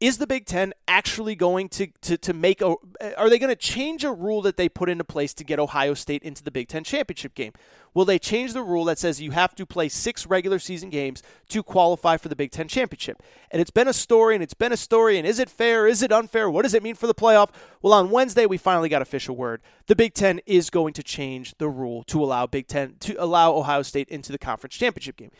is 0.00 0.16
the 0.16 0.26
Big 0.26 0.46
Ten 0.46 0.72
actually 0.88 1.34
going 1.34 1.68
to, 1.68 1.88
to, 2.00 2.16
to 2.16 2.32
make 2.32 2.62
a, 2.62 2.74
are 3.18 3.28
they 3.28 3.38
going 3.38 3.50
to 3.50 3.56
change 3.56 4.02
a 4.02 4.10
rule 4.10 4.40
that 4.42 4.56
they 4.56 4.68
put 4.68 4.88
into 4.88 5.04
place 5.04 5.34
to 5.34 5.44
get 5.44 5.58
Ohio 5.58 5.92
State 5.92 6.22
into 6.22 6.42
the 6.42 6.50
Big 6.50 6.68
Ten 6.68 6.82
championship 6.82 7.34
game? 7.34 7.52
Will 7.92 8.04
they 8.04 8.18
change 8.18 8.52
the 8.52 8.62
rule 8.62 8.84
that 8.84 8.98
says 8.98 9.20
you 9.20 9.32
have 9.32 9.54
to 9.56 9.66
play 9.66 9.88
six 9.88 10.26
regular 10.26 10.58
season 10.58 10.90
games 10.90 11.22
to 11.48 11.62
qualify 11.62 12.16
for 12.16 12.28
the 12.28 12.36
Big 12.36 12.50
Ten 12.50 12.66
championship? 12.66 13.22
And 13.50 13.60
it's 13.60 13.70
been 13.70 13.88
a 13.88 13.92
story, 13.92 14.34
and 14.34 14.42
it's 14.42 14.54
been 14.54 14.72
a 14.72 14.76
story, 14.76 15.18
and 15.18 15.26
is 15.26 15.38
it 15.38 15.50
fair? 15.50 15.86
Is 15.86 16.02
it 16.02 16.12
unfair? 16.12 16.48
What 16.48 16.62
does 16.62 16.74
it 16.74 16.82
mean 16.82 16.94
for 16.94 17.06
the 17.06 17.14
playoff? 17.14 17.50
Well, 17.82 17.92
on 17.92 18.10
Wednesday, 18.10 18.46
we 18.46 18.56
finally 18.56 18.88
got 18.88 19.02
official 19.02 19.36
word. 19.36 19.60
The 19.86 19.96
Big 19.96 20.14
Ten 20.14 20.40
is 20.46 20.70
going 20.70 20.94
to 20.94 21.02
change 21.02 21.54
the 21.58 21.68
rule 21.68 22.04
to 22.04 22.22
allow 22.22 22.46
Big 22.46 22.68
Ten, 22.68 22.94
to 23.00 23.22
allow 23.22 23.52
Ohio 23.52 23.82
State 23.82 24.08
into 24.08 24.32
the 24.32 24.38
conference 24.38 24.76
championship 24.76 25.16
game. 25.16 25.32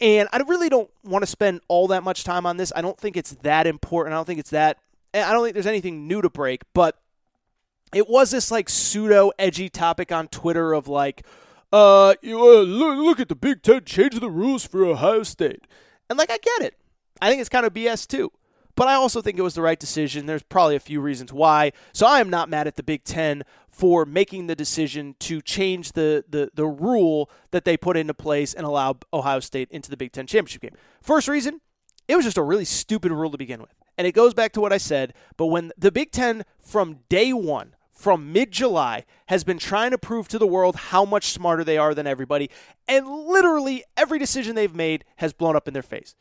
And 0.00 0.28
I 0.32 0.38
really 0.38 0.68
don't 0.68 0.90
want 1.04 1.22
to 1.22 1.26
spend 1.26 1.60
all 1.68 1.88
that 1.88 2.02
much 2.02 2.24
time 2.24 2.46
on 2.46 2.56
this. 2.56 2.72
I 2.74 2.82
don't 2.82 2.98
think 2.98 3.16
it's 3.16 3.32
that 3.42 3.66
important. 3.66 4.14
I 4.14 4.16
don't 4.16 4.24
think 4.24 4.40
it's 4.40 4.50
that. 4.50 4.78
I 5.12 5.32
don't 5.32 5.42
think 5.42 5.54
there's 5.54 5.66
anything 5.66 6.08
new 6.08 6.20
to 6.20 6.28
break, 6.28 6.62
but 6.72 6.98
it 7.94 8.08
was 8.08 8.32
this 8.32 8.50
like 8.50 8.68
pseudo 8.68 9.30
edgy 9.38 9.68
topic 9.68 10.10
on 10.10 10.26
Twitter 10.28 10.72
of 10.72 10.88
like, 10.88 11.24
uh, 11.72 12.14
you, 12.22 12.38
uh 12.40 12.62
look, 12.62 12.98
look 12.98 13.20
at 13.20 13.28
the 13.28 13.36
Big 13.36 13.62
Ten 13.62 13.84
change 13.84 14.18
the 14.18 14.30
rules 14.30 14.66
for 14.66 14.84
Ohio 14.84 15.22
State. 15.22 15.66
And 16.10 16.18
like, 16.18 16.30
I 16.30 16.38
get 16.38 16.62
it. 16.62 16.76
I 17.22 17.30
think 17.30 17.40
it's 17.40 17.48
kind 17.48 17.64
of 17.64 17.72
BS 17.72 18.06
too. 18.06 18.32
But 18.76 18.88
I 18.88 18.94
also 18.94 19.20
think 19.20 19.38
it 19.38 19.42
was 19.42 19.54
the 19.54 19.62
right 19.62 19.78
decision. 19.78 20.26
There's 20.26 20.42
probably 20.42 20.76
a 20.76 20.80
few 20.80 21.00
reasons 21.00 21.32
why. 21.32 21.72
So 21.92 22.06
I 22.06 22.20
am 22.20 22.28
not 22.28 22.48
mad 22.48 22.66
at 22.66 22.76
the 22.76 22.82
Big 22.82 23.04
Ten 23.04 23.44
for 23.68 24.04
making 24.04 24.46
the 24.46 24.56
decision 24.56 25.14
to 25.20 25.40
change 25.40 25.92
the, 25.92 26.24
the, 26.28 26.50
the 26.54 26.66
rule 26.66 27.30
that 27.50 27.64
they 27.64 27.76
put 27.76 27.96
into 27.96 28.14
place 28.14 28.54
and 28.54 28.66
allow 28.66 28.96
Ohio 29.12 29.40
State 29.40 29.68
into 29.70 29.90
the 29.90 29.96
Big 29.96 30.12
Ten 30.12 30.26
championship 30.26 30.62
game. 30.62 30.76
First 31.00 31.28
reason, 31.28 31.60
it 32.08 32.16
was 32.16 32.24
just 32.24 32.38
a 32.38 32.42
really 32.42 32.64
stupid 32.64 33.12
rule 33.12 33.30
to 33.30 33.38
begin 33.38 33.60
with. 33.60 33.74
And 33.96 34.06
it 34.06 34.12
goes 34.12 34.34
back 34.34 34.52
to 34.52 34.60
what 34.60 34.72
I 34.72 34.78
said, 34.78 35.14
but 35.36 35.46
when 35.46 35.72
the 35.78 35.92
Big 35.92 36.10
Ten 36.10 36.44
from 36.60 37.00
day 37.08 37.32
one, 37.32 37.76
from 37.92 38.32
mid 38.32 38.50
July, 38.50 39.04
has 39.26 39.44
been 39.44 39.58
trying 39.58 39.92
to 39.92 39.98
prove 39.98 40.26
to 40.28 40.38
the 40.38 40.48
world 40.48 40.74
how 40.76 41.04
much 41.04 41.30
smarter 41.30 41.62
they 41.62 41.78
are 41.78 41.94
than 41.94 42.06
everybody, 42.06 42.50
and 42.88 43.06
literally 43.06 43.84
every 43.96 44.18
decision 44.18 44.56
they've 44.56 44.74
made 44.74 45.04
has 45.16 45.32
blown 45.32 45.54
up 45.54 45.68
in 45.68 45.74
their 45.74 45.82
face. 45.82 46.16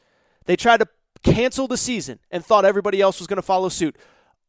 They 0.45 0.55
tried 0.55 0.81
to 0.81 0.87
cancel 1.23 1.67
the 1.67 1.77
season 1.77 2.19
and 2.31 2.45
thought 2.45 2.65
everybody 2.65 3.01
else 3.01 3.19
was 3.19 3.27
going 3.27 3.37
to 3.37 3.41
follow 3.41 3.69
suit. 3.69 3.95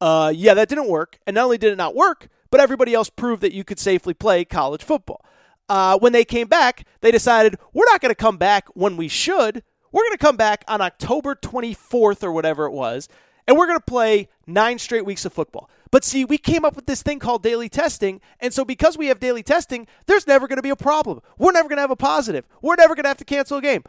Uh, 0.01 0.33
yeah, 0.35 0.55
that 0.55 0.69
didn't 0.69 0.89
work. 0.89 1.19
And 1.27 1.35
not 1.35 1.45
only 1.45 1.59
did 1.59 1.73
it 1.73 1.77
not 1.77 1.95
work, 1.95 2.29
but 2.51 2.61
everybody 2.61 2.95
else 2.95 3.11
proved 3.11 3.43
that 3.43 3.53
you 3.53 3.65
could 3.65 3.79
safely 3.79 4.15
play 4.15 4.45
college 4.45 4.83
football. 4.83 5.25
Uh, 5.69 5.99
when 5.99 6.13
they 6.13 6.25
came 6.25 6.47
back, 6.47 6.85
they 7.01 7.11
decided 7.11 7.57
we're 7.73 7.87
not 7.87 8.01
going 8.01 8.11
to 8.11 8.15
come 8.15 8.37
back 8.37 8.69
when 8.75 8.97
we 8.97 9.09
should. 9.09 9.63
We're 9.93 10.03
going 10.03 10.13
to 10.13 10.19
come 10.19 10.37
back 10.37 10.65
on 10.69 10.81
October 10.81 11.35
24th 11.35 12.23
or 12.23 12.33
whatever 12.33 12.67
it 12.67 12.73
was, 12.73 13.09
and 13.47 13.57
we're 13.57 13.67
going 13.67 13.79
to 13.79 13.85
play 13.85 14.29
nine 14.47 14.79
straight 14.79 15.07
weeks 15.07 15.25
of 15.25 15.33
football. 15.33 15.71
But 15.91 16.05
see, 16.05 16.25
we 16.25 16.39
came 16.39 16.65
up 16.65 16.75
with 16.75 16.87
this 16.87 17.03
thing 17.03 17.21
called 17.21 17.43
daily 17.43 17.69
testing, 17.69 18.21
and 18.41 18.53
so 18.53 18.65
because 18.65 18.99
we 18.99 19.07
have 19.07 19.21
daily 19.21 19.45
testing, 19.45 19.87
there's 20.07 20.27
never 20.27 20.49
going 20.49 20.57
to 20.57 20.63
be 20.63 20.71
a 20.71 20.77
problem. 20.77 21.21
We're 21.39 21.53
never 21.53 21.69
going 21.69 21.77
to 21.77 21.83
have 21.83 21.91
a 21.93 21.97
positive. 21.97 22.47
We're 22.61 22.75
never 22.75 22.95
going 22.95 23.05
to 23.05 23.09
have 23.11 23.19
to 23.19 23.25
cancel 23.25 23.59
a 23.59 23.63
game. 23.63 23.85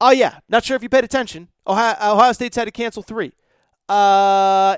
Oh, 0.00 0.10
yeah. 0.10 0.38
Not 0.48 0.64
sure 0.64 0.76
if 0.76 0.82
you 0.82 0.88
paid 0.88 1.04
attention. 1.04 1.48
Ohio, 1.66 1.96
Ohio 2.00 2.32
State's 2.32 2.56
had 2.56 2.64
to 2.66 2.70
cancel 2.70 3.02
three. 3.02 3.32
Uh, 3.88 4.76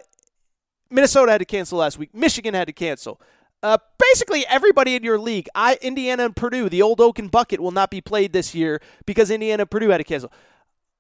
Minnesota 0.91 1.33
had 1.33 1.39
to 1.39 1.45
cancel 1.45 1.79
last 1.79 1.99
week. 1.99 2.15
Michigan 2.15 2.55
had 2.55 2.67
to 2.67 2.73
cancel. 2.73 3.21
Uh, 3.63 3.77
basically, 3.99 4.47
everybody 4.47 4.95
in 4.95 5.03
your 5.03 5.19
league, 5.19 5.49
I, 5.55 5.79
Indiana 5.83 6.25
and 6.25 6.35
Purdue, 6.35 6.69
the 6.69 6.81
old 6.81 7.01
Oaken 7.01 7.29
Bucket 7.29 7.61
will 7.61 7.73
not 7.73 7.91
be 7.91 8.01
played 8.01 8.33
this 8.33 8.55
year 8.55 8.81
because 9.05 9.31
Indiana 9.31 9.63
and 9.63 9.71
Purdue 9.71 9.91
had 9.91 9.99
to 9.99 10.05
cancel. 10.05 10.33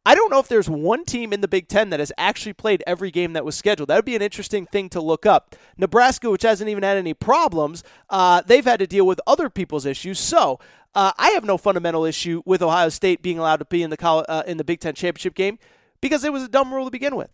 I 0.07 0.15
don't 0.15 0.31
know 0.31 0.39
if 0.39 0.49
there's 0.49 0.69
one 0.69 1.05
team 1.05 1.33
in 1.33 1.43
the 1.43 1.49
Big 1.49 1.69
Ten 1.69 1.91
that 1.91 2.01
has 2.01 2.11
actually 2.17 2.55
played 2.55 2.83
every 2.87 3.11
game 3.11 3.35
that 3.35 3.45
was 3.45 3.55
scheduled. 3.55 3.91
That 3.91 3.97
would 3.97 4.05
be 4.07 4.17
an 4.17 4.23
interesting 4.23 4.65
thing 4.65 4.89
to 4.91 5.01
look 5.01 5.27
up. 5.27 5.55
Nebraska, 5.77 6.31
which 6.31 6.43
hasn't 6.43 6.71
even 6.71 6.83
had 6.83 6.97
any 6.97 7.13
problems, 7.13 7.85
uh, 8.09 8.43
they've 8.47 8.65
had 8.65 8.81
to 8.81 8.87
deal 8.87 9.07
with 9.07 9.21
other 9.27 9.51
people's 9.51 9.85
issues. 9.85 10.19
So 10.19 10.59
uh, 10.95 11.13
I 11.19 11.31
have 11.31 11.45
no 11.45 11.59
fundamental 11.59 12.05
issue 12.05 12.43
with 12.47 12.63
Ohio 12.63 12.89
State 12.89 13.23
being 13.23 13.39
allowed 13.39 13.59
to 13.59 13.67
be 13.67 13.83
in 13.83 13.91
the 13.91 13.97
college, 13.99 14.27
uh, 14.29 14.43
in 14.47 14.57
the 14.57 14.65
Big 14.65 14.81
Ten 14.81 14.95
championship 14.95 15.35
game 15.35 15.59
because 16.01 16.25
it 16.25 16.33
was 16.33 16.43
a 16.43 16.49
dumb 16.49 16.73
rule 16.73 16.87
to 16.87 16.91
begin 16.91 17.15
with. 17.15 17.31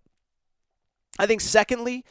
I 1.18 1.26
think 1.26 1.40
secondly, 1.40 2.04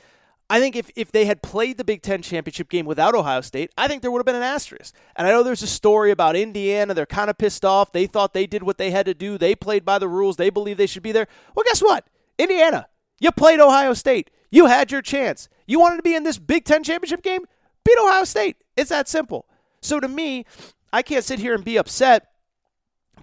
I 0.48 0.60
think 0.60 0.76
if, 0.76 0.92
if 0.96 1.12
they 1.12 1.26
had 1.26 1.42
played 1.42 1.78
the 1.78 1.84
Big 1.84 2.04
Ten 2.04 2.22
championship 2.22 2.70
game 2.70 2.86
without 2.86 3.16
Ohio 3.16 3.42
State, 3.42 3.72
I 3.78 3.88
think 3.88 4.02
there 4.02 4.12
would 4.12 4.20
have 4.20 4.26
been 4.26 4.36
an 4.36 4.44
asterisk. 4.44 4.94
And 5.16 5.28
I 5.28 5.32
know 5.32 5.42
there's 5.42 5.64
a 5.64 5.68
story 5.68 6.12
about 6.12 6.36
Indiana. 6.36 6.94
They're 6.94 7.08
kind 7.08 7.32
of 7.32 7.38
pissed 7.38 7.66
off. 7.66 7.92
They 7.92 8.06
thought 8.06 8.34
they 8.34 8.46
did 8.46 8.62
what 8.62 8.78
they 8.78 8.92
had 8.92 9.08
to 9.08 9.16
do. 9.16 9.38
They 9.38 9.56
played 9.56 9.84
by 9.84 9.98
the 9.98 10.08
rules. 10.08 10.38
They 10.38 10.52
believe 10.52 10.78
they 10.78 10.86
should 10.86 11.02
be 11.02 11.12
there. 11.12 11.28
Well, 11.56 11.64
guess 11.66 11.82
what? 11.82 12.08
Indiana, 12.38 12.88
you 13.20 13.32
played 13.32 13.60
Ohio 13.60 13.94
State. 13.94 14.30
You 14.52 14.68
had 14.68 14.92
your 14.92 15.02
chance. 15.02 15.50
You 15.66 15.80
wanted 15.80 15.98
to 15.98 16.04
be 16.04 16.16
in 16.16 16.24
this 16.24 16.38
Big 16.38 16.64
Ten 16.64 16.84
championship 16.84 17.24
game? 17.24 17.42
Beat 17.84 17.98
Ohio 18.00 18.24
State. 18.24 18.58
It's 18.78 18.90
that 18.90 19.08
simple. 19.08 19.48
So 19.82 20.00
to 20.00 20.08
me, 20.08 20.46
I 20.94 21.02
can't 21.02 21.24
sit 21.24 21.40
here 21.40 21.56
and 21.56 21.66
be 21.66 21.78
upset 21.78 22.28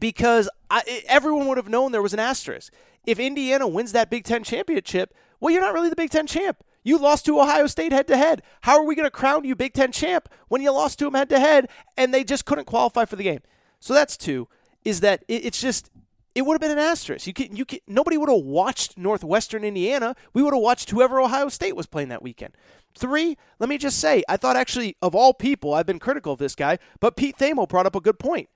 because 0.01 0.49
I, 0.69 1.03
everyone 1.07 1.47
would 1.47 1.57
have 1.57 1.69
known 1.69 1.93
there 1.93 2.03
was 2.03 2.15
an 2.15 2.21
asterisk. 2.21 2.73
If 3.07 3.21
Indiana 3.21 3.69
wins 3.69 3.93
that 3.93 4.11
Big 4.11 4.25
Ten 4.25 4.43
championship, 4.43 5.15
well, 5.39 5.53
you're 5.53 5.63
not 5.63 5.75
really 5.75 5.89
the 5.89 5.97
Big 5.97 6.11
Ten 6.11 6.27
champ. 6.27 6.65
You 6.83 6.99
lost 6.99 7.27
to 7.27 7.41
Ohio 7.41 7.67
State 7.67 7.93
head 7.93 8.09
to 8.09 8.17
head. 8.17 8.43
How 8.63 8.79
are 8.79 8.85
we 8.85 8.95
going 8.95 9.07
to 9.07 9.11
crown 9.11 9.45
you 9.45 9.55
Big 9.55 9.73
Ten 9.73 9.93
champ 9.93 10.29
when 10.49 10.63
you 10.63 10.73
lost 10.73 10.99
to 10.99 11.05
them 11.05 11.15
head 11.15 11.29
to 11.31 11.39
head 11.39 11.69
and 11.97 12.13
they 12.13 12.25
just 12.25 12.45
couldn't 12.45 12.65
qualify 12.65 13.05
for 13.05 13.17
the 13.17 13.23
game? 13.23 13.41
So 13.81 13.95
that's 13.95 14.17
two. 14.17 14.49
Is 14.85 15.01
that 15.01 15.25
it, 15.29 15.45
it's 15.45 15.61
just 15.61 15.91
it 16.35 16.43
would 16.43 16.55
have 16.55 16.61
been 16.61 16.71
an 16.71 16.79
asterisk. 16.79 17.27
You 17.27 17.33
can, 17.33 17.55
you 17.55 17.65
can, 17.65 17.81
nobody 17.87 18.17
would 18.17 18.29
have 18.29 18.41
watched 18.43 18.97
Northwestern 18.97 19.65
Indiana. 19.65 20.17
We 20.33 20.43
would 20.43 20.55
have 20.55 20.63
watched 20.63 20.91
whoever 20.91 21.21
Ohio 21.21 21.49
State 21.49 21.77
was 21.77 21.87
playing 21.87 22.09
that 22.09 22.23
weekend. 22.23 22.57
Three, 22.97 23.37
let 23.59 23.69
me 23.69 23.79
just 23.79 23.99
say, 23.99 24.23
I 24.29 24.37
thought 24.37 24.57
actually, 24.57 24.97
of 25.03 25.15
all 25.15 25.35
people, 25.35 25.75
I've 25.75 25.87
been 25.87 25.99
critical 25.99 26.33
of 26.33 26.39
this 26.39 26.55
guy, 26.55 26.79
but 27.01 27.17
Pete 27.17 27.37
Thamel 27.37 27.69
brought 27.69 27.87
up 27.87 27.97
a 27.97 28.01
good 28.01 28.19
point. 28.19 28.49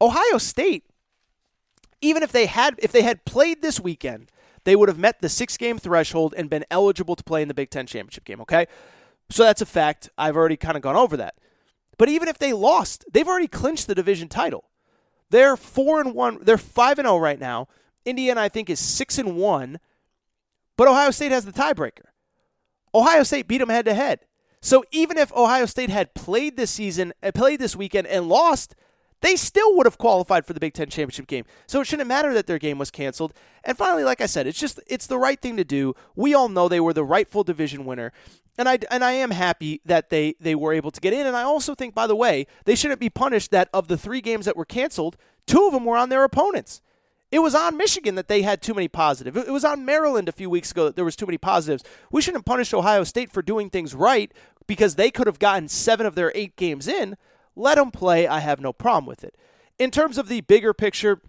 Ohio 0.00 0.38
State, 0.38 0.84
even 2.00 2.22
if 2.22 2.32
they 2.32 2.46
had 2.46 2.74
if 2.78 2.92
they 2.92 3.02
had 3.02 3.24
played 3.24 3.60
this 3.60 3.78
weekend, 3.78 4.30
they 4.64 4.76
would 4.76 4.88
have 4.88 4.98
met 4.98 5.20
the 5.20 5.28
six 5.28 5.56
game 5.56 5.78
threshold 5.78 6.34
and 6.36 6.50
been 6.50 6.64
eligible 6.70 7.16
to 7.16 7.24
play 7.24 7.42
in 7.42 7.48
the 7.48 7.54
Big 7.54 7.70
Ten 7.70 7.86
championship 7.86 8.24
game. 8.24 8.40
Okay, 8.40 8.66
so 9.30 9.44
that's 9.44 9.62
a 9.62 9.66
fact. 9.66 10.10
I've 10.18 10.36
already 10.36 10.56
kind 10.56 10.76
of 10.76 10.82
gone 10.82 10.96
over 10.96 11.16
that. 11.16 11.34
But 11.98 12.08
even 12.08 12.28
if 12.28 12.38
they 12.38 12.52
lost, 12.52 13.04
they've 13.12 13.28
already 13.28 13.48
clinched 13.48 13.86
the 13.86 13.94
division 13.94 14.28
title. 14.28 14.70
They're 15.30 15.56
four 15.56 16.00
and 16.00 16.14
one. 16.14 16.38
They're 16.42 16.58
five 16.58 16.98
and 16.98 17.06
zero 17.06 17.18
right 17.18 17.38
now. 17.38 17.68
Indiana, 18.04 18.40
I 18.40 18.48
think, 18.48 18.70
is 18.70 18.80
six 18.80 19.18
and 19.18 19.36
one, 19.36 19.78
but 20.76 20.88
Ohio 20.88 21.10
State 21.10 21.32
has 21.32 21.44
the 21.44 21.52
tiebreaker. 21.52 22.06
Ohio 22.94 23.22
State 23.22 23.46
beat 23.46 23.58
them 23.58 23.68
head 23.68 23.84
to 23.84 23.94
head. 23.94 24.20
So 24.62 24.84
even 24.90 25.16
if 25.16 25.32
Ohio 25.32 25.66
State 25.66 25.90
had 25.90 26.14
played 26.14 26.56
this 26.56 26.70
season, 26.70 27.12
uh, 27.22 27.32
played 27.32 27.60
this 27.60 27.76
weekend, 27.76 28.06
and 28.06 28.28
lost, 28.28 28.74
they 29.20 29.36
still 29.36 29.76
would 29.76 29.86
have 29.86 29.98
qualified 29.98 30.46
for 30.46 30.52
the 30.52 30.60
Big 30.60 30.74
Ten 30.74 30.88
championship 30.88 31.26
game. 31.26 31.44
So 31.66 31.80
it 31.80 31.86
shouldn't 31.86 32.08
matter 32.08 32.32
that 32.34 32.46
their 32.46 32.58
game 32.58 32.78
was 32.78 32.90
canceled. 32.90 33.32
And 33.64 33.76
finally, 33.76 34.04
like 34.04 34.20
I 34.20 34.26
said, 34.26 34.46
it's 34.46 34.58
just 34.58 34.80
it's 34.86 35.06
the 35.06 35.18
right 35.18 35.40
thing 35.40 35.56
to 35.56 35.64
do. 35.64 35.94
We 36.16 36.34
all 36.34 36.48
know 36.48 36.68
they 36.68 36.80
were 36.80 36.94
the 36.94 37.04
rightful 37.04 37.44
division 37.44 37.84
winner. 37.84 38.12
And 38.58 38.68
I, 38.68 38.78
and 38.90 39.02
I 39.02 39.12
am 39.12 39.30
happy 39.30 39.80
that 39.86 40.10
they, 40.10 40.34
they 40.38 40.54
were 40.54 40.74
able 40.74 40.90
to 40.90 41.00
get 41.00 41.14
in. 41.14 41.26
And 41.26 41.36
I 41.36 41.42
also 41.44 41.74
think, 41.74 41.94
by 41.94 42.06
the 42.06 42.16
way, 42.16 42.46
they 42.66 42.74
shouldn't 42.74 43.00
be 43.00 43.08
punished 43.08 43.52
that 43.52 43.70
of 43.72 43.88
the 43.88 43.96
three 43.96 44.20
games 44.20 44.44
that 44.44 44.56
were 44.56 44.66
canceled, 44.66 45.16
two 45.46 45.66
of 45.66 45.72
them 45.72 45.84
were 45.84 45.96
on 45.96 46.10
their 46.10 46.24
opponents. 46.24 46.82
It 47.30 47.38
was 47.38 47.54
on 47.54 47.76
Michigan 47.76 48.16
that 48.16 48.28
they 48.28 48.42
had 48.42 48.60
too 48.60 48.74
many 48.74 48.88
positives. 48.88 49.36
It 49.36 49.52
was 49.52 49.64
on 49.64 49.84
Maryland 49.84 50.28
a 50.28 50.32
few 50.32 50.50
weeks 50.50 50.72
ago 50.72 50.84
that 50.84 50.96
there 50.96 51.04
was 51.04 51.16
too 51.16 51.26
many 51.26 51.38
positives. 51.38 51.84
We 52.10 52.20
shouldn't 52.20 52.44
punish 52.44 52.74
Ohio 52.74 53.04
State 53.04 53.30
for 53.30 53.40
doing 53.40 53.70
things 53.70 53.94
right 53.94 54.32
because 54.66 54.96
they 54.96 55.10
could 55.10 55.28
have 55.28 55.38
gotten 55.38 55.68
seven 55.68 56.06
of 56.06 56.16
their 56.16 56.32
eight 56.34 56.56
games 56.56 56.88
in. 56.88 57.16
Let 57.56 57.76
them 57.76 57.90
play. 57.90 58.26
I 58.26 58.40
have 58.40 58.60
no 58.60 58.72
problem 58.72 59.06
with 59.06 59.24
it. 59.24 59.36
In 59.78 59.90
terms 59.90 60.18
of 60.18 60.28
the 60.28 60.40
bigger 60.42 60.72
picture, 60.74 61.20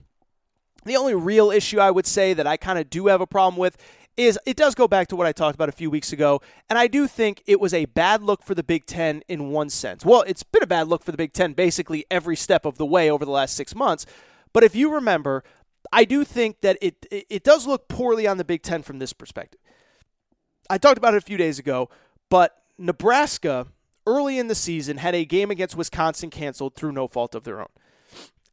the 0.85 0.97
only 0.97 1.15
real 1.15 1.51
issue 1.51 1.79
I 1.79 1.91
would 1.91 2.05
say 2.05 2.33
that 2.33 2.47
I 2.47 2.57
kind 2.57 2.79
of 2.79 2.89
do 2.89 3.07
have 3.07 3.21
a 3.21 3.27
problem 3.27 3.57
with 3.57 3.77
is 4.17 4.37
it 4.45 4.57
does 4.57 4.75
go 4.75 4.87
back 4.87 5.07
to 5.07 5.15
what 5.15 5.25
I 5.25 5.31
talked 5.31 5.55
about 5.55 5.69
a 5.69 5.73
few 5.73 5.89
weeks 5.89 6.11
ago, 6.11 6.41
and 6.69 6.77
I 6.77 6.87
do 6.87 7.07
think 7.07 7.41
it 7.45 7.59
was 7.59 7.73
a 7.73 7.85
bad 7.85 8.21
look 8.21 8.43
for 8.43 8.53
the 8.53 8.63
Big 8.63 8.85
Ten 8.85 9.21
in 9.27 9.49
one 9.49 9.69
sense. 9.69 10.05
Well, 10.05 10.23
it's 10.27 10.43
been 10.43 10.63
a 10.63 10.67
bad 10.67 10.87
look 10.87 11.03
for 11.03 11.11
the 11.11 11.17
Big 11.17 11.33
Ten 11.33 11.53
basically 11.53 12.05
every 12.11 12.35
step 12.35 12.65
of 12.65 12.77
the 12.77 12.85
way 12.85 13.09
over 13.09 13.23
the 13.23 13.31
last 13.31 13.55
six 13.55 13.73
months. 13.73 14.05
But 14.53 14.63
if 14.63 14.75
you 14.75 14.93
remember, 14.93 15.43
I 15.91 16.03
do 16.03 16.23
think 16.23 16.61
that 16.61 16.77
it 16.81 17.05
it 17.09 17.43
does 17.43 17.65
look 17.65 17.87
poorly 17.87 18.27
on 18.27 18.37
the 18.37 18.43
Big 18.43 18.63
Ten 18.63 18.83
from 18.83 18.99
this 18.99 19.13
perspective. 19.13 19.61
I 20.69 20.77
talked 20.77 20.97
about 20.97 21.13
it 21.13 21.17
a 21.17 21.21
few 21.21 21.37
days 21.37 21.57
ago, 21.57 21.89
but 22.29 22.57
Nebraska 22.77 23.67
early 24.05 24.39
in 24.39 24.47
the 24.47 24.55
season 24.55 24.97
had 24.97 25.15
a 25.15 25.25
game 25.25 25.51
against 25.51 25.75
Wisconsin 25.75 26.29
canceled 26.29 26.75
through 26.75 26.91
no 26.91 27.07
fault 27.07 27.35
of 27.35 27.43
their 27.43 27.59
own. 27.59 27.69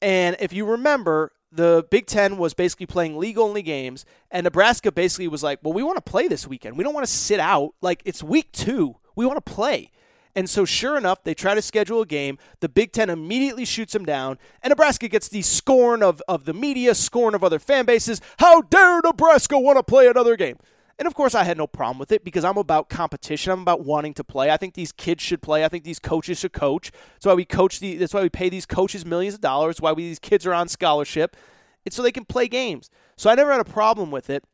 And 0.01 0.37
if 0.41 0.53
you 0.53 0.65
remember, 0.65 1.33
the 1.51 1.87
Big 1.91 2.07
Ten 2.07 2.37
was 2.37 2.55
basically 2.55 2.87
playing 2.87 3.17
league 3.17 3.39
only 3.39 3.63
games, 3.63 4.05
and 4.31 4.45
Nebraska 4.45 4.93
basically 4.93 5.29
was 5.29 5.43
like, 5.43 5.61
Well, 5.63 5.73
we 5.73 5.83
want 5.83 5.97
to 5.97 6.11
play 6.11 6.29
this 6.29 6.47
weekend. 6.47 6.77
We 6.77 6.85
don't 6.85 6.95
want 6.95 7.07
to 7.07 7.13
sit 7.13 7.41
out. 7.41 7.75
Like, 7.81 8.03
it's 8.05 8.23
week 8.23 8.53
two. 8.53 8.97
We 9.17 9.27
want 9.27 9.45
to 9.45 9.53
play. 9.53 9.91
And 10.35 10.49
so, 10.49 10.65
sure 10.65 10.97
enough, 10.97 11.25
they 11.25 11.35
try 11.35 11.55
to 11.55 11.63
schedule 11.63 12.03
a 12.03 12.07
game. 12.07 12.39
The 12.61 12.69
Big 12.69 12.93
Ten 12.93 13.11
immediately 13.11 13.65
shoots 13.65 13.93
them 13.93 14.05
down, 14.05 14.39
and 14.63 14.71
Nebraska 14.71 15.09
gets 15.09 15.29
the 15.29 15.43
scorn 15.43 16.03
of, 16.03 16.23
of 16.29 16.45
the 16.45 16.55
media, 16.55 16.95
scorn 16.95 17.35
of 17.35 17.43
other 17.43 17.59
fan 17.59 17.87
bases. 17.87 18.21
How 18.39 18.61
dare 18.63 19.01
Nebraska 19.03 19.59
want 19.59 19.79
to 19.79 19.83
play 19.83 20.07
another 20.07 20.37
game? 20.37 20.59
And 20.99 21.07
of 21.07 21.15
course, 21.15 21.35
I 21.35 21.45
had 21.45 21.57
no 21.57 21.69
problem 21.69 21.99
with 21.99 22.11
it 22.11 22.25
because 22.25 22.45
I'm 22.45 22.57
about 22.57 22.89
competition. 22.89 23.53
I'm 23.53 23.61
about 23.63 23.85
wanting 23.85 24.15
to 24.15 24.25
play. 24.25 24.51
I 24.51 24.57
think 24.57 24.75
these 24.75 24.91
kids 24.91 25.23
should 25.23 25.41
play. 25.41 25.65
I 25.65 25.69
think 25.69 25.85
these 25.85 26.01
coaches 26.01 26.41
should 26.41 26.53
coach. 26.53 26.91
That's 27.15 27.27
why 27.27 27.35
we 27.35 27.45
coach 27.45 27.79
the. 27.79 27.97
That's 27.97 28.13
why 28.13 28.23
we 28.23 28.29
pay 28.29 28.49
these 28.49 28.67
coaches 28.67 29.07
millions 29.07 29.35
of 29.37 29.41
dollars. 29.41 29.81
Why 29.81 29.93
we, 29.93 30.03
these 30.09 30.19
kids 30.19 30.45
are 30.45 30.55
on 30.55 30.67
scholarship. 30.69 31.37
It's 31.85 31.95
so 31.95 32.03
they 32.03 32.13
can 32.13 32.25
play 32.25 32.49
games. 32.49 32.91
So 33.17 33.31
I 33.31 33.37
never 33.37 33.53
had 33.53 33.61
a 33.61 33.65
problem 33.65 34.11
with 34.11 34.29
it. 34.29 34.45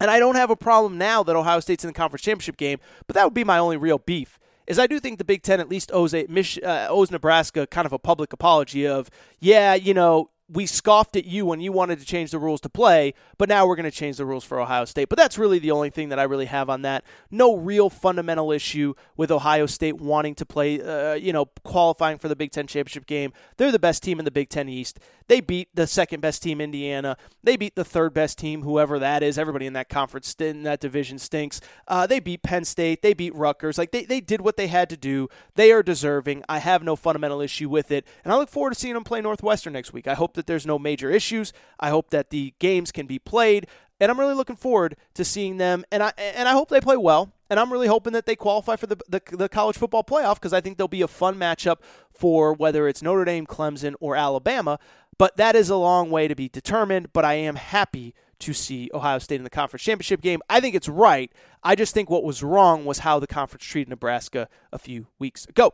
And 0.00 0.10
I 0.10 0.18
don't 0.18 0.36
have 0.36 0.50
a 0.50 0.56
problem 0.56 0.98
now 0.98 1.22
that 1.22 1.34
Ohio 1.34 1.60
State's 1.60 1.82
in 1.82 1.88
the 1.88 1.94
conference 1.94 2.22
championship 2.22 2.56
game, 2.56 2.78
but 3.06 3.14
that 3.14 3.24
would 3.24 3.34
be 3.34 3.42
my 3.42 3.58
only 3.58 3.76
real 3.76 3.98
beef. 3.98 4.38
Is 4.66 4.78
I 4.78 4.86
do 4.86 5.00
think 5.00 5.18
the 5.18 5.24
Big 5.24 5.42
Ten 5.42 5.60
at 5.60 5.68
least 5.68 5.90
owes 5.92 6.14
a, 6.14 6.26
uh, 6.62 6.86
owes 6.88 7.10
Nebraska 7.10 7.66
kind 7.66 7.86
of 7.86 7.92
a 7.92 7.98
public 7.98 8.32
apology 8.32 8.86
of, 8.86 9.10
yeah, 9.40 9.74
you 9.74 9.94
know, 9.94 10.30
we 10.50 10.64
scoffed 10.64 11.16
at 11.16 11.26
you 11.26 11.44
when 11.44 11.60
you 11.60 11.72
wanted 11.72 11.98
to 11.98 12.06
change 12.06 12.30
the 12.30 12.38
rules 12.38 12.60
to 12.62 12.68
play, 12.68 13.12
but 13.36 13.48
now 13.48 13.66
we're 13.66 13.76
going 13.76 13.84
to 13.84 13.90
change 13.90 14.16
the 14.16 14.24
rules 14.24 14.44
for 14.44 14.58
Ohio 14.58 14.86
State. 14.86 15.08
But 15.08 15.18
that's 15.18 15.36
really 15.36 15.58
the 15.58 15.70
only 15.70 15.90
thing 15.90 16.08
that 16.08 16.18
I 16.18 16.22
really 16.22 16.46
have 16.46 16.70
on 16.70 16.82
that. 16.82 17.04
No 17.30 17.54
real 17.54 17.90
fundamental 17.90 18.50
issue 18.50 18.94
with 19.16 19.30
Ohio 19.30 19.66
State 19.66 20.00
wanting 20.00 20.34
to 20.36 20.46
play, 20.46 20.80
uh, 20.80 21.14
you 21.14 21.32
know, 21.32 21.46
qualifying 21.64 22.18
for 22.18 22.28
the 22.28 22.36
Big 22.36 22.50
Ten 22.50 22.66
championship 22.66 23.06
game. 23.06 23.32
They're 23.58 23.72
the 23.72 23.78
best 23.78 24.02
team 24.02 24.18
in 24.18 24.24
the 24.24 24.30
Big 24.30 24.48
Ten 24.48 24.68
East. 24.68 24.98
They 25.28 25.42
beat 25.42 25.68
the 25.74 25.86
second 25.86 26.20
best 26.20 26.42
team, 26.42 26.58
Indiana. 26.58 27.18
They 27.44 27.58
beat 27.58 27.76
the 27.76 27.84
third 27.84 28.14
best 28.14 28.38
team, 28.38 28.62
whoever 28.62 28.98
that 28.98 29.22
is. 29.22 29.38
Everybody 29.38 29.66
in 29.66 29.74
that 29.74 29.90
conference, 29.90 30.34
in 30.38 30.62
that 30.62 30.80
division 30.80 31.18
stinks. 31.18 31.60
Uh, 31.86 32.06
they 32.06 32.18
beat 32.18 32.42
Penn 32.42 32.64
State. 32.64 33.02
They 33.02 33.12
beat 33.12 33.34
Rutgers. 33.34 33.76
Like, 33.76 33.90
they, 33.90 34.04
they 34.04 34.22
did 34.22 34.40
what 34.40 34.56
they 34.56 34.68
had 34.68 34.88
to 34.88 34.96
do. 34.96 35.28
They 35.54 35.70
are 35.72 35.82
deserving. 35.82 36.44
I 36.48 36.60
have 36.60 36.82
no 36.82 36.96
fundamental 36.96 37.42
issue 37.42 37.68
with 37.68 37.90
it. 37.90 38.06
And 38.24 38.32
I 38.32 38.36
look 38.36 38.48
forward 38.48 38.72
to 38.72 38.80
seeing 38.80 38.94
them 38.94 39.04
play 39.04 39.20
Northwestern 39.20 39.74
next 39.74 39.92
week. 39.92 40.08
I 40.08 40.14
hope 40.14 40.32
that 40.38 40.46
there's 40.46 40.66
no 40.66 40.78
major 40.78 41.10
issues. 41.10 41.52
I 41.78 41.90
hope 41.90 42.10
that 42.10 42.30
the 42.30 42.54
games 42.58 42.90
can 42.90 43.06
be 43.06 43.18
played, 43.18 43.66
and 44.00 44.10
I'm 44.10 44.18
really 44.18 44.34
looking 44.34 44.56
forward 44.56 44.96
to 45.14 45.24
seeing 45.24 45.58
them. 45.58 45.84
And 45.92 46.02
I 46.02 46.12
and 46.16 46.48
I 46.48 46.52
hope 46.52 46.70
they 46.70 46.80
play 46.80 46.96
well. 46.96 47.32
And 47.50 47.58
I'm 47.58 47.72
really 47.72 47.86
hoping 47.86 48.12
that 48.12 48.26
they 48.26 48.36
qualify 48.36 48.76
for 48.76 48.86
the 48.86 48.96
the, 49.08 49.20
the 49.30 49.48
college 49.48 49.76
football 49.76 50.04
playoff 50.04 50.36
because 50.36 50.52
I 50.52 50.60
think 50.60 50.78
they'll 50.78 50.88
be 50.88 51.02
a 51.02 51.08
fun 51.08 51.36
matchup 51.36 51.78
for 52.10 52.54
whether 52.54 52.88
it's 52.88 53.02
Notre 53.02 53.24
Dame, 53.24 53.46
Clemson, 53.46 53.94
or 54.00 54.16
Alabama. 54.16 54.78
But 55.18 55.36
that 55.36 55.56
is 55.56 55.68
a 55.68 55.76
long 55.76 56.10
way 56.10 56.28
to 56.28 56.34
be 56.34 56.48
determined. 56.48 57.12
But 57.12 57.24
I 57.24 57.34
am 57.34 57.56
happy 57.56 58.14
to 58.40 58.52
see 58.52 58.88
Ohio 58.94 59.18
State 59.18 59.36
in 59.36 59.44
the 59.44 59.50
conference 59.50 59.82
championship 59.82 60.20
game. 60.20 60.40
I 60.48 60.60
think 60.60 60.74
it's 60.74 60.88
right. 60.88 61.32
I 61.62 61.74
just 61.74 61.92
think 61.92 62.08
what 62.08 62.22
was 62.22 62.42
wrong 62.42 62.84
was 62.84 63.00
how 63.00 63.18
the 63.18 63.26
conference 63.26 63.64
treated 63.64 63.88
Nebraska 63.88 64.48
a 64.72 64.78
few 64.78 65.08
weeks 65.18 65.44
ago. 65.44 65.72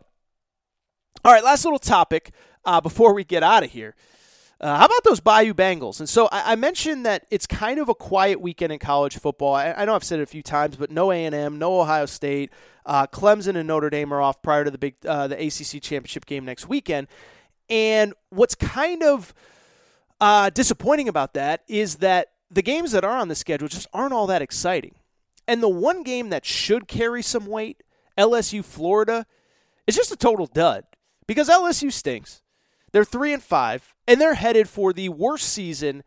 All 1.25 1.33
right, 1.33 1.45
last 1.45 1.65
little 1.65 1.79
topic 1.79 2.33
uh, 2.65 2.81
before 2.81 3.15
we 3.15 3.25
get 3.25 3.43
out 3.43 3.63
of 3.63 3.71
here. 3.71 3.95
Uh, 4.61 4.79
how 4.79 4.87
about 4.87 5.05
those 5.05 5.21
Bayou 5.21 5.53
Bengals? 5.53 5.99
And 5.99 6.09
so 6.09 6.29
I, 6.31 6.53
I, 6.53 6.57
mentioned 6.57 7.05
that 7.07 7.27
it's 7.31 7.47
kind 7.47 7.79
of 7.79 7.89
a 7.89 7.95
quiet 7.95 8.41
weekend 8.41 8.73
in 8.73 8.79
college 8.79 9.19
football. 9.19 9.55
I, 9.55 9.73
I 9.73 9.85
know 9.85 9.95
I've 9.95 10.05
said 10.05 10.21
it 10.21 10.23
a 10.23 10.27
few 10.27 10.43
times, 10.43 10.77
but 10.77 10.91
no 10.91 11.11
A 11.11 11.25
and 11.25 11.35
M, 11.35 11.59
no 11.59 11.81
Ohio 11.81 12.07
State, 12.07 12.51
uh, 12.87 13.07
Clemson 13.07 13.57
and 13.57 13.67
Notre 13.67 13.91
Dame 13.91 14.13
are 14.13 14.21
off 14.21 14.43
prior 14.43 14.65
to 14.65 14.71
the 14.71 14.79
big 14.79 14.95
uh, 15.05 15.27
the 15.27 15.37
ACC 15.37 15.83
championship 15.83 16.25
game 16.27 16.45
next 16.45 16.69
weekend. 16.69 17.09
And 17.69 18.15
what's 18.31 18.55
kind 18.55 19.03
of 19.03 19.35
uh, 20.21 20.51
disappointing 20.51 21.09
about 21.09 21.35
that 21.35 21.63
is 21.67 21.97
that 21.97 22.29
the 22.51 22.63
games 22.63 22.93
that 22.93 23.05
are 23.05 23.17
on 23.17 23.29
the 23.29 23.35
schedule 23.35 23.69
just 23.69 23.89
aren't 23.93 24.13
all 24.13 24.27
that 24.29 24.43
exciting. 24.43 24.95
And 25.49 25.63
the 25.63 25.69
one 25.69 26.03
game 26.03 26.31
that 26.31 26.47
should 26.47 26.89
carry 26.89 27.23
some 27.23 27.47
weight, 27.47 27.83
LSU 28.17 28.65
Florida, 28.65 29.27
is 29.87 29.97
just 29.97 30.13
a 30.13 30.17
total 30.17 30.47
dud 30.47 30.85
because 31.27 31.49
LSU 31.49 31.93
stinks. 31.93 32.43
They're 32.95 33.05
three 33.05 33.33
and 33.33 33.43
five, 33.43 33.93
and 34.07 34.21
they're 34.21 34.35
headed 34.35 34.69
for 34.69 34.93
the 34.93 35.09
worst 35.09 35.49
season, 35.49 36.05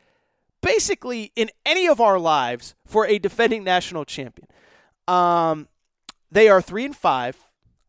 basically 0.62 1.34
in 1.36 1.50
any 1.66 1.86
of 1.86 2.00
our 2.00 2.18
lives, 2.18 2.76
for 2.86 3.06
a 3.06 3.20
defending 3.20 3.66
national 3.66 4.06
champion. 4.06 4.48
Um, 5.06 5.68
they 6.32 6.48
are 6.48 6.62
three 6.62 6.86
and 6.86 6.96
five. 6.96 7.36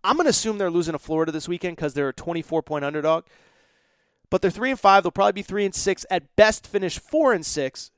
I'm 0.02 0.16
going 0.16 0.24
to 0.24 0.30
assume 0.30 0.58
they're 0.58 0.68
losing 0.68 0.94
to 0.94 0.98
Florida 0.98 1.30
this 1.30 1.46
weekend 1.46 1.76
because 1.76 1.94
they're 1.94 2.08
a 2.08 2.12
24 2.12 2.60
point 2.62 2.84
underdog. 2.84 3.26
But 4.30 4.42
they're 4.42 4.50
three 4.50 4.70
and 4.70 4.80
five. 4.80 5.04
They'll 5.04 5.12
probably 5.12 5.30
be 5.30 5.42
three 5.42 5.64
and 5.64 5.74
six 5.74 6.04
at 6.10 6.34
best. 6.34 6.66
Finish 6.66 6.98
four 6.98 7.32
and 7.32 7.46
six. 7.46 7.92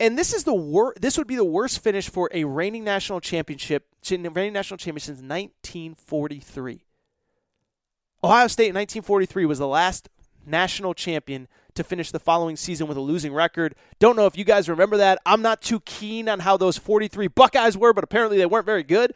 And 0.00 0.18
this 0.18 0.34
is 0.34 0.42
the 0.42 0.54
wor- 0.54 0.96
This 1.00 1.16
would 1.16 1.28
be 1.28 1.36
the 1.36 1.44
worst 1.44 1.78
finish 1.78 2.08
for 2.08 2.28
a 2.34 2.42
reigning 2.42 2.82
national 2.82 3.20
championship, 3.20 3.86
reigning 4.10 4.54
national 4.54 4.78
champion 4.78 5.00
since 5.00 5.18
1943. 5.18 6.83
Ohio 8.24 8.46
State 8.46 8.68
in 8.68 8.74
1943 8.74 9.44
was 9.44 9.58
the 9.58 9.68
last 9.68 10.08
national 10.46 10.94
champion 10.94 11.46
to 11.74 11.84
finish 11.84 12.10
the 12.10 12.18
following 12.18 12.56
season 12.56 12.86
with 12.86 12.96
a 12.96 13.00
losing 13.00 13.34
record. 13.34 13.74
Don't 13.98 14.16
know 14.16 14.24
if 14.24 14.38
you 14.38 14.44
guys 14.44 14.66
remember 14.66 14.96
that. 14.96 15.18
I'm 15.26 15.42
not 15.42 15.60
too 15.60 15.80
keen 15.80 16.26
on 16.30 16.40
how 16.40 16.56
those 16.56 16.78
43 16.78 17.28
Buckeyes 17.28 17.76
were, 17.76 17.92
but 17.92 18.02
apparently 18.02 18.38
they 18.38 18.46
weren't 18.46 18.64
very 18.64 18.82
good. 18.82 19.12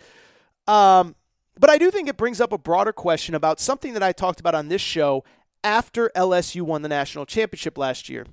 Um, 0.66 1.14
but 1.59 1.70
I 1.70 1.78
do 1.78 1.90
think 1.90 2.06
it 2.09 2.18
brings 2.18 2.38
up 2.38 2.52
a 2.52 2.59
broader 2.59 2.92
question 2.92 3.34
about 3.34 3.61
something 3.61 3.94
that 3.94 4.02
I 4.02 4.12
talked 4.12 4.40
about 4.40 4.54
on 4.54 4.68
this 4.68 4.82
show 4.82 5.24
after 5.64 6.11
LSU 6.14 6.61
won 6.61 6.82
the 6.82 6.88
national 6.88 7.24
championship 7.24 7.78
last 7.78 8.11
year. 8.11 8.26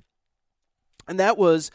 And 1.08 1.18
that 1.18 1.38
was 1.38 1.70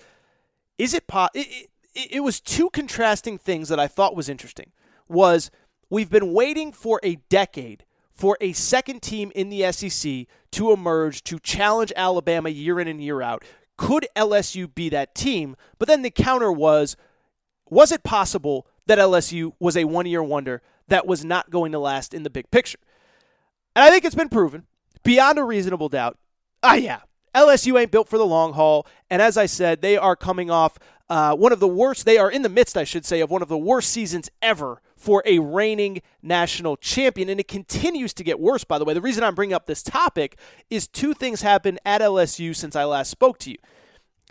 is 0.77 0.93
it, 0.93 1.07
po- 1.07 1.29
it, 1.33 1.69
it, 1.95 2.11
it 2.11 2.19
was 2.19 2.39
two 2.39 2.69
contrasting 2.69 3.39
things 3.39 3.67
that 3.69 3.79
I 3.79 3.87
thought 3.87 4.15
was 4.15 4.29
interesting. 4.29 4.71
Was 5.07 5.49
we've 5.89 6.09
been 6.09 6.33
waiting 6.33 6.71
for 6.71 6.99
a 7.03 7.15
decade 7.29 7.83
for 8.13 8.37
a 8.41 8.53
second 8.53 9.01
team 9.01 9.31
in 9.35 9.49
the 9.49 9.71
SEC 9.71 10.27
to 10.51 10.71
emerge 10.71 11.23
to 11.23 11.39
challenge 11.39 11.93
Alabama 11.95 12.49
year 12.49 12.79
in 12.79 12.87
and 12.87 13.01
year 13.01 13.21
out. 13.21 13.43
Could 13.77 14.07
LSU 14.15 14.73
be 14.73 14.89
that 14.89 15.15
team? 15.15 15.55
But 15.79 15.87
then 15.87 16.01
the 16.01 16.11
counter 16.11 16.51
was 16.51 16.95
was 17.69 17.91
it 17.91 18.03
possible 18.03 18.67
that 18.87 18.99
LSU 18.99 19.53
was 19.59 19.77
a 19.77 19.85
one 19.85 20.05
year 20.05 20.21
wonder 20.21 20.61
that 20.89 21.07
was 21.07 21.23
not 21.23 21.49
going 21.49 21.71
to 21.71 21.79
last 21.79 22.13
in 22.13 22.23
the 22.23 22.29
big 22.29 22.51
picture? 22.51 22.79
And 23.75 23.83
I 23.83 23.89
think 23.89 24.03
it's 24.03 24.15
been 24.15 24.29
proven 24.29 24.65
beyond 25.03 25.39
a 25.39 25.43
reasonable 25.43 25.89
doubt. 25.89 26.17
Ah, 26.61 26.75
yeah. 26.75 26.99
LSU 27.33 27.79
ain't 27.79 27.91
built 27.91 28.09
for 28.09 28.17
the 28.17 28.25
long 28.25 28.53
haul. 28.53 28.85
And 29.09 29.21
as 29.21 29.37
I 29.37 29.45
said, 29.45 29.81
they 29.81 29.95
are 29.95 30.17
coming 30.17 30.51
off 30.51 30.77
uh, 31.09 31.35
one 31.35 31.51
of 31.51 31.59
the 31.59 31.67
worst, 31.67 32.05
they 32.05 32.17
are 32.17 32.31
in 32.31 32.41
the 32.41 32.47
midst, 32.47 32.77
I 32.77 32.85
should 32.85 33.05
say, 33.05 33.19
of 33.19 33.29
one 33.29 33.41
of 33.41 33.49
the 33.49 33.57
worst 33.57 33.89
seasons 33.89 34.29
ever 34.41 34.81
for 35.01 35.23
a 35.25 35.39
reigning 35.39 36.01
national 36.21 36.77
champion. 36.77 37.27
And 37.27 37.39
it 37.39 37.47
continues 37.47 38.13
to 38.13 38.23
get 38.23 38.39
worse, 38.39 38.63
by 38.63 38.77
the 38.77 38.85
way. 38.85 38.93
The 38.93 39.01
reason 39.01 39.23
I'm 39.23 39.35
bringing 39.35 39.55
up 39.55 39.65
this 39.65 39.81
topic 39.81 40.37
is 40.69 40.87
two 40.87 41.13
things 41.13 41.41
happened 41.41 41.79
at 41.83 42.01
LSU 42.01 42.55
since 42.55 42.75
I 42.75 42.83
last 42.83 43.09
spoke 43.09 43.39
to 43.39 43.51
you. 43.51 43.57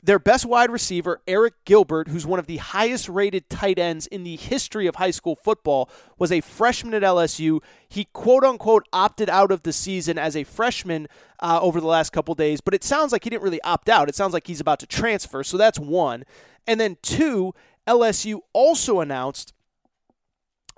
Their 0.03 0.19
best 0.19 0.47
wide 0.47 0.71
receiver, 0.71 1.21
Arik 1.27 1.53
Gilbert, 1.67 2.09
who's 2.09 2.25
one 2.25 2.39
of 2.39 2.47
the 2.47 2.57
highest 2.57 3.09
rated 3.09 3.51
tight 3.51 3.79
ends 3.79 4.07
in 4.07 4.23
the 4.23 4.37
history 4.37 4.87
of 4.87 4.95
high 4.95 5.11
school 5.11 5.37
football, 5.37 5.91
was 6.19 6.33
a 6.33 6.41
freshman 6.41 6.95
at 6.95 7.03
LSU. 7.03 7.61
He 7.87 8.05
quote 8.05 8.45
unquote 8.45 8.87
opted 8.93 9.29
out 9.29 9.51
of 9.51 9.63
the 9.63 9.75
season 9.75 10.17
as 10.17 10.37
a 10.37 10.45
freshman 10.45 11.07
uh, 11.41 11.59
over 11.61 11.81
the 11.81 11.87
last 11.87 12.11
couple 12.11 12.35
days, 12.35 12.63
but 12.63 12.73
it 12.73 12.83
sounds 12.85 13.13
like 13.13 13.25
he 13.25 13.31
didn't 13.31 13.43
really 13.43 13.61
opt 13.63 13.91
out. 13.91 14.09
It 14.09 14.15
sounds 14.15 14.33
like 14.33 14.47
he's 14.47 14.61
about 14.61 14.79
to 14.81 14.87
transfer. 14.87 15.43
So 15.43 15.59
that's 15.59 15.79
one. 15.79 16.25
And 16.67 16.81
then 16.81 16.97
two, 17.03 17.53
LSU 17.87 18.41
also 18.55 19.01
announced 19.01 19.53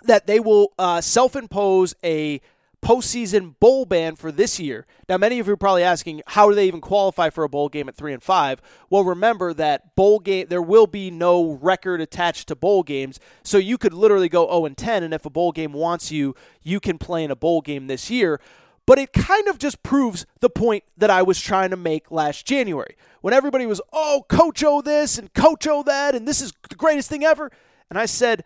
that 0.05 0.27
they 0.27 0.41
will 0.41 0.73
uh, 0.79 1.01
self 1.01 1.37
impose 1.37 1.95
a 2.05 2.41
postseason 2.83 3.55
bowl 3.61 3.85
ban 3.85 4.17
for 4.17 4.33
this 4.33 4.59
year. 4.59 4.87
Now, 5.09 5.17
many 5.17 5.39
of 5.39 5.47
you 5.47 5.53
are 5.53 5.57
probably 5.57 5.85
asking, 5.85 6.23
how 6.27 6.49
do 6.49 6.57
they 6.57 6.67
even 6.67 6.81
qualify 6.81 7.31
for 7.31 7.45
a 7.45 7.49
bowl 7.49 7.69
game 7.69 7.89
at 7.89 7.95
three 7.95 8.13
and 8.13 8.23
five? 8.23 8.61
Well, 8.91 9.05
remember 9.05 9.55
that 9.55 9.95
bowl 9.95 10.19
game 10.19 10.49
there 10.49 10.61
will 10.61 10.89
be 10.89 11.11
no 11.11 11.53
record 11.53 12.01
attached 12.01 12.49
to 12.49 12.57
bowl 12.57 12.83
games, 12.83 13.21
so 13.45 13.57
you 13.57 13.79
could 13.79 13.95
literally 13.95 14.29
go 14.29 14.49
0 14.49 14.67
and 14.67 14.77
10, 14.77 15.05
and 15.05 15.15
if 15.15 15.25
a 15.25 15.31
bowl 15.31 15.53
game 15.53 15.73
wants 15.73 16.11
you, 16.11 16.35
you 16.63 16.81
can 16.81 16.99
play 16.99 17.23
in 17.23 17.31
a 17.31 17.37
bowl 17.37 17.61
game 17.61 17.87
this 17.87 18.11
year. 18.11 18.41
But 18.85 18.99
it 18.99 19.13
kind 19.13 19.47
of 19.47 19.59
just 19.59 19.85
proves 19.85 20.27
the 20.41 20.51
point 20.51 20.83
that 20.97 21.09
I 21.09 21.23
was 21.23 21.41
trying 21.41 21.71
to 21.71 21.77
make 21.77 22.11
last 22.11 22.47
January 22.47 22.97
when 23.21 23.33
everybody 23.33 23.65
was, 23.65 23.81
oh, 23.93 24.27
Coach 24.29 24.65
O 24.65 24.83
this 24.83 25.19
and 25.19 25.33
Coach 25.33 25.69
O 25.69 25.85
that, 25.85 26.17
and 26.17 26.27
this 26.27 26.41
is 26.41 26.53
the 26.69 26.75
greatest 26.75 27.09
thing 27.09 27.23
ever. 27.23 27.53
And 27.91 27.99
I 27.99 28.07
said, 28.07 28.43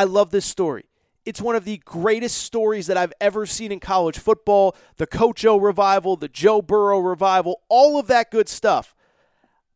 I 0.00 0.04
love 0.04 0.30
this 0.30 0.46
story. 0.46 0.86
It's 1.26 1.42
one 1.42 1.56
of 1.56 1.66
the 1.66 1.76
greatest 1.84 2.38
stories 2.38 2.86
that 2.86 2.96
I've 2.96 3.12
ever 3.20 3.44
seen 3.44 3.70
in 3.70 3.80
college 3.80 4.18
football. 4.18 4.74
The 4.96 5.06
Coach 5.06 5.44
O 5.44 5.58
revival, 5.58 6.16
the 6.16 6.26
Joe 6.26 6.62
Burrow 6.62 7.00
revival, 7.00 7.60
all 7.68 8.00
of 8.00 8.06
that 8.06 8.30
good 8.30 8.48
stuff. 8.48 8.94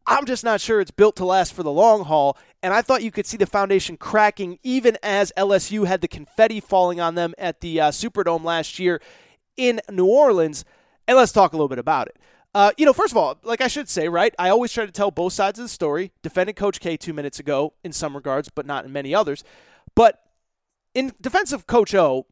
I'm 0.06 0.24
just 0.24 0.42
not 0.42 0.62
sure 0.62 0.80
it's 0.80 0.90
built 0.90 1.16
to 1.16 1.26
last 1.26 1.52
for 1.52 1.62
the 1.62 1.70
long 1.70 2.04
haul. 2.04 2.38
And 2.62 2.72
I 2.72 2.80
thought 2.80 3.02
you 3.02 3.10
could 3.10 3.26
see 3.26 3.36
the 3.36 3.44
foundation 3.44 3.98
cracking 3.98 4.58
even 4.62 4.96
as 5.02 5.30
LSU 5.36 5.86
had 5.86 6.00
the 6.00 6.08
confetti 6.08 6.58
falling 6.58 7.02
on 7.02 7.16
them 7.16 7.34
at 7.36 7.60
the 7.60 7.78
uh, 7.78 7.90
Superdome 7.90 8.44
last 8.44 8.78
year 8.78 9.02
in 9.58 9.82
New 9.90 10.06
Orleans. 10.06 10.64
And 11.06 11.18
let's 11.18 11.32
talk 11.32 11.52
a 11.52 11.56
little 11.56 11.68
bit 11.68 11.78
about 11.78 12.06
it. 12.06 12.16
Uh, 12.54 12.70
you 12.78 12.86
know, 12.86 12.94
first 12.94 13.12
of 13.12 13.18
all, 13.18 13.36
like 13.42 13.60
I 13.60 13.68
should 13.68 13.90
say, 13.90 14.08
right? 14.08 14.34
I 14.38 14.48
always 14.48 14.72
try 14.72 14.86
to 14.86 14.92
tell 14.92 15.10
both 15.10 15.34
sides 15.34 15.58
of 15.58 15.66
the 15.66 15.68
story. 15.68 16.12
Defended 16.22 16.56
Coach 16.56 16.80
K 16.80 16.96
two 16.96 17.12
minutes 17.12 17.38
ago 17.38 17.74
in 17.84 17.92
some 17.92 18.14
regards, 18.14 18.48
but 18.48 18.64
not 18.64 18.86
in 18.86 18.92
many 18.92 19.14
others. 19.14 19.44
But 19.94 20.20
in 20.94 21.12
defense 21.20 21.52
of 21.52 21.66
Coach 21.66 21.94
O, 21.94 22.26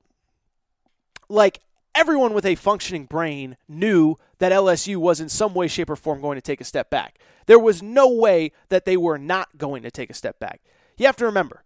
like 1.29 1.61
everyone 1.95 2.35
with 2.35 2.47
a 2.47 2.55
functioning 2.55 3.07
brain 3.07 3.57
knew 3.69 4.17
that 4.39 4.53
LSU 4.53 4.97
was 4.97 5.21
in 5.21 5.29
some 5.29 5.55
way, 5.55 5.69
shape, 5.69 5.91
or 5.91 5.97
form 5.97 6.21
going 6.21 6.37
to 6.37 6.43
take 6.43 6.61
a 6.61 6.65
step 6.65 6.91
back. 6.91 7.19
There 7.47 7.59
was 7.59 7.83
no 7.83 8.09
way 8.09 8.53
that 8.69 8.85
they 8.85 8.97
were 8.97 9.19
not 9.19 9.59
going 9.59 9.83
to 9.83 9.91
take 9.91 10.11
a 10.11 10.15
step 10.15 10.39
back. 10.39 10.61
You 10.97 11.07
have 11.07 11.17
to 11.17 11.25
remember 11.25 11.65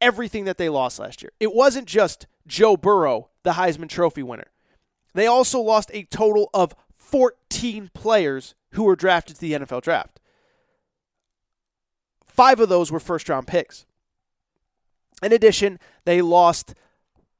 everything 0.00 0.44
that 0.44 0.58
they 0.58 0.68
lost 0.68 0.98
last 0.98 1.22
year. 1.22 1.32
It 1.40 1.54
wasn't 1.54 1.86
just 1.86 2.26
Joe 2.46 2.76
Burrow, 2.76 3.30
the 3.42 3.52
Heisman 3.52 3.88
Trophy 3.88 4.22
winner. 4.22 4.52
They 5.14 5.26
also 5.26 5.60
lost 5.60 5.90
a 5.92 6.04
total 6.04 6.50
of 6.54 6.74
14 6.94 7.90
players 7.94 8.54
who 8.72 8.84
were 8.84 8.96
drafted 8.96 9.36
to 9.36 9.40
the 9.40 9.52
NFL 9.52 9.82
draft. 9.82 10.20
Five 12.26 12.60
of 12.60 12.68
those 12.68 12.92
were 12.92 13.00
first 13.00 13.28
round 13.28 13.46
picks. 13.46 13.86
In 15.22 15.32
addition, 15.32 15.78
they 16.04 16.22
lost 16.22 16.74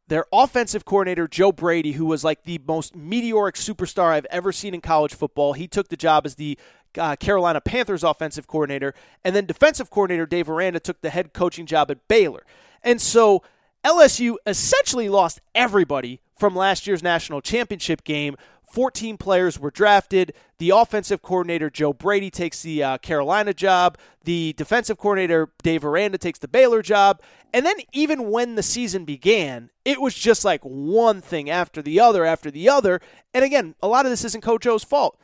their 0.09 0.25
offensive 0.33 0.85
coordinator, 0.85 1.29
Joe 1.29 1.53
Brady, 1.53 1.93
who 1.93 2.07
was 2.07 2.25
like 2.25 2.45
the 2.45 2.61
most 2.67 2.97
meteoric 2.97 3.57
superstar 3.57 4.13
I've 4.13 4.27
ever 4.27 4.53
seen 4.53 4.75
in 4.75 4.81
college 4.81 5.15
football. 5.15 5.53
He 5.53 5.69
took 5.69 5.89
the 5.89 5.97
job 5.97 6.25
as 6.25 6.37
the 6.37 6.59
uh, 6.97 7.17
Carolina 7.17 7.61
Panthers 7.61 8.03
offensive 8.03 8.47
coordinator. 8.47 8.95
And 9.25 9.37
then 9.37 9.47
defensive 9.47 9.91
coordinator 9.91 10.27
Dave 10.27 10.49
Aranda 10.49 10.81
took 10.81 11.01
the 11.03 11.11
head 11.11 11.33
coaching 11.33 11.67
job 11.67 11.91
at 11.91 12.09
Baylor. 12.09 12.45
And 12.83 13.01
so 13.01 13.43
LSU 13.85 14.37
essentially 14.47 15.09
lost 15.09 15.41
everybody 15.55 16.21
from 16.39 16.57
last 16.57 16.87
year's 16.87 17.03
national 17.03 17.41
championship 17.41 18.05
game 18.05 18.37
14 18.73 19.17
players 19.17 19.59
were 19.59 19.71
drafted. 19.71 20.35
The 20.59 20.71
offensive 20.71 21.23
coordinator, 21.23 21.71
Joe 21.71 21.93
Brady, 21.93 22.31
takes 22.31 22.63
the 22.63 22.83
uh, 22.83 22.99
Carolina 22.99 23.55
job. 23.55 23.97
The 24.25 24.53
defensive 24.55 24.99
coordinator, 24.99 25.51
Dave 25.63 25.85
Aranda, 25.85 26.19
takes 26.19 26.39
the 26.39 26.49
Baylor 26.49 26.83
job. 26.83 27.23
And 27.53 27.65
then, 27.65 27.77
even 27.93 28.31
when 28.31 28.55
the 28.55 28.63
season 28.63 29.05
began, 29.05 29.71
it 29.85 30.01
was 30.01 30.15
just 30.15 30.45
like 30.45 30.63
one 30.63 31.21
thing 31.21 31.49
after 31.49 31.81
the 31.81 31.99
other 32.01 32.25
after 32.25 32.51
the 32.51 32.69
other. 32.69 33.01
And 33.33 33.45
again, 33.45 33.75
a 33.83 33.89
lot 33.89 34.05
of 34.05 34.11
this 34.11 34.25
isn't 34.25 34.43
Coach 34.43 34.67
O's 34.67 34.85
fault. 34.85 35.19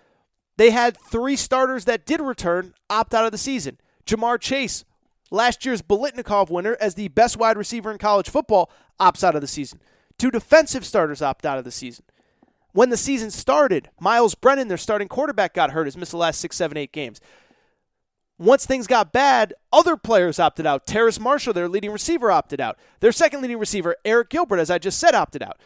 They 0.56 0.70
had 0.70 0.96
three 0.96 1.36
starters 1.36 1.84
that 1.84 2.06
did 2.06 2.20
return 2.20 2.74
opt 2.88 3.14
out 3.14 3.26
of 3.26 3.32
the 3.32 3.38
season. 3.38 3.78
Ja'Marr 4.06 4.40
Chase, 4.40 4.84
last 5.30 5.66
year's 5.66 5.82
Biletnikoff 5.82 6.50
winner 6.50 6.76
as 6.80 6.94
the 6.94 7.08
best 7.08 7.36
wide 7.36 7.56
receiver 7.56 7.90
in 7.90 7.98
college 7.98 8.30
football, 8.30 8.70
opts 9.00 9.24
out 9.24 9.34
of 9.34 9.40
the 9.40 9.46
season. 9.46 9.80
Two 10.18 10.30
defensive 10.30 10.86
starters 10.86 11.22
opt 11.22 11.44
out 11.44 11.58
of 11.58 11.64
the 11.64 11.70
season. 11.70 12.04
When 12.74 12.90
the 12.90 12.96
season 12.96 13.30
started, 13.30 13.88
Myles 14.00 14.34
Brennan, 14.34 14.66
their 14.66 14.76
starting 14.76 15.06
quarterback, 15.06 15.54
got 15.54 15.70
hurt, 15.70 15.84
has 15.84 15.96
missed 15.96 16.10
the 16.10 16.16
last 16.16 16.40
six, 16.40 16.56
seven, 16.56 16.76
eight 16.76 16.90
games. 16.90 17.20
Once 18.36 18.66
things 18.66 18.88
got 18.88 19.12
bad, 19.12 19.54
other 19.72 19.96
players 19.96 20.40
opted 20.40 20.66
out. 20.66 20.84
Terrace 20.84 21.20
Marshall, 21.20 21.52
their 21.52 21.68
leading 21.68 21.92
receiver, 21.92 22.32
opted 22.32 22.60
out. 22.60 22.76
Their 22.98 23.12
second 23.12 23.42
leading 23.42 23.58
receiver, 23.58 23.94
Arik 24.04 24.28
Gilbert, 24.28 24.58
as 24.58 24.72
I 24.72 24.78
just 24.78 24.98
said, 24.98 25.14
opted 25.14 25.40
out. 25.40 25.60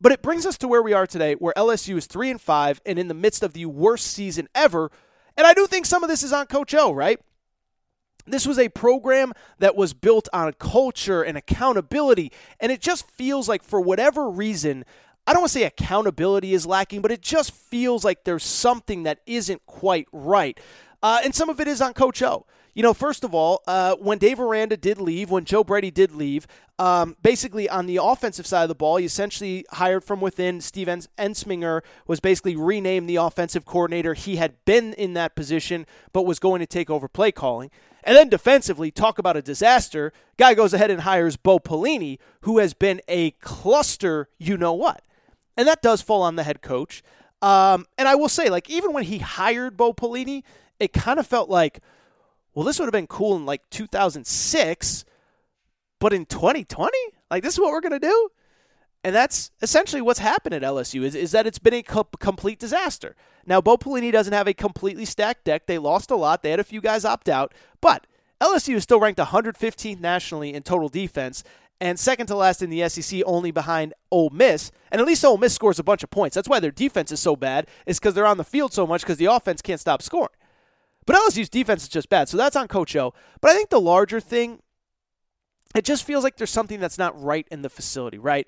But 0.00 0.12
it 0.12 0.22
brings 0.22 0.46
us 0.46 0.56
to 0.58 0.68
where 0.68 0.84
we 0.84 0.92
are 0.92 1.04
today, 1.04 1.34
where 1.34 1.52
LSU 1.56 1.96
is 1.96 2.06
three 2.06 2.30
and 2.30 2.40
five, 2.40 2.80
and 2.86 2.96
in 2.96 3.08
the 3.08 3.12
midst 3.14 3.42
of 3.42 3.54
the 3.54 3.66
worst 3.66 4.06
season 4.06 4.48
ever. 4.54 4.92
And 5.36 5.48
I 5.48 5.54
do 5.54 5.66
think 5.66 5.84
some 5.84 6.04
of 6.04 6.08
this 6.08 6.22
is 6.22 6.32
on 6.32 6.46
Coach 6.46 6.74
O, 6.74 6.92
right? 6.92 7.18
This 8.24 8.46
was 8.46 8.60
a 8.60 8.68
program 8.68 9.32
that 9.58 9.74
was 9.74 9.94
built 9.94 10.28
on 10.32 10.52
culture 10.52 11.22
and 11.22 11.36
accountability, 11.36 12.30
and 12.60 12.70
it 12.70 12.80
just 12.80 13.10
feels 13.10 13.48
like, 13.48 13.64
for 13.64 13.80
whatever 13.80 14.30
reason, 14.30 14.84
I 15.26 15.32
don't 15.32 15.42
want 15.42 15.52
to 15.52 15.58
say 15.58 15.64
accountability 15.64 16.52
is 16.52 16.66
lacking, 16.66 17.00
but 17.00 17.12
it 17.12 17.22
just 17.22 17.52
feels 17.52 18.04
like 18.04 18.24
there's 18.24 18.44
something 18.44 19.04
that 19.04 19.20
isn't 19.26 19.64
quite 19.66 20.08
right. 20.12 20.58
Uh, 21.00 21.20
and 21.24 21.34
some 21.34 21.48
of 21.48 21.60
it 21.60 21.68
is 21.68 21.80
on 21.80 21.94
Coach 21.94 22.22
O. 22.22 22.46
You 22.74 22.82
know, 22.82 22.94
first 22.94 23.22
of 23.22 23.34
all, 23.34 23.62
uh, 23.66 23.96
when 23.96 24.18
Dave 24.18 24.40
Aranda 24.40 24.78
did 24.78 24.98
leave, 24.98 25.30
when 25.30 25.44
Joe 25.44 25.62
Brady 25.62 25.90
did 25.90 26.12
leave, 26.12 26.46
um, 26.78 27.16
basically 27.22 27.68
on 27.68 27.86
the 27.86 27.98
offensive 28.02 28.46
side 28.46 28.62
of 28.62 28.68
the 28.68 28.74
ball, 28.74 28.96
he 28.96 29.04
essentially 29.04 29.66
hired 29.72 30.02
from 30.02 30.20
within. 30.22 30.60
Steve 30.60 30.88
Ensminger 30.88 31.82
was 32.06 32.18
basically 32.18 32.56
renamed 32.56 33.08
the 33.08 33.16
offensive 33.16 33.66
coordinator. 33.66 34.14
He 34.14 34.36
had 34.36 34.54
been 34.64 34.94
in 34.94 35.12
that 35.12 35.36
position, 35.36 35.86
but 36.12 36.24
was 36.24 36.38
going 36.38 36.60
to 36.60 36.66
take 36.66 36.88
over 36.88 37.08
play 37.08 37.30
calling. 37.30 37.70
And 38.04 38.16
then 38.16 38.30
defensively, 38.30 38.90
talk 38.90 39.18
about 39.18 39.36
a 39.36 39.42
disaster. 39.42 40.12
Guy 40.38 40.54
goes 40.54 40.72
ahead 40.72 40.90
and 40.90 41.02
hires 41.02 41.36
Bo 41.36 41.58
Pelini, 41.58 42.18
who 42.40 42.58
has 42.58 42.72
been 42.74 43.02
a 43.06 43.32
cluster, 43.32 44.28
you 44.38 44.56
know 44.56 44.72
what 44.72 45.04
and 45.56 45.66
that 45.68 45.82
does 45.82 46.02
fall 46.02 46.22
on 46.22 46.36
the 46.36 46.42
head 46.42 46.62
coach. 46.62 47.02
Um, 47.40 47.86
and 47.98 48.08
I 48.08 48.14
will 48.14 48.28
say, 48.28 48.48
like, 48.48 48.70
even 48.70 48.92
when 48.92 49.04
he 49.04 49.18
hired 49.18 49.76
Bo 49.76 49.92
Pelini, 49.92 50.44
it 50.78 50.92
kind 50.92 51.18
of 51.18 51.26
felt 51.26 51.50
like, 51.50 51.80
well, 52.54 52.64
this 52.64 52.78
would 52.78 52.86
have 52.86 52.92
been 52.92 53.06
cool 53.06 53.36
in 53.36 53.46
like 53.46 53.68
2006, 53.70 55.04
but 55.98 56.12
in 56.12 56.26
2020, 56.26 56.96
like, 57.30 57.42
this 57.42 57.54
is 57.54 57.60
what 57.60 57.72
we're 57.72 57.80
going 57.80 57.92
to 57.92 57.98
do. 57.98 58.28
And 59.04 59.14
that's 59.14 59.50
essentially 59.60 60.00
what's 60.00 60.20
happened 60.20 60.54
at 60.54 60.62
LSU 60.62 61.02
is, 61.02 61.16
is 61.16 61.32
that 61.32 61.46
it's 61.46 61.58
been 61.58 61.74
a 61.74 61.82
co- 61.82 62.04
complete 62.04 62.60
disaster. 62.60 63.16
Now, 63.44 63.60
Bo 63.60 63.76
Pelini 63.76 64.12
doesn't 64.12 64.32
have 64.32 64.46
a 64.46 64.54
completely 64.54 65.04
stacked 65.04 65.44
deck. 65.44 65.66
They 65.66 65.78
lost 65.78 66.12
a 66.12 66.16
lot. 66.16 66.42
They 66.42 66.50
had 66.50 66.60
a 66.60 66.64
few 66.64 66.80
guys 66.80 67.04
opt 67.04 67.28
out, 67.28 67.52
but 67.80 68.06
LSU 68.40 68.76
is 68.76 68.84
still 68.84 69.00
ranked 69.00 69.18
115th 69.18 70.00
nationally 70.00 70.54
in 70.54 70.62
total 70.62 70.88
defense 70.88 71.42
and 71.82 71.98
second 71.98 72.28
to 72.28 72.36
last 72.36 72.62
in 72.62 72.70
the 72.70 72.88
SEC, 72.88 73.22
only 73.26 73.50
behind 73.50 73.92
Ole 74.12 74.30
Miss. 74.30 74.70
And 74.92 75.00
at 75.00 75.06
least 75.06 75.24
Ole 75.24 75.36
Miss 75.36 75.52
scores 75.52 75.80
a 75.80 75.82
bunch 75.82 76.04
of 76.04 76.10
points. 76.10 76.36
That's 76.36 76.48
why 76.48 76.60
their 76.60 76.70
defense 76.70 77.10
is 77.10 77.18
so 77.18 77.34
bad, 77.34 77.66
is 77.86 77.98
because 77.98 78.14
they're 78.14 78.24
on 78.24 78.38
the 78.38 78.44
field 78.44 78.72
so 78.72 78.86
much 78.86 79.00
because 79.00 79.16
the 79.16 79.24
offense 79.24 79.60
can't 79.60 79.80
stop 79.80 80.00
scoring. 80.00 80.30
But 81.06 81.16
LSU's 81.16 81.48
defense 81.48 81.82
is 81.82 81.88
just 81.88 82.08
bad, 82.08 82.28
so 82.28 82.36
that's 82.36 82.54
on 82.54 82.68
Coach 82.68 82.94
O. 82.94 83.12
But 83.40 83.50
I 83.50 83.54
think 83.54 83.70
the 83.70 83.80
larger 83.80 84.20
thing, 84.20 84.60
it 85.74 85.84
just 85.84 86.04
feels 86.04 86.22
like 86.22 86.36
there's 86.36 86.50
something 86.50 86.78
that's 86.78 86.98
not 86.98 87.20
right 87.20 87.48
in 87.50 87.62
the 87.62 87.68
facility, 87.68 88.18
right? 88.18 88.46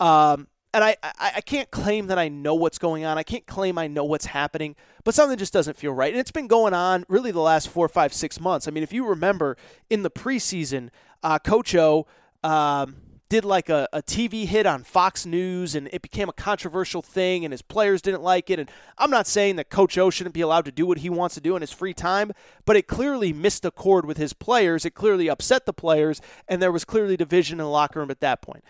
Um, 0.00 0.48
and 0.74 0.82
I, 0.82 0.96
I, 1.04 1.32
I 1.36 1.40
can't 1.40 1.70
claim 1.70 2.08
that 2.08 2.18
I 2.18 2.26
know 2.26 2.56
what's 2.56 2.78
going 2.78 3.04
on. 3.04 3.16
I 3.16 3.22
can't 3.22 3.46
claim 3.46 3.78
I 3.78 3.86
know 3.86 4.02
what's 4.02 4.26
happening, 4.26 4.74
but 5.04 5.14
something 5.14 5.38
just 5.38 5.52
doesn't 5.52 5.76
feel 5.76 5.92
right. 5.92 6.12
And 6.12 6.18
it's 6.18 6.32
been 6.32 6.48
going 6.48 6.74
on 6.74 7.04
really 7.08 7.30
the 7.30 7.38
last 7.38 7.68
four, 7.68 7.88
five, 7.88 8.12
six 8.12 8.40
months. 8.40 8.66
I 8.66 8.72
mean, 8.72 8.82
if 8.82 8.92
you 8.92 9.06
remember 9.06 9.56
in 9.88 10.02
the 10.02 10.10
preseason, 10.10 10.88
uh, 11.22 11.38
Coach 11.38 11.76
O 11.76 12.08
um, 12.42 12.96
did 13.32 13.46
like 13.46 13.70
a, 13.70 13.88
a 13.94 14.02
TV 14.02 14.44
hit 14.44 14.66
on 14.66 14.84
Fox 14.84 15.24
News 15.24 15.74
and 15.74 15.88
it 15.90 16.02
became 16.02 16.28
a 16.28 16.34
controversial 16.34 17.00
thing 17.00 17.46
and 17.46 17.52
his 17.52 17.62
players 17.62 18.02
didn't 18.02 18.22
like 18.22 18.50
it. 18.50 18.58
And 18.58 18.70
I'm 18.98 19.10
not 19.10 19.26
saying 19.26 19.56
that 19.56 19.70
Coach 19.70 19.96
O 19.96 20.10
shouldn't 20.10 20.34
be 20.34 20.42
allowed 20.42 20.66
to 20.66 20.70
do 20.70 20.84
what 20.84 20.98
he 20.98 21.08
wants 21.08 21.34
to 21.36 21.40
do 21.40 21.56
in 21.56 21.62
his 21.62 21.72
free 21.72 21.94
time, 21.94 22.32
but 22.66 22.76
it 22.76 22.86
clearly 22.86 23.32
missed 23.32 23.64
a 23.64 23.70
chord 23.70 24.04
with 24.04 24.18
his 24.18 24.34
players. 24.34 24.84
It 24.84 24.90
clearly 24.90 25.30
upset 25.30 25.64
the 25.64 25.72
players, 25.72 26.20
and 26.46 26.60
there 26.60 26.70
was 26.70 26.84
clearly 26.84 27.16
division 27.16 27.58
in 27.58 27.64
the 27.64 27.70
locker 27.70 28.00
room 28.00 28.10
at 28.10 28.20
that 28.20 28.42
point. 28.42 28.64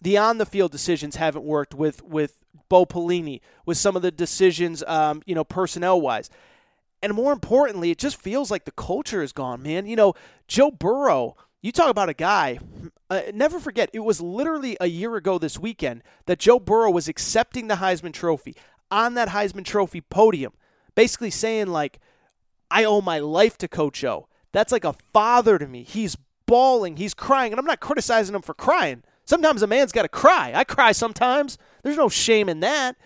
The 0.00 0.16
on 0.16 0.38
the 0.38 0.46
field 0.46 0.70
decisions 0.70 1.16
haven't 1.16 1.44
worked 1.44 1.74
with, 1.74 2.00
with 2.04 2.44
Bo 2.68 2.86
Pelini, 2.86 3.40
with 3.66 3.78
some 3.78 3.96
of 3.96 4.02
the 4.02 4.12
decisions, 4.12 4.84
um, 4.84 5.22
you 5.26 5.34
know, 5.34 5.42
personnel 5.42 6.00
wise. 6.00 6.30
And 7.02 7.14
more 7.14 7.32
importantly, 7.32 7.90
it 7.90 7.98
just 7.98 8.22
feels 8.22 8.48
like 8.48 8.64
the 8.64 8.70
culture 8.70 9.24
is 9.24 9.32
gone, 9.32 9.60
man. 9.60 9.86
You 9.86 9.96
know, 9.96 10.14
Joe 10.46 10.70
Burrow 10.70 11.36
you 11.64 11.72
talk 11.72 11.88
about 11.88 12.10
a 12.10 12.14
guy, 12.14 12.58
uh, 13.08 13.22
never 13.32 13.58
forget, 13.58 13.88
it 13.94 14.00
was 14.00 14.20
literally 14.20 14.76
a 14.82 14.86
year 14.86 15.16
ago 15.16 15.38
this 15.38 15.58
weekend 15.58 16.02
that 16.26 16.38
Joe 16.38 16.58
Burrow 16.58 16.90
was 16.90 17.08
accepting 17.08 17.68
the 17.68 17.76
Heisman 17.76 18.12
Trophy 18.12 18.54
on 18.90 19.14
that 19.14 19.28
Heisman 19.28 19.64
Trophy 19.64 20.02
podium, 20.02 20.52
basically 20.94 21.30
saying, 21.30 21.68
like, 21.68 22.00
I 22.70 22.84
owe 22.84 23.00
my 23.00 23.18
life 23.18 23.56
to 23.58 23.68
Coach 23.68 24.04
O. 24.04 24.28
That's 24.52 24.72
like 24.72 24.84
a 24.84 24.94
father 25.14 25.58
to 25.58 25.66
me. 25.66 25.84
He's 25.84 26.18
bawling, 26.46 26.98
he's 26.98 27.14
crying, 27.14 27.52
and 27.52 27.58
I'm 27.58 27.64
not 27.64 27.80
criticizing 27.80 28.34
him 28.34 28.42
for 28.42 28.52
crying. 28.52 29.02
Sometimes 29.24 29.62
a 29.62 29.66
man's 29.66 29.90
got 29.90 30.02
to 30.02 30.08
cry. 30.08 30.52
I 30.54 30.64
cry 30.64 30.92
sometimes. 30.92 31.56
There's 31.82 31.96
no 31.96 32.10
shame 32.10 32.50
in 32.50 32.60
that. 32.60 32.96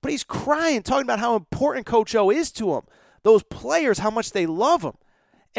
But 0.00 0.10
he's 0.10 0.24
crying, 0.24 0.82
talking 0.82 1.04
about 1.04 1.18
how 1.18 1.36
important 1.36 1.84
Coach 1.84 2.14
O 2.14 2.30
is 2.30 2.50
to 2.52 2.76
him. 2.76 2.82
Those 3.24 3.42
players, 3.42 3.98
how 3.98 4.10
much 4.10 4.32
they 4.32 4.46
love 4.46 4.80
him. 4.82 4.94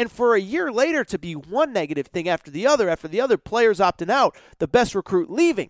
And 0.00 0.10
for 0.10 0.34
a 0.34 0.40
year 0.40 0.72
later 0.72 1.04
to 1.04 1.18
be 1.18 1.34
one 1.34 1.74
negative 1.74 2.06
thing 2.06 2.26
after 2.26 2.50
the 2.50 2.66
other, 2.66 2.88
after 2.88 3.06
the 3.06 3.20
other 3.20 3.36
players 3.36 3.80
opting 3.80 4.08
out, 4.08 4.34
the 4.58 4.66
best 4.66 4.94
recruit 4.94 5.30
leaving, 5.30 5.68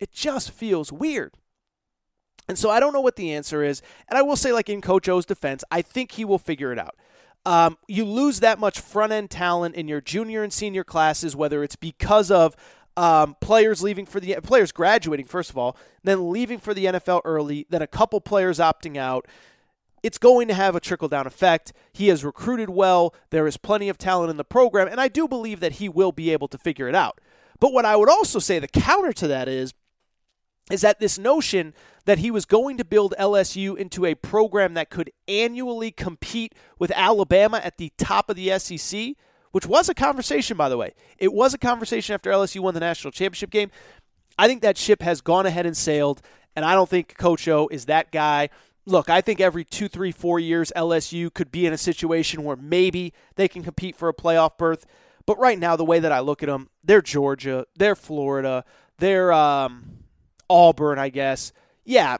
it 0.00 0.10
just 0.10 0.50
feels 0.50 0.90
weird. 0.90 1.34
And 2.48 2.58
so 2.58 2.70
I 2.70 2.80
don't 2.80 2.94
know 2.94 3.02
what 3.02 3.16
the 3.16 3.34
answer 3.34 3.62
is. 3.62 3.82
And 4.08 4.16
I 4.16 4.22
will 4.22 4.34
say, 4.34 4.50
like 4.50 4.70
in 4.70 4.80
Coach 4.80 5.10
O's 5.10 5.26
defense, 5.26 5.62
I 5.70 5.82
think 5.82 6.12
he 6.12 6.24
will 6.24 6.38
figure 6.38 6.72
it 6.72 6.78
out. 6.78 6.96
Um, 7.44 7.76
you 7.86 8.06
lose 8.06 8.40
that 8.40 8.58
much 8.58 8.80
front 8.80 9.12
end 9.12 9.30
talent 9.30 9.74
in 9.74 9.88
your 9.88 10.00
junior 10.00 10.42
and 10.42 10.54
senior 10.54 10.82
classes, 10.82 11.36
whether 11.36 11.62
it's 11.62 11.76
because 11.76 12.30
of 12.30 12.56
um, 12.96 13.36
players 13.42 13.82
leaving 13.82 14.06
for 14.06 14.20
the 14.20 14.36
players 14.42 14.72
graduating 14.72 15.26
first 15.26 15.50
of 15.50 15.58
all, 15.58 15.76
then 16.02 16.30
leaving 16.30 16.60
for 16.60 16.72
the 16.72 16.86
NFL 16.86 17.20
early, 17.26 17.66
then 17.68 17.82
a 17.82 17.86
couple 17.86 18.22
players 18.22 18.58
opting 18.58 18.96
out 18.96 19.26
it's 20.06 20.18
going 20.18 20.46
to 20.46 20.54
have 20.54 20.76
a 20.76 20.80
trickle 20.80 21.08
down 21.08 21.26
effect. 21.26 21.72
He 21.92 22.06
has 22.06 22.24
recruited 22.24 22.70
well. 22.70 23.12
There 23.30 23.48
is 23.48 23.56
plenty 23.56 23.88
of 23.88 23.98
talent 23.98 24.30
in 24.30 24.36
the 24.36 24.44
program, 24.44 24.86
and 24.86 25.00
I 25.00 25.08
do 25.08 25.26
believe 25.26 25.58
that 25.58 25.72
he 25.72 25.88
will 25.88 26.12
be 26.12 26.30
able 26.30 26.46
to 26.46 26.58
figure 26.58 26.88
it 26.88 26.94
out. 26.94 27.20
But 27.58 27.72
what 27.72 27.84
I 27.84 27.96
would 27.96 28.08
also 28.08 28.38
say, 28.38 28.60
the 28.60 28.68
counter 28.68 29.12
to 29.14 29.26
that 29.26 29.48
is, 29.48 29.74
is 30.70 30.82
that 30.82 31.00
this 31.00 31.18
notion 31.18 31.74
that 32.04 32.18
he 32.18 32.30
was 32.30 32.44
going 32.44 32.76
to 32.76 32.84
build 32.84 33.14
LSU 33.18 33.76
into 33.76 34.04
a 34.04 34.14
program 34.14 34.74
that 34.74 34.90
could 34.90 35.10
annually 35.26 35.90
compete 35.90 36.54
with 36.78 36.92
Alabama 36.92 37.60
at 37.64 37.76
the 37.76 37.92
top 37.98 38.30
of 38.30 38.36
the 38.36 38.56
SEC, 38.60 39.16
which 39.50 39.66
was 39.66 39.88
a 39.88 39.94
conversation, 39.94 40.56
by 40.56 40.68
the 40.68 40.76
way. 40.76 40.94
It 41.18 41.32
was 41.32 41.52
a 41.52 41.58
conversation 41.58 42.14
after 42.14 42.30
LSU 42.30 42.60
won 42.60 42.74
the 42.74 42.80
national 42.80 43.10
championship 43.10 43.50
game. 43.50 43.72
I 44.38 44.46
think 44.46 44.62
that 44.62 44.78
ship 44.78 45.02
has 45.02 45.20
gone 45.20 45.46
ahead 45.46 45.66
and 45.66 45.76
sailed, 45.76 46.22
and 46.54 46.64
I 46.64 46.74
don't 46.74 46.88
think 46.88 47.18
Coach 47.18 47.48
O 47.48 47.66
is 47.72 47.86
that 47.86 48.12
guy 48.12 48.50
look, 48.86 49.10
I 49.10 49.20
think 49.20 49.40
every 49.40 49.64
two, 49.64 49.88
three, 49.88 50.12
four 50.12 50.38
years, 50.38 50.72
LSU 50.76 51.32
could 51.34 51.50
be 51.50 51.66
in 51.66 51.72
a 51.72 51.78
situation 51.78 52.44
where 52.44 52.56
maybe 52.56 53.12
they 53.34 53.48
can 53.48 53.62
compete 53.62 53.96
for 53.96 54.08
a 54.08 54.14
playoff 54.14 54.56
berth. 54.56 54.86
But 55.26 55.38
right 55.38 55.58
now, 55.58 55.74
the 55.74 55.84
way 55.84 55.98
that 55.98 56.12
I 56.12 56.20
look 56.20 56.42
at 56.42 56.48
them, 56.48 56.70
they're 56.84 57.02
Georgia, 57.02 57.66
they're 57.76 57.96
Florida, 57.96 58.64
they're 58.98 59.32
um, 59.32 59.98
Auburn, 60.48 61.00
I 61.00 61.08
guess. 61.08 61.52
Yeah, 61.84 62.18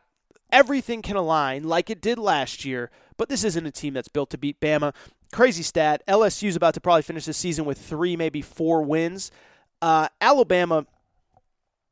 everything 0.51 1.03
can 1.03 1.17
align 1.17 1.63
like 1.65 1.89
it 1.89 2.01
did 2.01 2.19
last 2.19 2.65
year, 2.65 2.91
but 3.17 3.29
this 3.29 3.45
isn't 3.45 3.65
a 3.65 3.71
team 3.71 3.95
that's 3.95 4.09
built 4.09 4.31
to 4.31 4.39
beat 4.39 4.61
Bama. 4.61 4.93
Crazy 5.33 5.63
stat 5.63 6.03
LSU's 6.09 6.57
about 6.57 6.75
to 6.75 6.81
probably 6.81 7.03
finish 7.03 7.27
the 7.27 7.33
season 7.33 7.65
with 7.65 7.79
three, 7.79 8.17
maybe 8.17 8.43
four 8.43 8.83
wins. 8.83 9.31
Uh, 9.81 10.09
Alabama 10.21 10.87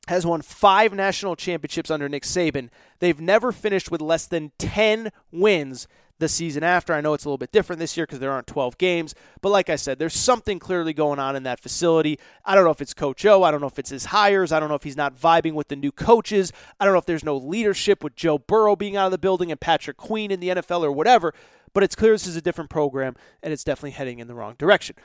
has 0.09 0.27
won 0.27 0.43
five 0.43 0.93
national 0.93 1.37
championships 1.37 1.91
under 1.91 2.09
Nick 2.09 2.25
Saban. 2.25 2.69
They've 2.99 3.21
never 3.21 3.53
finished 3.53 3.91
with 3.91 4.01
less 4.01 4.27
than 4.27 4.53
10 4.59 5.11
wins 5.33 5.89
the 6.19 6.29
season 6.29 6.63
after. 6.63 6.95
I 6.95 7.01
know 7.01 7.15
it's 7.15 7.25
a 7.25 7.29
little 7.29 7.39
bit 7.39 7.53
different 7.53 7.81
this 7.81 7.97
year 7.97 8.07
because 8.07 8.21
there 8.21 8.31
aren't 8.31 8.47
12 8.47 8.79
games, 8.79 9.15
but 9.41 9.51
like 9.51 9.69
I 9.69 9.77
said, 9.77 9.99
there's 9.99 10.15
something 10.15 10.59
clearly 10.59 10.93
going 10.93 11.19
on 11.19 11.35
in 11.37 11.43
that 11.43 11.61
facility. 11.61 12.19
I 12.45 12.55
don't 12.55 12.65
know 12.65 12.71
if 12.71 12.81
it's 12.81 12.95
Coach 12.95 13.25
O. 13.27 13.43
I 13.43 13.51
don't 13.51 13.61
know 13.61 13.67
if 13.67 13.79
it's 13.79 13.91
his 13.91 14.07
hires. 14.07 14.53
I 14.53 14.61
don't 14.61 14.69
know 14.69 14.75
if 14.77 14.85
he's 14.85 14.97
not 14.97 15.17
vibing 15.17 15.55
with 15.55 15.69
the 15.69 15.77
new 15.77 15.93
coaches. 15.93 16.53
I 16.79 16.85
don't 16.85 16.95
know 16.95 16.99
if 16.99 17.07
there's 17.07 17.25
no 17.25 17.37
leadership 17.37 18.05
with 18.05 18.15
Joe 18.15 18.39
Burrow 18.39 18.77
being 18.77 18.97
out 18.97 19.07
of 19.07 19.13
the 19.13 19.19
building 19.19 19.51
and 19.51 19.61
Patrick 19.61 19.97
Queen 19.97 20.31
in 20.31 20.41
the 20.41 20.49
NFL 20.49 20.83
or 20.83 20.93
whatever, 20.93 21.35
but 21.73 21.83
it's 21.83 21.97
clear 21.97 22.13
this 22.13 22.27
is 22.27 22.37
a 22.37 22.43
different 22.43 22.71
program 22.71 23.17
and 23.43 23.53
it's 23.53 23.65
definitely 23.65 23.93
heading 23.93 24.21
in 24.21 24.29
the 24.29 24.35
wrong 24.35 24.55
direction. 24.59 24.97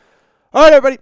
All 0.53 0.63
right, 0.63 0.73
everybody. 0.73 0.99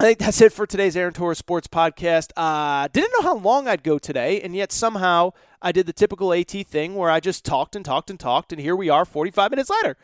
I 0.00 0.04
think 0.04 0.18
that's 0.20 0.40
it 0.40 0.52
for 0.52 0.64
today's 0.64 0.96
Aaron 0.96 1.12
Torres 1.12 1.38
Sports 1.38 1.66
Podcast. 1.66 2.30
Uh, 2.36 2.86
didn't 2.92 3.10
know 3.18 3.28
how 3.28 3.36
long 3.36 3.66
I'd 3.66 3.82
go 3.82 3.98
today, 3.98 4.40
and 4.40 4.54
yet 4.54 4.70
somehow 4.70 5.32
I 5.60 5.72
did 5.72 5.86
the 5.86 5.92
typical 5.92 6.32
AT 6.32 6.52
thing 6.52 6.94
where 6.94 7.10
I 7.10 7.18
just 7.18 7.44
talked 7.44 7.74
and 7.74 7.84
talked 7.84 8.08
and 8.08 8.20
talked, 8.20 8.52
and 8.52 8.60
here 8.60 8.76
we 8.76 8.88
are 8.88 9.04
45 9.04 9.50
minutes 9.50 9.70
later. 9.70 9.96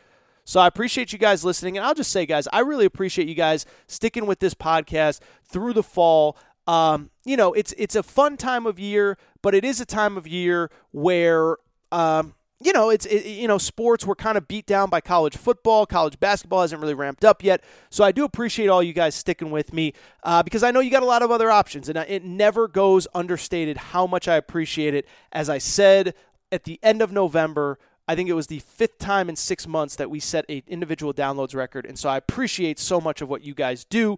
So 0.44 0.58
I 0.58 0.66
appreciate 0.66 1.12
you 1.12 1.18
guys 1.20 1.44
listening, 1.44 1.76
and 1.76 1.86
I'll 1.86 1.94
just 1.94 2.10
say, 2.10 2.26
guys, 2.26 2.48
I 2.52 2.58
really 2.58 2.86
appreciate 2.86 3.28
you 3.28 3.36
guys 3.36 3.66
sticking 3.86 4.26
with 4.26 4.40
this 4.40 4.52
podcast 4.52 5.20
through 5.44 5.74
the 5.74 5.84
fall. 5.84 6.36
Um, 6.66 7.10
you 7.24 7.36
know, 7.36 7.52
it's 7.52 7.72
it's 7.78 7.94
a 7.94 8.02
fun 8.02 8.36
time 8.36 8.66
of 8.66 8.80
year, 8.80 9.16
but 9.42 9.54
it 9.54 9.64
is 9.64 9.80
a 9.80 9.86
time 9.86 10.16
of 10.16 10.26
year 10.26 10.72
where 10.90 11.58
um, 11.92 12.34
you 12.64 12.72
know, 12.72 12.88
it's 12.88 13.04
it, 13.04 13.26
you 13.26 13.46
know, 13.46 13.58
sports 13.58 14.06
were 14.06 14.14
kind 14.14 14.38
of 14.38 14.48
beat 14.48 14.64
down 14.64 14.88
by 14.88 15.00
college 15.00 15.36
football. 15.36 15.84
College 15.84 16.18
basketball 16.18 16.62
hasn't 16.62 16.80
really 16.80 16.94
ramped 16.94 17.24
up 17.24 17.44
yet, 17.44 17.62
so 17.90 18.02
I 18.02 18.10
do 18.10 18.24
appreciate 18.24 18.68
all 18.68 18.82
you 18.82 18.94
guys 18.94 19.14
sticking 19.14 19.50
with 19.50 19.72
me 19.72 19.92
uh, 20.22 20.42
because 20.42 20.62
I 20.62 20.70
know 20.70 20.80
you 20.80 20.90
got 20.90 21.02
a 21.02 21.06
lot 21.06 21.22
of 21.22 21.30
other 21.30 21.50
options, 21.50 21.90
and 21.90 21.98
it 21.98 22.24
never 22.24 22.66
goes 22.66 23.06
understated 23.14 23.76
how 23.76 24.06
much 24.06 24.26
I 24.28 24.36
appreciate 24.36 24.94
it. 24.94 25.06
As 25.30 25.50
I 25.50 25.58
said 25.58 26.14
at 26.50 26.64
the 26.64 26.80
end 26.82 27.02
of 27.02 27.12
November, 27.12 27.78
I 28.08 28.14
think 28.14 28.30
it 28.30 28.34
was 28.34 28.46
the 28.46 28.60
fifth 28.60 28.98
time 28.98 29.28
in 29.28 29.36
six 29.36 29.66
months 29.66 29.96
that 29.96 30.10
we 30.10 30.18
set 30.18 30.46
a 30.48 30.62
individual 30.66 31.12
downloads 31.12 31.54
record, 31.54 31.84
and 31.84 31.98
so 31.98 32.08
I 32.08 32.16
appreciate 32.16 32.78
so 32.78 32.98
much 32.98 33.20
of 33.20 33.28
what 33.28 33.42
you 33.42 33.54
guys 33.54 33.84
do. 33.84 34.16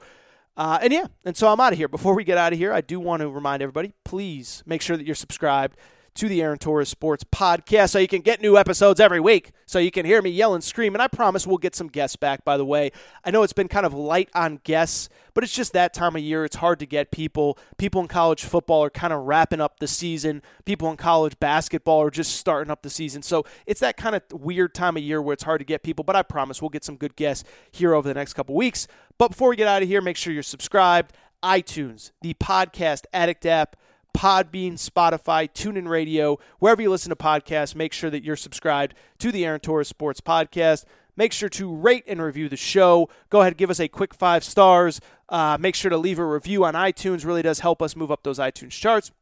Uh, 0.57 0.79
and 0.81 0.93
yeah, 0.93 1.07
and 1.25 1.37
so 1.37 1.49
I'm 1.49 1.61
out 1.61 1.73
of 1.73 1.79
here. 1.79 1.89
Before 1.89 2.15
we 2.15 2.23
get 2.23 2.39
out 2.39 2.53
of 2.53 2.59
here, 2.61 2.73
I 2.73 2.81
do 2.81 3.01
want 3.01 3.23
to 3.23 3.29
remind 3.29 3.61
everybody: 3.61 3.93
please 4.05 4.63
make 4.67 4.83
sure 4.83 4.97
that 4.97 5.05
you're 5.05 5.17
subscribed 5.17 5.77
to 6.17 6.29
the 6.29 6.43
Aaron 6.43 6.59
Torres 6.59 6.89
Sports 6.89 7.25
Podcast 7.25 7.91
so 7.91 7.99
you 7.99 8.09
can 8.09 8.23
get 8.23 8.41
new 8.41 8.57
episodes 8.57 9.01
every 9.01 9.21
week. 9.21 9.53
So 9.67 9.79
you 9.79 9.91
can 9.91 10.07
hear 10.07 10.23
me 10.23 10.31
yell 10.31 10.55
and 10.55 10.65
scream. 10.65 10.95
And 10.95 11.03
I 11.03 11.09
promise 11.09 11.47
we'll 11.47 11.59
get 11.59 11.75
some 11.75 11.89
guests 11.89 12.17
back, 12.17 12.45
by 12.45 12.57
the 12.57 12.65
way. 12.65 12.91
I 13.25 13.31
know 13.31 13.43
it's 13.43 13.53
been 13.53 13.69
kind 13.69 13.85
of 13.85 13.93
light 13.93 14.31
on 14.35 14.61
guests, 14.65 15.09
but 15.35 15.45
it's 15.45 15.53
just 15.53 15.75
that 15.75 15.93
time 15.93 16.17
of 16.17 16.23
year. 16.23 16.45
It's 16.45 16.57
hard 16.57 16.79
to 16.79 16.87
get 16.87 17.11
people. 17.11 17.59
People 17.77 18.01
in 18.01 18.09
college 18.09 18.45
football 18.45 18.83
are 18.83 18.91
kind 18.91 19.13
of 19.13 19.25
wrapping 19.25 19.61
up 19.61 19.79
the 19.79 19.87
season, 19.87 20.43
people 20.65 20.91
in 20.91 20.97
college 20.97 21.39
basketball 21.39 22.01
are 22.01 22.11
just 22.11 22.37
starting 22.37 22.71
up 22.71 22.83
the 22.83 22.91
season. 22.91 23.23
So 23.23 23.45
it's 23.67 23.81
that 23.81 23.97
kind 23.97 24.17
of 24.17 24.23
weird 24.33 24.75
time 24.75 24.97
of 24.97 25.03
year 25.03 25.21
where 25.21 25.35
it's 25.35 25.45
hard 25.45 25.61
to 25.61 25.67
get 25.67 25.83
people, 25.83 26.03
but 26.03 26.17
I 26.17 26.23
promise 26.23 26.63
we'll 26.63 26.71
get 26.71 26.85
some 26.85 26.97
good 26.97 27.15
guests 27.17 27.45
here 27.71 27.93
over 27.93 28.09
the 28.09 28.15
next 28.15 28.33
couple 28.33 28.55
weeks. 28.55 28.89
But 29.19 29.29
before 29.29 29.51
we 29.51 29.57
get 29.57 29.69
out 29.69 29.83
of 29.83 29.89
here, 29.89 30.01
make 30.01 30.17
sure 30.17 30.33
you're 30.33 30.43
subscribed. 30.43 31.13
iTunes, 31.43 32.13
the 32.23 32.35
Podcast 32.35 33.05
Addict 33.13 33.45
app. 33.45 33.77
Podbean, 34.17 34.73
Spotify, 34.75 35.47
TuneIn 35.47 35.87
Radio, 35.87 36.39
wherever 36.59 36.81
you 36.81 36.89
listen 36.89 37.11
to 37.11 37.17
podcasts, 37.17 37.75
make 37.75 37.93
sure 37.93 38.09
that 38.09 38.25
you're 38.25 38.35
subscribed 38.35 38.95
to 39.19 39.31
the 39.31 39.45
Aaron 39.45 39.61
Torres 39.61 39.89
Sports 39.89 40.23
Podcast. 40.23 40.87
Make 41.17 41.35
sure 41.35 41.51
to 41.51 41.75
rate 41.75 42.05
and 42.07 42.23
review 42.23 42.49
the 42.49 42.57
show. 42.57 43.11
Go 43.29 43.43
ahead 43.43 43.59
give 43.59 43.69
us 43.69 43.79
a 43.79 43.89
quick 43.89 44.15
five 44.15 44.43
stars. 44.43 45.03
Uh, 45.29 45.59
make 45.61 45.75
sure 45.75 45.91
to 45.91 45.99
leave 45.99 46.19
a 46.19 46.25
review 46.25 46.65
on 46.65 46.73
iTunes. 46.73 47.27
Really 47.27 47.43
does 47.43 47.61
help 47.61 47.83
us 47.83 47.95
move 47.95 48.11
up 48.11 48.23
those 48.23 48.39
iTunes 48.39 48.71
charts. 48.71 49.13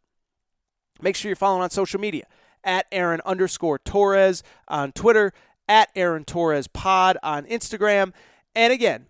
Make 1.02 1.16
sure 1.16 1.28
you're 1.28 1.36
following 1.36 1.64
on 1.64 1.70
social 1.70 1.98
media 1.98 2.26
at 2.62 2.86
Aaron 2.92 3.20
underscore 3.26 3.80
Torres 3.80 4.44
on 4.68 4.92
Twitter, 4.92 5.32
at 5.68 5.90
Aaron 5.96 6.24
Torres 6.24 6.68
Pod 6.68 7.18
on 7.20 7.46
Instagram. 7.46 8.12
And 8.54 8.72
again, 8.72 9.06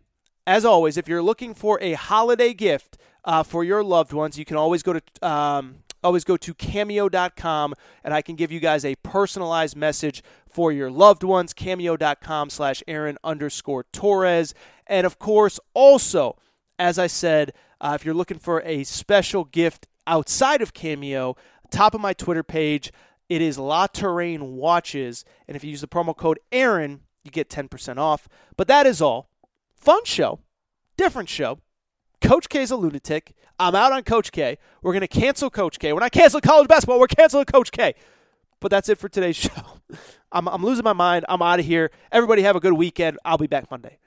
as 0.46 0.64
always, 0.64 0.96
if 0.96 1.08
you're 1.08 1.22
looking 1.22 1.52
for 1.52 1.78
a 1.82 1.92
holiday 1.92 2.54
gift 2.54 2.96
uh, 3.24 3.42
for 3.42 3.64
your 3.64 3.82
loved 3.82 4.12
ones, 4.12 4.38
you 4.38 4.44
can 4.44 4.56
always 4.56 4.82
go 4.82 4.94
to 4.94 5.26
um, 5.26 5.76
always 6.04 6.24
go 6.24 6.36
to 6.36 6.54
cameo.com 6.54 7.74
and 8.04 8.14
I 8.14 8.22
can 8.22 8.36
give 8.36 8.52
you 8.52 8.60
guys 8.60 8.84
a 8.84 8.94
personalized 8.96 9.76
message 9.76 10.22
for 10.46 10.70
your 10.70 10.90
loved 10.90 11.22
ones. 11.22 11.52
Cameo.com 11.52 12.50
slash 12.50 12.82
Aaron 12.86 13.16
underscore 13.24 13.84
Torres. 13.84 14.54
And 14.86 15.06
of 15.06 15.18
course, 15.18 15.58
also, 15.72 16.36
as 16.78 16.98
I 16.98 17.06
said, 17.06 17.52
uh, 17.80 17.92
if 17.94 18.04
you're 18.04 18.14
looking 18.14 18.38
for 18.38 18.62
a 18.62 18.84
special 18.84 19.44
gift 19.44 19.86
outside 20.06 20.60
of 20.60 20.74
Cameo, 20.74 21.36
top 21.70 21.94
of 21.94 22.00
my 22.00 22.12
Twitter 22.12 22.42
page, 22.42 22.92
it 23.28 23.40
is 23.40 23.58
La 23.58 23.86
Terrain 23.86 24.56
Watches. 24.56 25.24
And 25.48 25.56
if 25.56 25.64
you 25.64 25.70
use 25.70 25.80
the 25.80 25.88
promo 25.88 26.16
code 26.16 26.38
Aaron, 26.52 27.00
you 27.24 27.30
get 27.30 27.48
10% 27.48 27.96
off. 27.96 28.28
But 28.56 28.68
that 28.68 28.86
is 28.86 29.00
all. 29.00 29.30
Fun 29.74 30.04
show, 30.04 30.40
different 30.96 31.28
show. 31.28 31.58
Coach 32.24 32.48
K 32.48 32.62
is 32.62 32.70
a 32.70 32.76
lunatic. 32.76 33.34
I'm 33.58 33.74
out 33.74 33.92
on 33.92 34.02
Coach 34.02 34.32
K. 34.32 34.56
We're 34.82 34.92
going 34.92 35.02
to 35.02 35.08
cancel 35.08 35.50
Coach 35.50 35.78
K. 35.78 35.92
We're 35.92 36.00
not 36.00 36.10
canceling 36.10 36.40
college 36.40 36.68
basketball. 36.68 36.98
We're 36.98 37.06
canceling 37.06 37.44
Coach 37.44 37.70
K. 37.70 37.94
But 38.60 38.70
that's 38.70 38.88
it 38.88 38.96
for 38.96 39.10
today's 39.10 39.36
show. 39.44 39.50
I'm, 40.32 40.48
I'm 40.48 40.64
losing 40.64 40.84
my 40.84 40.94
mind. 40.94 41.26
I'm 41.28 41.42
out 41.42 41.60
of 41.60 41.66
here. 41.66 41.90
Everybody 42.10 42.40
have 42.40 42.56
a 42.56 42.60
good 42.60 42.72
weekend. 42.72 43.18
I'll 43.26 43.36
be 43.36 43.46
back 43.46 43.70
Monday. 43.70 43.98